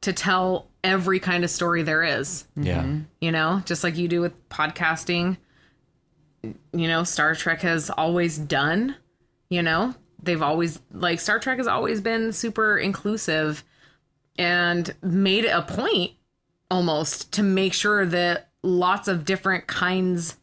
[0.00, 2.46] to tell every kind of story there is.
[2.56, 2.80] Yeah.
[2.80, 3.00] Mm-hmm.
[3.20, 5.36] you know, just like you do with podcasting.
[6.42, 8.96] You know, Star Trek has always done,
[9.50, 13.64] you know, they've always, like, Star Trek has always been super inclusive
[14.38, 16.12] and made it a point
[16.70, 20.36] almost to make sure that lots of different kinds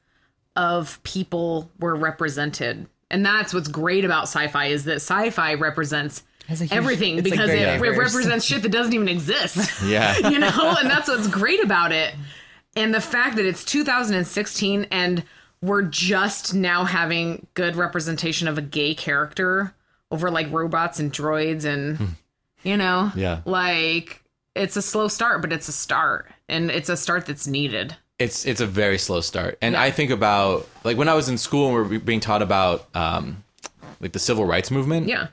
[0.55, 2.87] of people were represented.
[3.09, 7.97] And that's what's great about sci-fi is that sci-fi represents huge- everything because very it
[7.97, 10.17] represents shit that doesn't even exist Yeah.
[10.29, 12.15] you know and that's what's great about it
[12.75, 15.23] and the fact that it's 2016 and
[15.61, 19.73] we're just now having good representation of a gay character
[20.09, 22.15] over like robots and droids and
[22.63, 23.41] you know Yeah.
[23.45, 24.23] like
[24.57, 28.45] it's a slow start but it's a start and it's a start that's needed it's
[28.45, 31.67] it's a very slow start and i think about like when i was in school
[31.67, 33.43] and we are being taught about um
[33.99, 35.27] like the civil rights movement yeah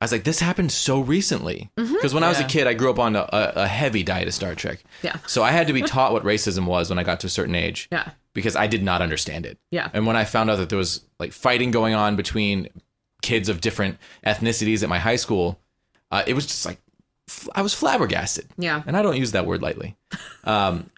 [0.00, 1.70] I was like, this happened so recently.
[1.74, 4.34] Because when I was a kid, I grew up on a, a, heavy diet of
[4.34, 4.84] Star Trek.
[5.02, 5.16] Yeah.
[5.26, 7.56] So I had to be taught what racism was when I got to a certain
[7.56, 7.88] age.
[7.90, 8.10] Yeah.
[8.32, 9.58] Because I did not understand it.
[9.72, 9.90] Yeah.
[9.92, 12.68] And when I found out that there was like fighting going on between
[13.22, 15.58] kids of different ethnicities at my high school,
[16.12, 16.78] uh, it was just like
[17.54, 18.46] I was flabbergasted.
[18.56, 18.82] Yeah.
[18.86, 19.96] And I don't use that word lightly.
[20.44, 20.90] Um,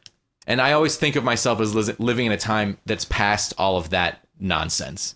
[0.47, 3.77] and I always think of myself as li- living in a time that's past all
[3.77, 5.15] of that nonsense.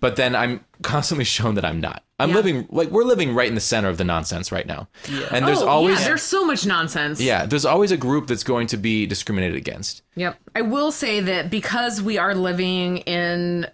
[0.00, 2.02] But then I'm constantly shown that I'm not.
[2.18, 2.34] I'm Yeah.
[2.36, 4.88] living like we're living right in the center of the nonsense right now.
[5.08, 5.28] Yeah.
[5.30, 7.20] And there's oh, always yeah, there's so much nonsense.
[7.20, 10.02] yeah, there's always a group that's going to be discriminated against.
[10.16, 10.38] Yep.
[10.54, 13.66] I will say that because we are living in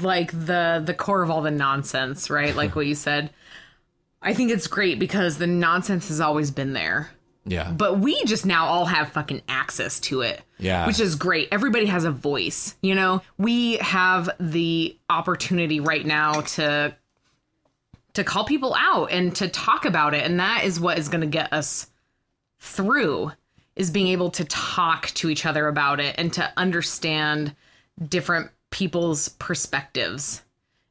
[0.00, 2.54] like the the core of all the nonsense, right?
[2.54, 3.30] Like what you said.
[4.22, 7.10] I think it's great because the nonsense has always been there.
[7.44, 7.72] Yeah.
[7.72, 10.42] But we just now all have fucking access to it.
[10.58, 10.86] Yeah.
[10.86, 11.48] Which is great.
[11.50, 13.22] Everybody has a voice, you know?
[13.36, 16.96] We have the opportunity right now to
[18.14, 21.22] to call people out and to talk about it and that is what is going
[21.22, 21.88] to get us
[22.60, 23.32] through
[23.74, 27.54] is being able to talk to each other about it and to understand
[28.08, 30.42] different people's perspectives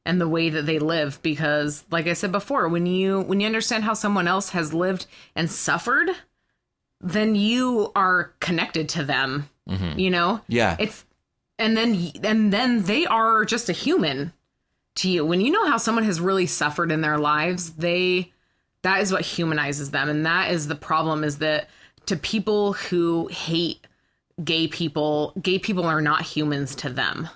[0.05, 3.45] and the way that they live because like i said before when you when you
[3.45, 5.05] understand how someone else has lived
[5.35, 6.09] and suffered
[6.99, 9.99] then you are connected to them mm-hmm.
[9.99, 10.41] you know?
[10.47, 10.75] Yeah.
[10.79, 11.05] it's
[11.57, 14.33] and then and then they are just a human
[14.95, 15.25] to you.
[15.25, 18.31] When you know how someone has really suffered in their lives they
[18.83, 20.09] that is what humanizes them.
[20.09, 21.69] And that is the problem is that
[22.07, 23.85] to people who hate
[24.43, 27.29] gay people gay people are not humans to them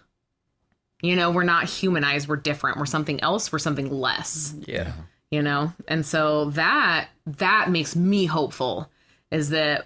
[1.05, 4.91] you know we're not humanized we're different we're something else we're something less Yeah.
[5.31, 8.89] you know and so that that makes me hopeful
[9.31, 9.85] is that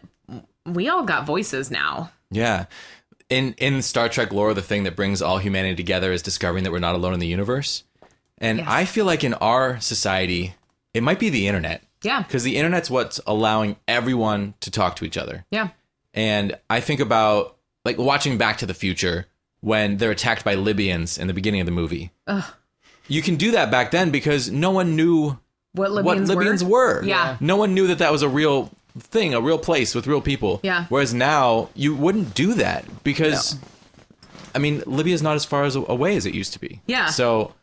[0.66, 2.66] we all got voices now Yeah.
[3.30, 6.72] In in Star Trek lore, the thing that brings all humanity together is discovering that
[6.72, 7.84] we're not alone in the universe.
[8.40, 8.68] And Yes.
[8.70, 10.56] I feel like in our society,
[10.96, 11.84] it might be the internet.
[12.04, 15.46] yeah Because the internet's what's allowing everyone to talk to each other.
[15.52, 15.70] yeah
[16.14, 17.56] And I think about
[17.86, 19.28] like watching Back to the Future
[19.62, 22.12] when they're attacked by Libyans in the beginning of the movie.
[23.08, 25.38] You can do that back then because no one knew
[25.74, 27.00] what what Libyans, Libyans were.
[27.00, 27.04] were.
[27.04, 27.38] Yeah.
[27.40, 30.60] No one knew that that was a real thing, a real place with real people.
[30.64, 30.86] Yeah.
[30.90, 33.58] Whereas now you wouldn't do that because,
[34.54, 36.82] I mean, Libya's not as far as away as it used to be.
[36.88, 37.08] Yeah.
[37.08, 37.54] So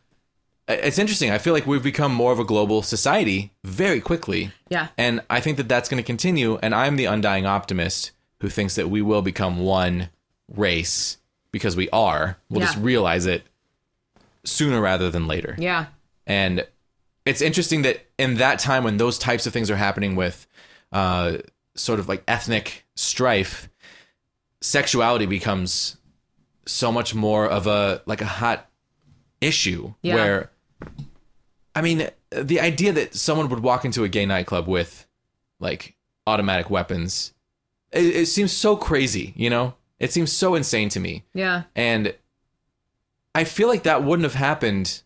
[0.67, 1.31] it's interesting.
[1.31, 4.51] I feel like we've become more of a global society very quickly.
[4.69, 4.89] Yeah.
[4.97, 6.57] And I think that that's going to continue.
[6.61, 8.11] And I'm the undying optimist
[8.41, 10.09] who thinks that we will become one
[10.53, 11.17] race
[11.57, 12.37] because we are.
[12.49, 13.43] We'll just realize it
[14.43, 15.55] sooner rather than later.
[15.57, 15.87] Yeah.
[16.25, 16.65] And
[17.25, 20.47] it's interesting that in that time when those types of things are happening with
[20.91, 21.37] uh,
[21.75, 23.69] sort of like ethnic strife,
[24.61, 25.97] sexuality becomes
[26.65, 28.69] so much more of a like a hot
[29.41, 30.15] issue Yeah.
[30.15, 30.51] where
[31.75, 35.07] I mean the idea that someone would walk into a gay nightclub with
[35.59, 37.33] like automatic weapons
[37.93, 39.73] it, it seems so crazy, you know?
[39.99, 41.23] It seems so insane to me.
[41.33, 41.63] Yeah.
[41.75, 42.13] And
[43.33, 45.01] I feel like that wouldn't have happened,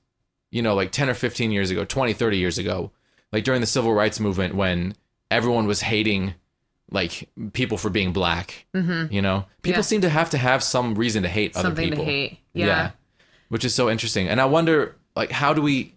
[0.51, 2.91] you know, like 10 or 15 years ago, 20, 30 years ago,
[3.31, 4.95] like during the civil rights movement when
[5.30, 6.34] everyone was hating
[6.91, 8.65] like people for being black.
[8.76, 9.13] Mm-hmm.
[9.13, 9.84] You know, people Yeah.
[9.84, 12.05] seem to have to have some reason to hate other Something to people.
[12.05, 12.39] hate.
[12.53, 12.91] Yeah.
[13.47, 14.27] Which is so interesting.
[14.27, 15.93] And I wonder, like, how do we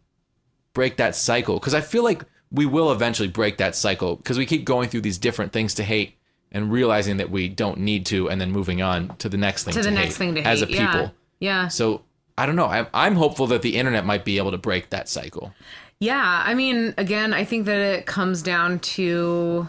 [0.73, 1.59] break that cycle?
[1.59, 5.01] Because I feel like we will eventually break that cycle because we keep going through
[5.01, 6.17] these different things to hate
[6.55, 9.75] and realizing that we don't need to and then moving on to the next thing
[9.75, 10.49] To to, the hate next thing to hate.
[10.49, 10.83] as a people.
[10.85, 11.09] Yeah.
[11.41, 11.69] Yeah.
[11.69, 12.03] So
[12.39, 12.67] I don't know.
[12.67, 15.53] I'm, I'm hopeful that the internet might be able to break that cycle.
[16.01, 19.69] Yeah, I mean, again, I think that it comes down to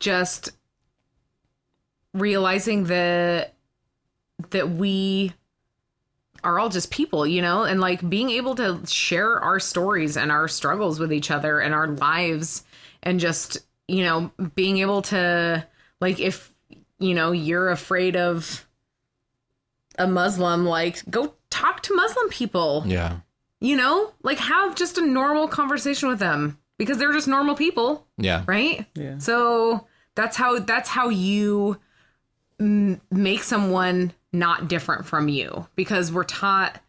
[0.00, 0.50] just
[2.12, 3.54] realizing that
[4.50, 5.32] that we
[6.42, 10.30] are all just people, you know, and like being able to share our stories and
[10.30, 12.64] our struggles with each other and our lives
[13.02, 13.58] and just,
[13.88, 15.66] you know, being able to
[16.00, 16.52] like if
[16.98, 18.66] you know, you're afraid of
[19.98, 23.18] a Muslim, like go talk to Muslim people Yeah.
[23.60, 28.04] you know like have just a normal conversation with them because they're just normal people
[28.18, 28.42] Yeah.
[28.46, 29.18] right Yeah.
[29.18, 29.86] so
[30.16, 31.78] that's how that's how you
[32.58, 36.80] m- make someone not different from you because we're taught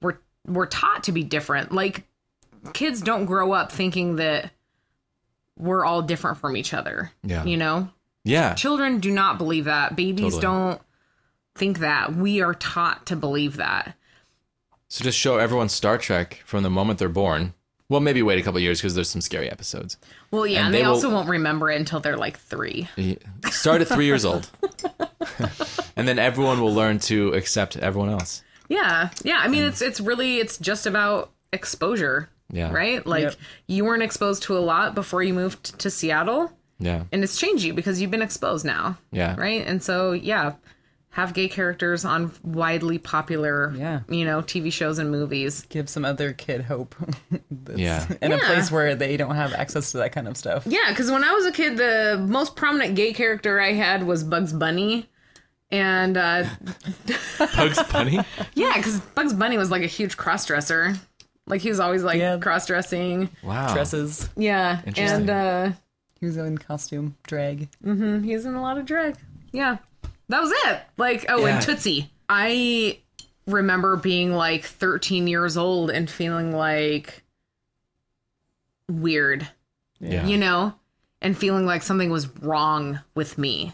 [0.00, 0.16] we're
[0.46, 2.04] we're taught to be different like
[2.72, 4.50] kids don't grow up thinking that
[5.58, 7.44] we're all different from each other Yeah.
[7.44, 7.88] you know
[8.24, 8.54] Yeah.
[8.54, 10.42] children do not believe that babies Totally.
[10.42, 10.82] don't
[11.54, 13.94] think that we are taught to believe that
[14.88, 17.54] So just show everyone Star Trek from the moment they're born.
[17.88, 19.96] Well, maybe wait a couple years because there's some scary episodes.
[20.30, 22.88] well yeah And and, they they, will- also won't remember it until they're like three
[23.50, 24.50] Start at three years old.
[25.96, 28.42] and then everyone will learn to accept everyone else.
[28.68, 29.38] Yeah, yeah.
[29.40, 32.28] I mean, it's it's really it's just about exposure.
[32.50, 32.72] Yeah.
[32.72, 33.04] Right?
[33.06, 33.34] Like Yep.
[33.66, 37.04] you weren't exposed to a lot before you moved to Seattle, Yeah.
[37.12, 38.98] and it's changed you because you've been exposed now.
[39.10, 39.34] Yeah.
[39.36, 39.66] Right?
[39.66, 40.52] And so, yeah,
[41.10, 44.00] have gay characters on widely popular, Yeah.
[44.08, 45.62] you know, TV shows and movies.
[45.70, 46.94] Give some other kid hope.
[47.50, 48.06] that's Yeah.
[48.22, 50.64] In a place where they don't have access to that kind of stuff.
[50.66, 54.22] Yeah, because when I was a kid, the most prominent gay character I had was
[54.24, 55.08] Bugs Bunny.
[55.72, 56.44] And uh,
[57.56, 58.20] Bugs Bunny?
[58.54, 60.94] yeah, because Bugs Bunny was like a huge cross dresser.
[61.46, 62.38] Like he was always like Yeah.
[62.38, 63.30] cross dressing.
[63.42, 63.72] Wow.
[63.72, 64.28] Dresses.
[64.36, 64.80] Yeah.
[64.86, 65.20] Interesting.
[65.20, 65.72] And uh,
[66.20, 67.68] He was in costume, drag.
[67.84, 69.16] Mhm, he's in a lot of drag.
[69.52, 69.78] Yeah.
[70.28, 70.80] That was it.
[70.96, 71.54] Like, oh, Yeah.
[71.56, 72.10] and Tootsie.
[72.28, 72.98] I
[73.46, 77.22] remember being like 13 years old and feeling like
[78.88, 79.48] weird,
[80.00, 80.26] Yeah.
[80.26, 80.74] you know,
[81.22, 83.72] and feeling like something was wrong with me.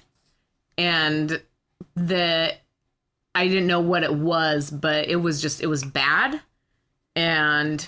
[0.78, 1.40] And
[1.96, 2.60] that
[3.34, 6.40] I didn't know what it was, but it was just, it was bad.
[7.16, 7.86] And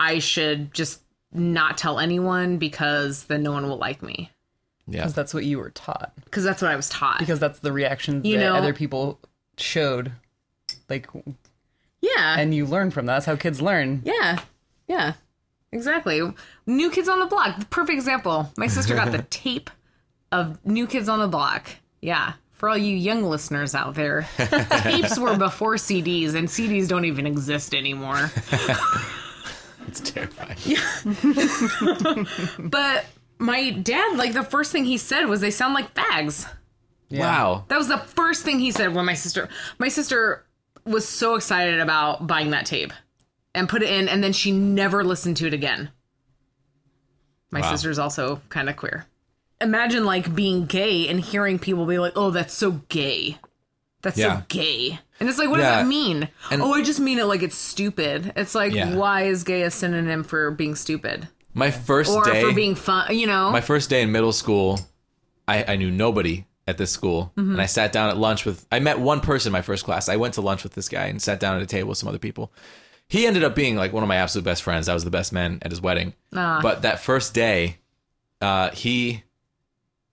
[0.00, 1.02] I should just
[1.32, 4.30] not tell anyone because then no one will like me.
[4.86, 5.00] Yeah.
[5.00, 6.12] Because that's what you were taught.
[6.24, 7.18] Because that's what I was taught.
[7.18, 9.18] Because that's the reaction You that know- other people
[9.58, 10.12] showed.
[10.88, 11.08] Like,
[12.00, 12.38] yeah.
[12.38, 13.14] and you learn from that.
[13.14, 14.02] That's how kids learn.
[14.04, 14.40] Yeah.
[14.86, 15.14] Yeah.
[15.72, 16.22] Exactly.
[16.66, 17.58] New Kids on the Block.
[17.58, 18.50] The perfect example.
[18.56, 19.68] My sister got the tape
[20.32, 21.66] of New Kids on the Block.
[22.00, 22.34] Yeah.
[22.56, 24.26] For all you young listeners out there,
[24.82, 28.30] tapes were before CDs, and CDs don't even exist anymore.
[29.88, 30.56] It's terrifying.
[32.58, 33.04] But
[33.38, 36.48] my dad, like, the first thing he said was, they sound like fags.
[37.10, 37.64] Wow.
[37.68, 40.44] That was the first thing he said when my sister, my sister
[40.84, 42.92] was so excited about buying that tape
[43.54, 45.90] and put it in, and then she never listened to it again.
[47.52, 47.70] My Wow.
[47.70, 49.06] sister's also kind of queer.
[49.60, 53.38] Imagine like being gay and hearing people be like, "Oh, that's so gay.
[54.02, 54.40] That's Yeah.
[54.40, 55.70] so gay." And it's like, what Yeah.
[55.76, 56.28] does that mean?
[56.50, 58.32] And- oh, I just mean it like it's stupid.
[58.36, 58.94] It's like, Yeah.
[58.94, 63.16] why is gay a synonym for being stupid My first or day for being fun?
[63.16, 63.50] You know?
[63.50, 64.78] my first day in middle school,
[65.48, 67.32] I, I knew nobody at this school.
[67.38, 67.52] Mm-hmm.
[67.52, 70.10] And I sat down at lunch with I met one person in my first class.
[70.10, 72.08] I went to lunch with this guy and sat down at a table with some
[72.10, 72.52] other people.
[73.08, 74.86] He ended up being like one of my absolute best friends.
[74.88, 76.12] I was the best man at his wedding.
[76.34, 76.58] Ah.
[76.60, 77.78] But that first day,
[78.42, 79.22] uh, he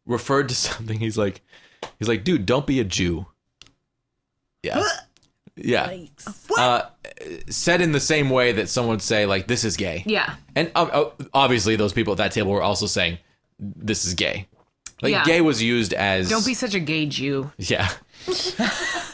[0.05, 0.99] referred to something.
[0.99, 1.41] He's like,
[1.99, 3.25] he's like, dude, don't be a Jew.
[4.63, 4.83] Yeah.
[5.55, 5.97] Yeah.
[6.57, 6.81] Uh,
[7.49, 10.03] said in the same way that someone would say, like, this is gay.
[10.05, 10.35] yeah.
[10.55, 13.17] And uh, uh, obviously, those people at that table were also saying,
[13.59, 14.47] this is gay.
[15.01, 15.23] Like, Yeah.
[15.25, 16.29] gay was used as.
[16.29, 17.51] Don't be such a gay Jew.
[17.57, 17.89] Yeah.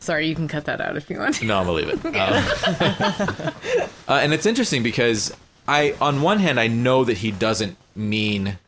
[0.00, 1.40] Sorry, you can cut that out if you want.
[1.42, 2.00] No, I'll believe it.
[4.08, 5.32] Um, uh, and it's interesting because
[5.68, 8.58] I, on one hand, I know that he doesn't mean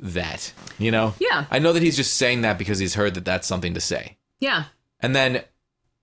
[0.00, 0.52] that.
[0.78, 1.14] You know.
[1.18, 1.46] Yeah.
[1.50, 4.16] I know that he's just saying that because he's heard that that's something to say.
[4.40, 4.64] Yeah.
[5.00, 5.42] And then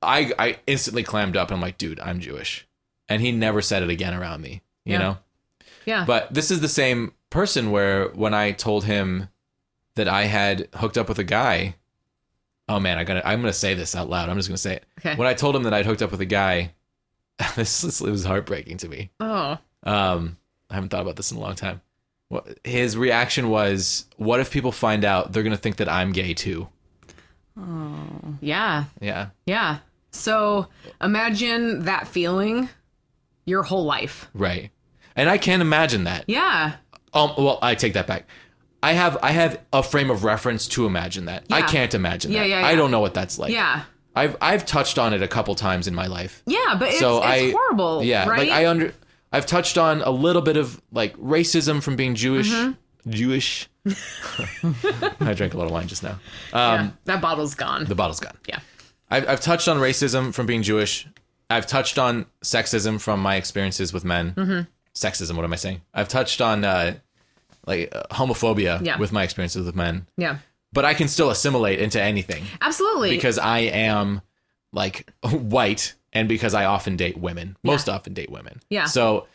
[0.02, 2.68] I, I instantly clammed up and I'm like, dude, I'm Jewish,
[3.10, 4.61] and he never said it again around me.
[4.86, 4.98] You Yeah.
[4.99, 5.18] know.
[5.86, 6.06] Yeah.
[6.06, 9.30] But this is the same person where when I told him
[9.95, 11.76] that I had hooked up with a guy.
[12.69, 14.30] Oh man, I gotta I'm gonna say this out loud.
[14.30, 14.86] I'm just gonna say it.
[14.99, 15.15] Okay.
[15.15, 16.74] When I told him that I'd hooked up with a guy,
[17.56, 19.10] this, this it was heartbreaking to me.
[19.19, 19.57] oh.
[19.84, 20.38] Um,
[20.69, 21.82] I haven't thought about this in a long time.
[22.64, 25.32] His reaction was, "What if people find out?
[25.32, 26.68] They're gonna think that I'm gay too."
[27.60, 28.36] Oh.
[28.41, 28.86] Yeah.
[29.02, 29.78] Yeah, Yeah.
[30.12, 30.68] So
[31.02, 32.70] imagine that feeling
[33.45, 34.28] your whole life.
[34.34, 34.72] right.
[35.16, 36.26] And I can't imagine that.
[36.28, 36.74] Yeah.
[37.14, 38.28] Um, well, I take that back.
[38.84, 41.45] I have I have a frame of reference to imagine that.
[41.52, 42.49] I can't imagine Yeah, that.
[42.49, 43.52] yeah, I don't know what that's like.
[43.52, 43.84] Yeah.
[44.16, 46.44] I've I've touched on it a couple times in my life.
[46.45, 48.04] Yeah, but it's, so it's I horrible.
[48.04, 48.40] Yeah, right?
[48.40, 48.94] like I under
[49.32, 52.49] I've touched on a little bit of like racism from being Jewish.
[52.52, 53.10] Mm-hmm.
[53.12, 53.70] Jewish.
[55.22, 56.20] I drank a lot of wine just now.
[56.54, 57.86] Yeah, Um, that bottle's gone.
[57.86, 58.38] the bottle's gone.
[58.48, 58.60] yeah.
[59.10, 61.08] I've I've touched on racism from being Jewish.
[61.49, 64.34] I've touched on sexism from my experiences with men.
[64.34, 64.62] Mm-hmm.
[64.95, 65.36] Sexism.
[65.36, 65.82] What am I saying?
[65.94, 66.95] I've touched on uh,
[67.66, 68.98] like uh, homophobia Yeah.
[68.98, 70.08] with my experiences with men.
[70.18, 70.40] Yeah.
[70.74, 73.12] But I can still assimilate into anything Absolutely.
[73.12, 74.22] because I am
[74.74, 77.56] like white and because I often date women.
[77.61, 78.60] Most often date women.
[78.69, 78.85] Yeah.
[78.85, 79.27] So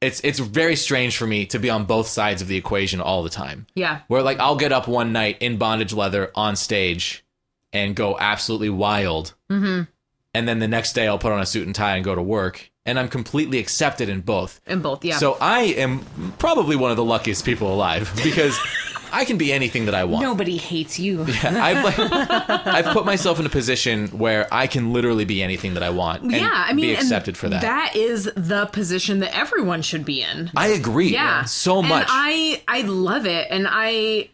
[0.00, 3.22] it's it's very strange for me to be on both sides of the equation all
[3.22, 3.66] the time.
[3.74, 4.00] yeah.
[4.08, 7.24] Where like I'll get up one night in bondage leather on stage
[7.74, 9.34] and go absolutely wild.
[9.50, 9.82] Mm-hmm.
[10.32, 12.22] And then the next day I'll put on a suit and tie and go to
[12.22, 12.70] work.
[12.86, 14.60] And I'm completely accepted in both.
[14.66, 15.04] In both.
[15.04, 15.18] Yeah.
[15.18, 16.06] So I am
[16.38, 18.58] probably one of the luckiest people alive because
[19.16, 20.22] I can be anything that I want.
[20.22, 21.22] nobody hates you.
[21.42, 25.82] I've like, I've put myself in a position where I can literally be anything that
[25.82, 27.62] I want and yeah, I mean, be and accepted for that.
[27.62, 30.50] That is the position that everyone should be in.
[30.54, 31.08] I agree.
[31.08, 32.06] yeah So And much.
[32.10, 34.28] i i love it and i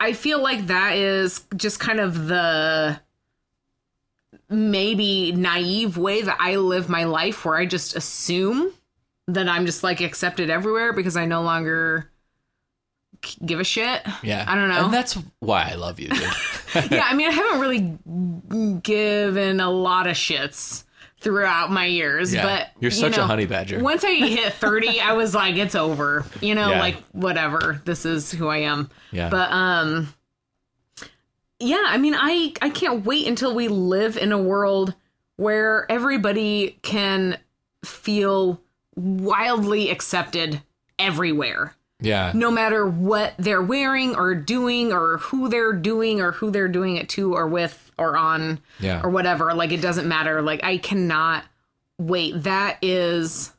[0.00, 3.00] i feel like that is just kind of the
[4.50, 8.72] maybe naive way that I live my life where I just assume
[9.26, 12.10] that I'm just like accepted everywhere because I no longer
[13.44, 14.02] give a shit.
[14.22, 14.44] Yeah.
[14.46, 14.84] I don't know.
[14.86, 16.20] And that's why I love you, dude.
[16.90, 20.84] yeah, I mean, I haven't really given a lot of shits
[21.20, 22.42] throughout my years, Yeah.
[22.44, 23.80] but You're you such a honey badger.
[23.80, 26.24] Once I hit 30, I was like, it's over.
[26.40, 26.80] You know, Yeah.
[26.80, 27.80] like whatever.
[27.84, 28.90] This is who I am.
[29.10, 29.30] Yeah.
[29.30, 30.12] But um
[31.60, 34.94] yeah, I mean, I I can't wait until we live in a world
[35.36, 37.38] where everybody can
[37.84, 38.60] feel
[38.96, 40.62] wildly accepted
[40.98, 41.74] everywhere
[42.04, 42.30] yeah.
[42.34, 46.96] no matter what they're wearing or doing or who they're doing or who they're doing
[46.96, 49.00] it to or with or on Yeah.
[49.02, 51.44] or whatever like it doesn't matter like i cannot
[51.98, 53.52] wait that is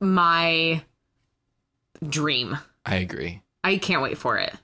[0.00, 0.82] my
[2.08, 3.42] dream I agree.
[3.64, 4.54] i can't wait for it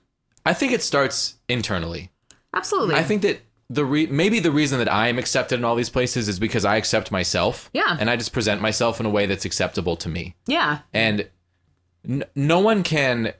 [0.47, 2.11] I think it starts internally.
[2.53, 5.75] absolutely I think that the re- maybe the reason that I am accepted in all
[5.75, 7.71] these places is because I accept myself.
[7.73, 7.97] Yeah.
[7.99, 10.35] And I just present myself in a way that's acceptable to me.
[10.45, 11.27] yeah And
[12.07, 13.33] n- no one can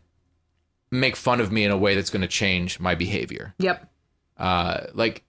[0.91, 3.53] make fun of me in a way that's going to change my behavior.
[3.57, 3.89] yep
[4.37, 5.23] Uh, like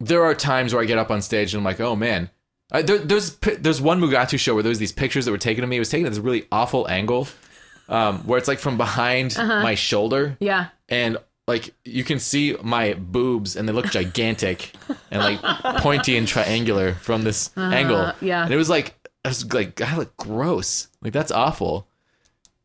[0.00, 2.30] there are times where I get up on stage and I'm like, oh man.
[2.70, 5.64] Uh, there, there's there's one Mugatu show where there was these pictures that were taken
[5.64, 5.76] of me.
[5.76, 7.26] It was taken at this really awful angle,
[7.88, 11.16] um, where it's like from behind my shoulder, yeah and
[11.46, 14.72] like you can see my boobs and they look gigantic
[15.10, 15.40] and like
[15.80, 18.12] pointy and triangular from this angle.
[18.20, 18.44] yeah.
[18.44, 18.94] and it was like
[19.24, 20.88] I was like I look gross.
[21.00, 21.87] Like that's awful.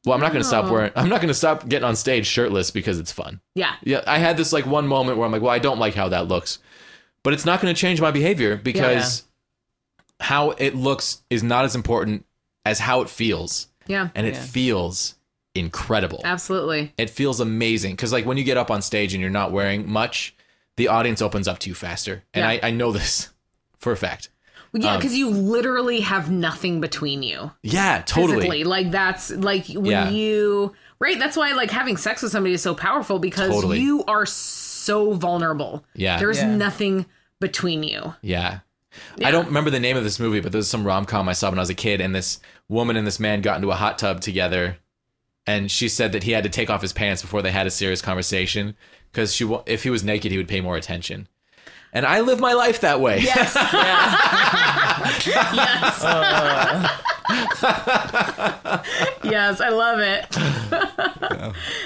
[0.05, 0.91] Well, I'm not gonna stop wearing.
[0.95, 3.39] I'm not gonna stop getting on stage shirtless because it's fun.
[3.55, 5.95] yeah Yeah, I had this like one moment where I'm like, well, I don't like
[5.95, 6.59] how that looks,
[7.23, 9.23] but it's not going to change my behavior because
[10.19, 12.25] how it looks is not as important
[12.65, 14.41] as how it feels, yeah and it Yeah.
[14.41, 15.15] feels
[15.55, 16.21] incredible.
[16.25, 19.51] absolutely It feels amazing because like when you get up on stage and you're not
[19.51, 20.35] wearing much,
[20.77, 22.49] the audience opens up to you faster, and Yeah.
[22.63, 23.29] I, I know this
[23.79, 24.29] for a fact.
[24.73, 28.35] Yeah um, because you literally have nothing between you Yeah, totally.
[28.37, 28.63] physically.
[28.63, 30.09] Like that's like when Yeah.
[30.09, 31.19] you right.
[31.19, 33.79] That's why like having sex with somebody is so powerful because Totally.
[33.81, 35.85] you are so vulnerable.
[35.95, 36.17] Yeah.
[36.19, 36.55] there's Yeah.
[36.55, 37.05] nothing
[37.39, 38.15] between you.
[38.21, 38.59] Yeah.
[39.23, 41.33] I don't remember the name of this movie, but there was some rom com I
[41.33, 42.39] saw when I was a kid, and this
[42.69, 44.77] woman and this man got into a hot tub together,
[45.47, 47.71] and she said that he had to take off his pants before they had a
[47.71, 48.75] serious conversation
[49.11, 51.27] because she, if he was naked, he would pay more attention.
[51.91, 53.19] And I live my life that way.
[53.21, 53.55] Yes.
[55.27, 56.99] yes.
[57.25, 58.83] Uh.
[59.23, 60.25] yes, I love it.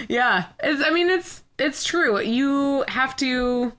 [0.10, 0.46] yeah.
[0.62, 2.20] It's, I mean, it's it's true.
[2.20, 3.72] You have to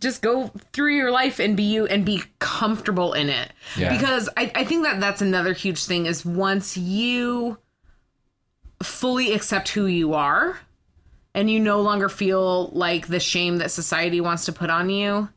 [0.00, 3.52] just go through your life and be you and be comfortable in it.
[3.76, 3.96] Yeah.
[3.96, 7.58] Because I, I think that that's another huge thing is once you
[8.82, 10.58] fully accept who you are
[11.34, 15.28] and you no longer feel like the shame that society wants to put on you,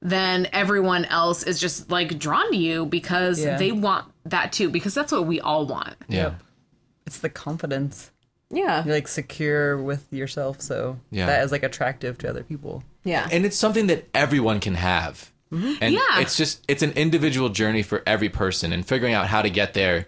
[0.00, 3.56] then everyone else is just like drawn to you because Yeah.
[3.56, 5.96] they want that too, because that's what we all want.
[6.08, 6.34] Yeah.
[7.06, 8.10] It's the confidence.
[8.50, 8.84] Yeah.
[8.84, 11.26] You're like secure with yourself, so Yeah.
[11.26, 12.84] that is like attractive to other people.
[13.04, 13.28] Yeah.
[13.30, 15.30] And it's something that everyone can have.
[15.52, 15.74] Mm-hmm.
[15.80, 16.20] And Yeah.
[16.20, 19.74] it's just, it's an individual journey for every person, and figuring out how to get
[19.74, 20.06] there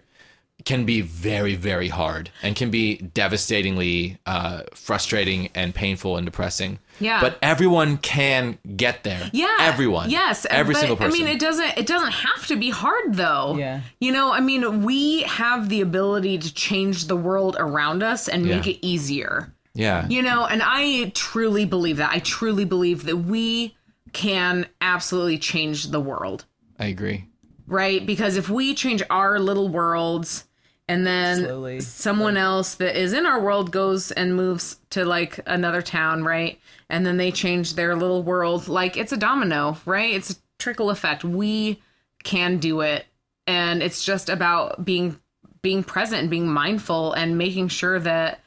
[0.64, 6.78] can be very, very hard and can be devastatingly uh, frustrating and painful and depressing.
[6.98, 7.20] Yeah.
[7.20, 9.30] But everyone can get there.
[9.32, 9.56] Yeah.
[9.60, 10.10] Everyone.
[10.10, 10.46] Yes.
[10.50, 11.20] Every but, single person.
[11.20, 11.78] I mean, it doesn't.
[11.78, 13.56] It doesn't have to be hard though.
[13.56, 13.80] Yeah.
[14.00, 18.44] You know, I mean, we have the ability to change the world around us and
[18.44, 18.72] make Yeah.
[18.72, 19.54] it easier.
[19.74, 20.06] yeah.
[20.08, 22.10] You know, and I truly believe that.
[22.12, 23.76] I truly believe that we
[24.12, 26.44] can absolutely change the world.
[26.78, 27.26] I agree.
[27.66, 28.04] right?
[28.04, 30.44] Because if we change our little worlds
[30.90, 31.80] and then Slowly.
[31.80, 36.58] someone else that is in our world goes and moves to like another town, right?
[36.88, 40.12] And then they change their little world, like it's a domino, right?
[40.12, 41.22] It's a trickle effect.
[41.22, 41.80] We
[42.24, 43.06] can do it.
[43.46, 45.20] And it's just about being
[45.62, 48.40] being present and being mindful and making sure that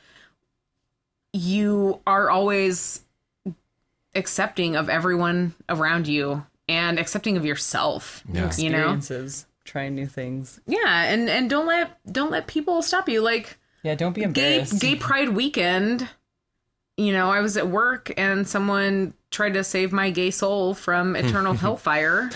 [1.32, 3.06] you are always
[4.16, 8.22] accepting of everyone around you and accepting of yourself.
[8.30, 8.52] Yeah.
[8.58, 9.00] You know?
[9.66, 10.60] Trying new things.
[10.68, 13.22] Yeah, and and don't let don't let people stop you.
[13.22, 14.82] Like Yeah, don't be gay embarrassed.
[14.82, 16.10] gay pride weekend,
[16.98, 21.16] you know, I was at work and someone tried to save my gay soul from
[21.16, 22.30] eternal hellfire.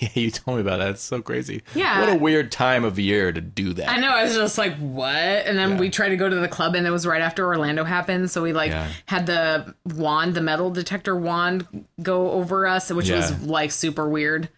[0.00, 0.90] Yeah, you told me about that.
[0.90, 1.62] It's so crazy.
[1.74, 2.00] Yeah.
[2.00, 3.88] What a weird time of year to do that.
[3.88, 4.08] I know.
[4.08, 5.14] I was just like, what?
[5.14, 5.78] And then Yeah.
[5.78, 8.28] we tried to go to the club, and it was right after Orlando happened.
[8.32, 8.88] So we like Yeah.
[9.06, 13.16] had the wand, the metal detector wand, go over us, which Yeah.
[13.18, 14.48] was like super weird.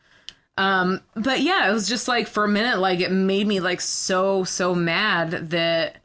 [0.57, 3.81] Um, but yeah, it was just like for a minute, like it made me like
[3.81, 5.97] so so mad that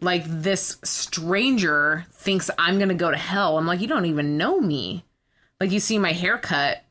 [0.00, 3.56] like this stranger thinks I'm gonna go to hell.
[3.58, 5.04] I'm like, you don't even know me.
[5.60, 6.82] Like you see my haircut,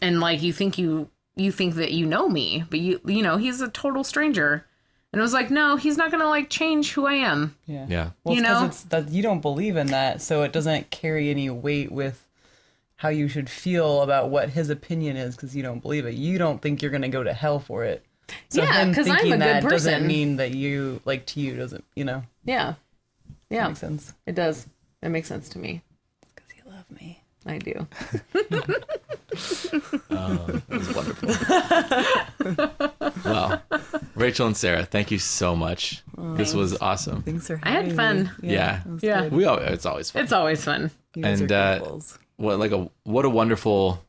[0.00, 3.36] and like you think you you think that you know me, but you you know
[3.36, 4.66] he's a total stranger.
[5.12, 7.54] And it was like, no, he's not gonna like change who I am.
[7.66, 7.86] Yeah.
[7.88, 8.10] Yeah.
[8.24, 8.66] Well, You it's 'cause know?
[8.66, 12.24] it's that you don't believe in that, so it doesn't carry any weight with
[13.02, 16.14] how you should feel about what his opinion is because you don't believe it.
[16.14, 18.04] You don't think you're gonna go to hell for it.
[18.48, 21.40] So Yeah, him 'cause I'm a thinking good that doesn't mean that you like to
[21.40, 22.74] you doesn't you know Yeah,
[23.50, 24.14] yeah, makes sense.
[24.24, 24.68] it does.
[25.02, 25.82] It makes sense to me.
[26.34, 27.20] Because you love me.
[27.44, 27.86] I do.
[30.10, 31.28] That was wonderful.
[33.24, 33.62] well,
[34.14, 36.02] Rachel and Sarah, thank you so much.
[36.36, 37.22] this was awesome.
[37.22, 38.30] Thanks for having I had fun.
[38.40, 38.52] me.
[38.52, 38.80] Yeah.
[38.80, 39.28] it was Yeah.
[39.28, 40.22] We all, it's always fun.
[40.22, 40.90] It's always fun.
[41.14, 42.18] You guys And, are uh, good fools.
[42.42, 44.04] What like a what a wonderful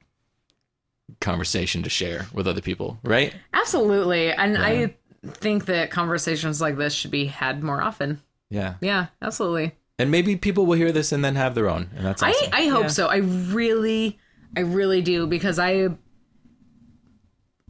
[1.21, 3.33] conversation to share with other people, right?
[3.53, 4.31] Absolutely.
[4.31, 4.95] And I
[5.25, 8.21] think that conversations like this should be had more often.
[8.49, 8.75] Yeah.
[8.81, 9.73] Yeah, absolutely.
[9.99, 12.49] And maybe people will hear this and then have their own, and that's awesome.
[12.51, 12.87] I, I hope Yeah.
[12.87, 13.07] so.
[13.07, 14.17] I really,
[14.57, 15.89] I really do because I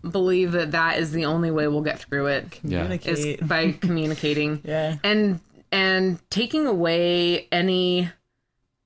[0.10, 2.90] believe that that is the only way we'll get through it yeah.
[2.92, 4.98] is by communicating Yeah.
[5.04, 5.40] and
[5.72, 8.10] and taking away any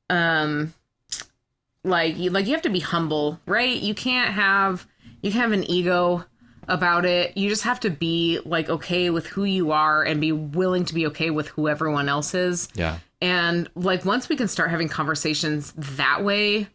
[0.10, 0.74] um
[1.84, 4.88] like you like you have to be humble right you can't have
[5.22, 6.24] you can have an ego
[6.68, 10.32] about it you just have to be like okay with who you are and be
[10.32, 12.98] willing to be okay with who everyone else is Yeah.
[13.22, 16.68] and like once we can start having conversations that way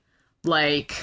[0.45, 0.95] like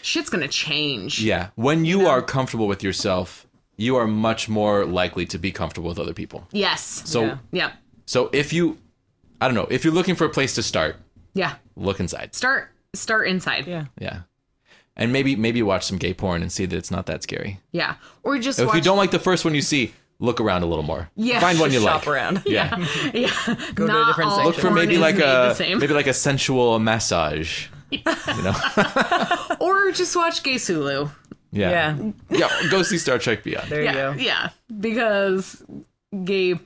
[0.00, 1.48] shit's gonna change Yeah.
[1.56, 3.46] When you are comfortable with yourself,
[3.76, 6.46] you are much more likely to be comfortable with other people.
[6.52, 7.38] yes So Yeah.
[7.52, 7.70] yeah
[8.06, 8.78] so if you
[9.40, 10.96] I don't know, if you're looking for a place to start,
[11.34, 12.34] yeah look inside.
[12.34, 13.86] start start inside Yeah.
[13.98, 14.20] Yeah.
[14.96, 17.60] And maybe maybe watch some gay porn and see that it's not that scary.
[17.72, 17.94] yeah
[18.24, 20.66] or just If watch you don't like the first one you see, look around a
[20.66, 21.08] little more.
[21.14, 21.38] Yeah.
[21.40, 22.08] Find one you Shop like.
[22.08, 22.42] around.
[22.46, 22.76] Yeah.
[23.14, 23.30] yeah
[23.74, 24.44] Go to a different all section.
[24.46, 27.68] Look for maybe like a maybe like a sensual massage.
[27.90, 28.54] You know?
[29.60, 31.08] or just watch Gay Sulu.
[31.52, 31.96] Yeah.
[31.96, 32.10] Yeah.
[32.30, 32.70] Yeah.
[32.70, 33.68] Go see Star Trek Beyond.
[33.70, 34.12] There you Yeah, go.
[34.18, 34.50] yeah,
[34.80, 35.64] because
[36.24, 36.58] gay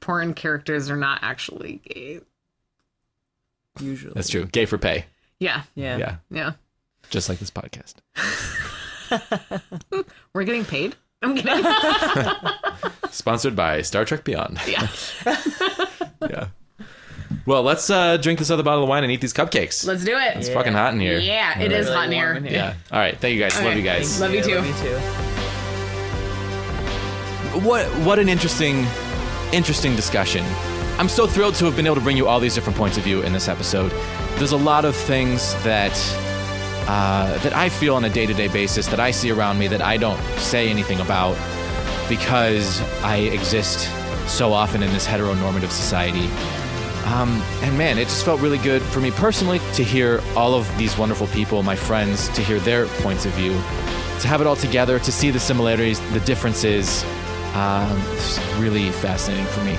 [0.00, 2.20] porn characters are not actually gay.
[3.80, 4.12] Usually.
[4.14, 4.46] That's true.
[4.46, 5.04] Gay for pay.
[5.40, 5.96] Yeah, Yeah.
[5.98, 6.16] Yeah.
[6.30, 6.52] yeah.
[7.10, 7.94] Just like this podcast.
[10.32, 10.96] We're getting paid.
[11.22, 11.64] I'm kidding.
[13.10, 14.58] Sponsored by Star Trek Beyond.
[14.66, 14.88] yeah,
[16.28, 16.48] yeah.
[17.46, 19.86] Well, let's uh, drink this other bottle of wine and eat these cupcakes.
[19.86, 20.36] let's do it.
[20.36, 21.18] it's fucking hot in here.
[21.18, 22.46] Yeah, it is Really hot in warm here.
[22.48, 22.74] in Yeah.
[22.90, 23.16] All right.
[23.18, 23.54] Thank you guys.
[23.56, 23.76] Love Okay.
[23.78, 24.20] you guys.
[24.20, 24.54] Love you too.
[24.56, 24.96] Love you too.
[27.66, 28.84] What what an interesting
[29.52, 30.44] interesting discussion.
[30.98, 33.04] I'm so thrilled to have been able to bring you all these different points of
[33.04, 33.92] view in this episode.
[34.36, 35.96] There's a lot of things that
[36.88, 39.96] uh, that I feel on a day-to-day basis that I see around me that I
[39.96, 41.36] don't say anything about
[42.08, 43.90] because I exist
[44.28, 46.26] so often in this heteronormative society.
[47.06, 50.66] Um, and man, it just felt really good for me personally to hear all of
[50.76, 53.52] these wonderful people, my friends, to hear their points of view,
[54.20, 57.04] to have it all together, to see the similarities, the differences.
[57.54, 59.76] Um, it's really fascinating for me.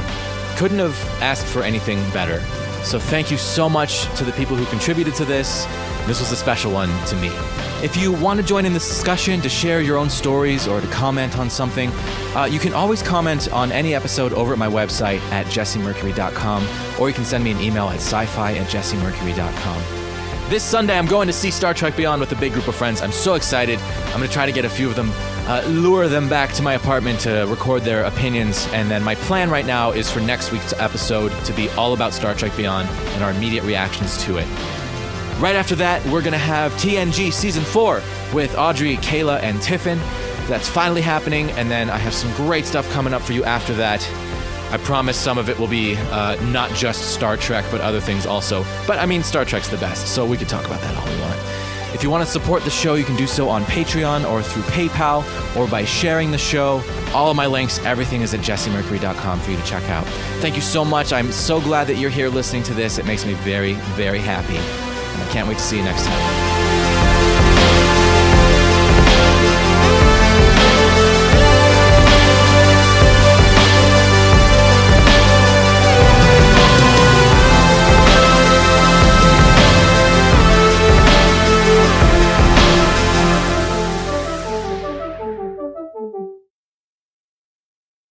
[0.57, 2.43] Couldn't have asked for anything better.
[2.87, 5.65] So thank you so much to the people who contributed to this.
[6.05, 7.29] This was a special one to me.
[7.83, 10.87] If you want to join in this discussion, to share your own stories, or to
[10.87, 11.91] comment on something,
[12.33, 16.65] uh, you can always comment on any episode over at my website at jessemercury.com,
[16.97, 20.06] or you can send me an email at sci-fi at jessemercury.com.
[20.49, 23.01] This Sunday, I'm going to see Star Trek Beyond with a big group of friends.
[23.01, 23.79] I'm so excited.
[23.79, 25.11] I'm going to try to get a few of them,
[25.45, 28.65] uh, lure them back to my apartment to record their opinions.
[28.71, 32.13] And then my plan right now is for next week's episode to be all about
[32.13, 34.47] Star Trek Beyond and our immediate reactions to it.
[35.37, 38.01] Right after that, we're going to have TNG Season 4
[38.33, 39.99] with Audrey, Kayla, and Tiffin.
[40.47, 41.51] That's finally happening.
[41.51, 44.01] And then I have some great stuff coming up for you after that.
[44.71, 48.25] I promise some of it will be uh, not just Star Trek, but other things
[48.25, 48.65] also.
[48.85, 51.21] But I mean, Star Trek's the best, so we could talk about that all we
[51.21, 51.37] want.
[51.93, 54.63] If you want to support the show, you can do so on Patreon or through
[54.63, 55.23] PayPal
[55.55, 56.83] or by sharing the show.
[57.13, 60.05] All of my links, everything is at jessemercury.com for you to check out.
[60.41, 61.13] Thank you so much.
[61.13, 62.97] I'm so glad that you're here listening to this.
[62.97, 64.57] It makes me very, very happy.
[64.57, 66.46] And I can't wait to see you next time.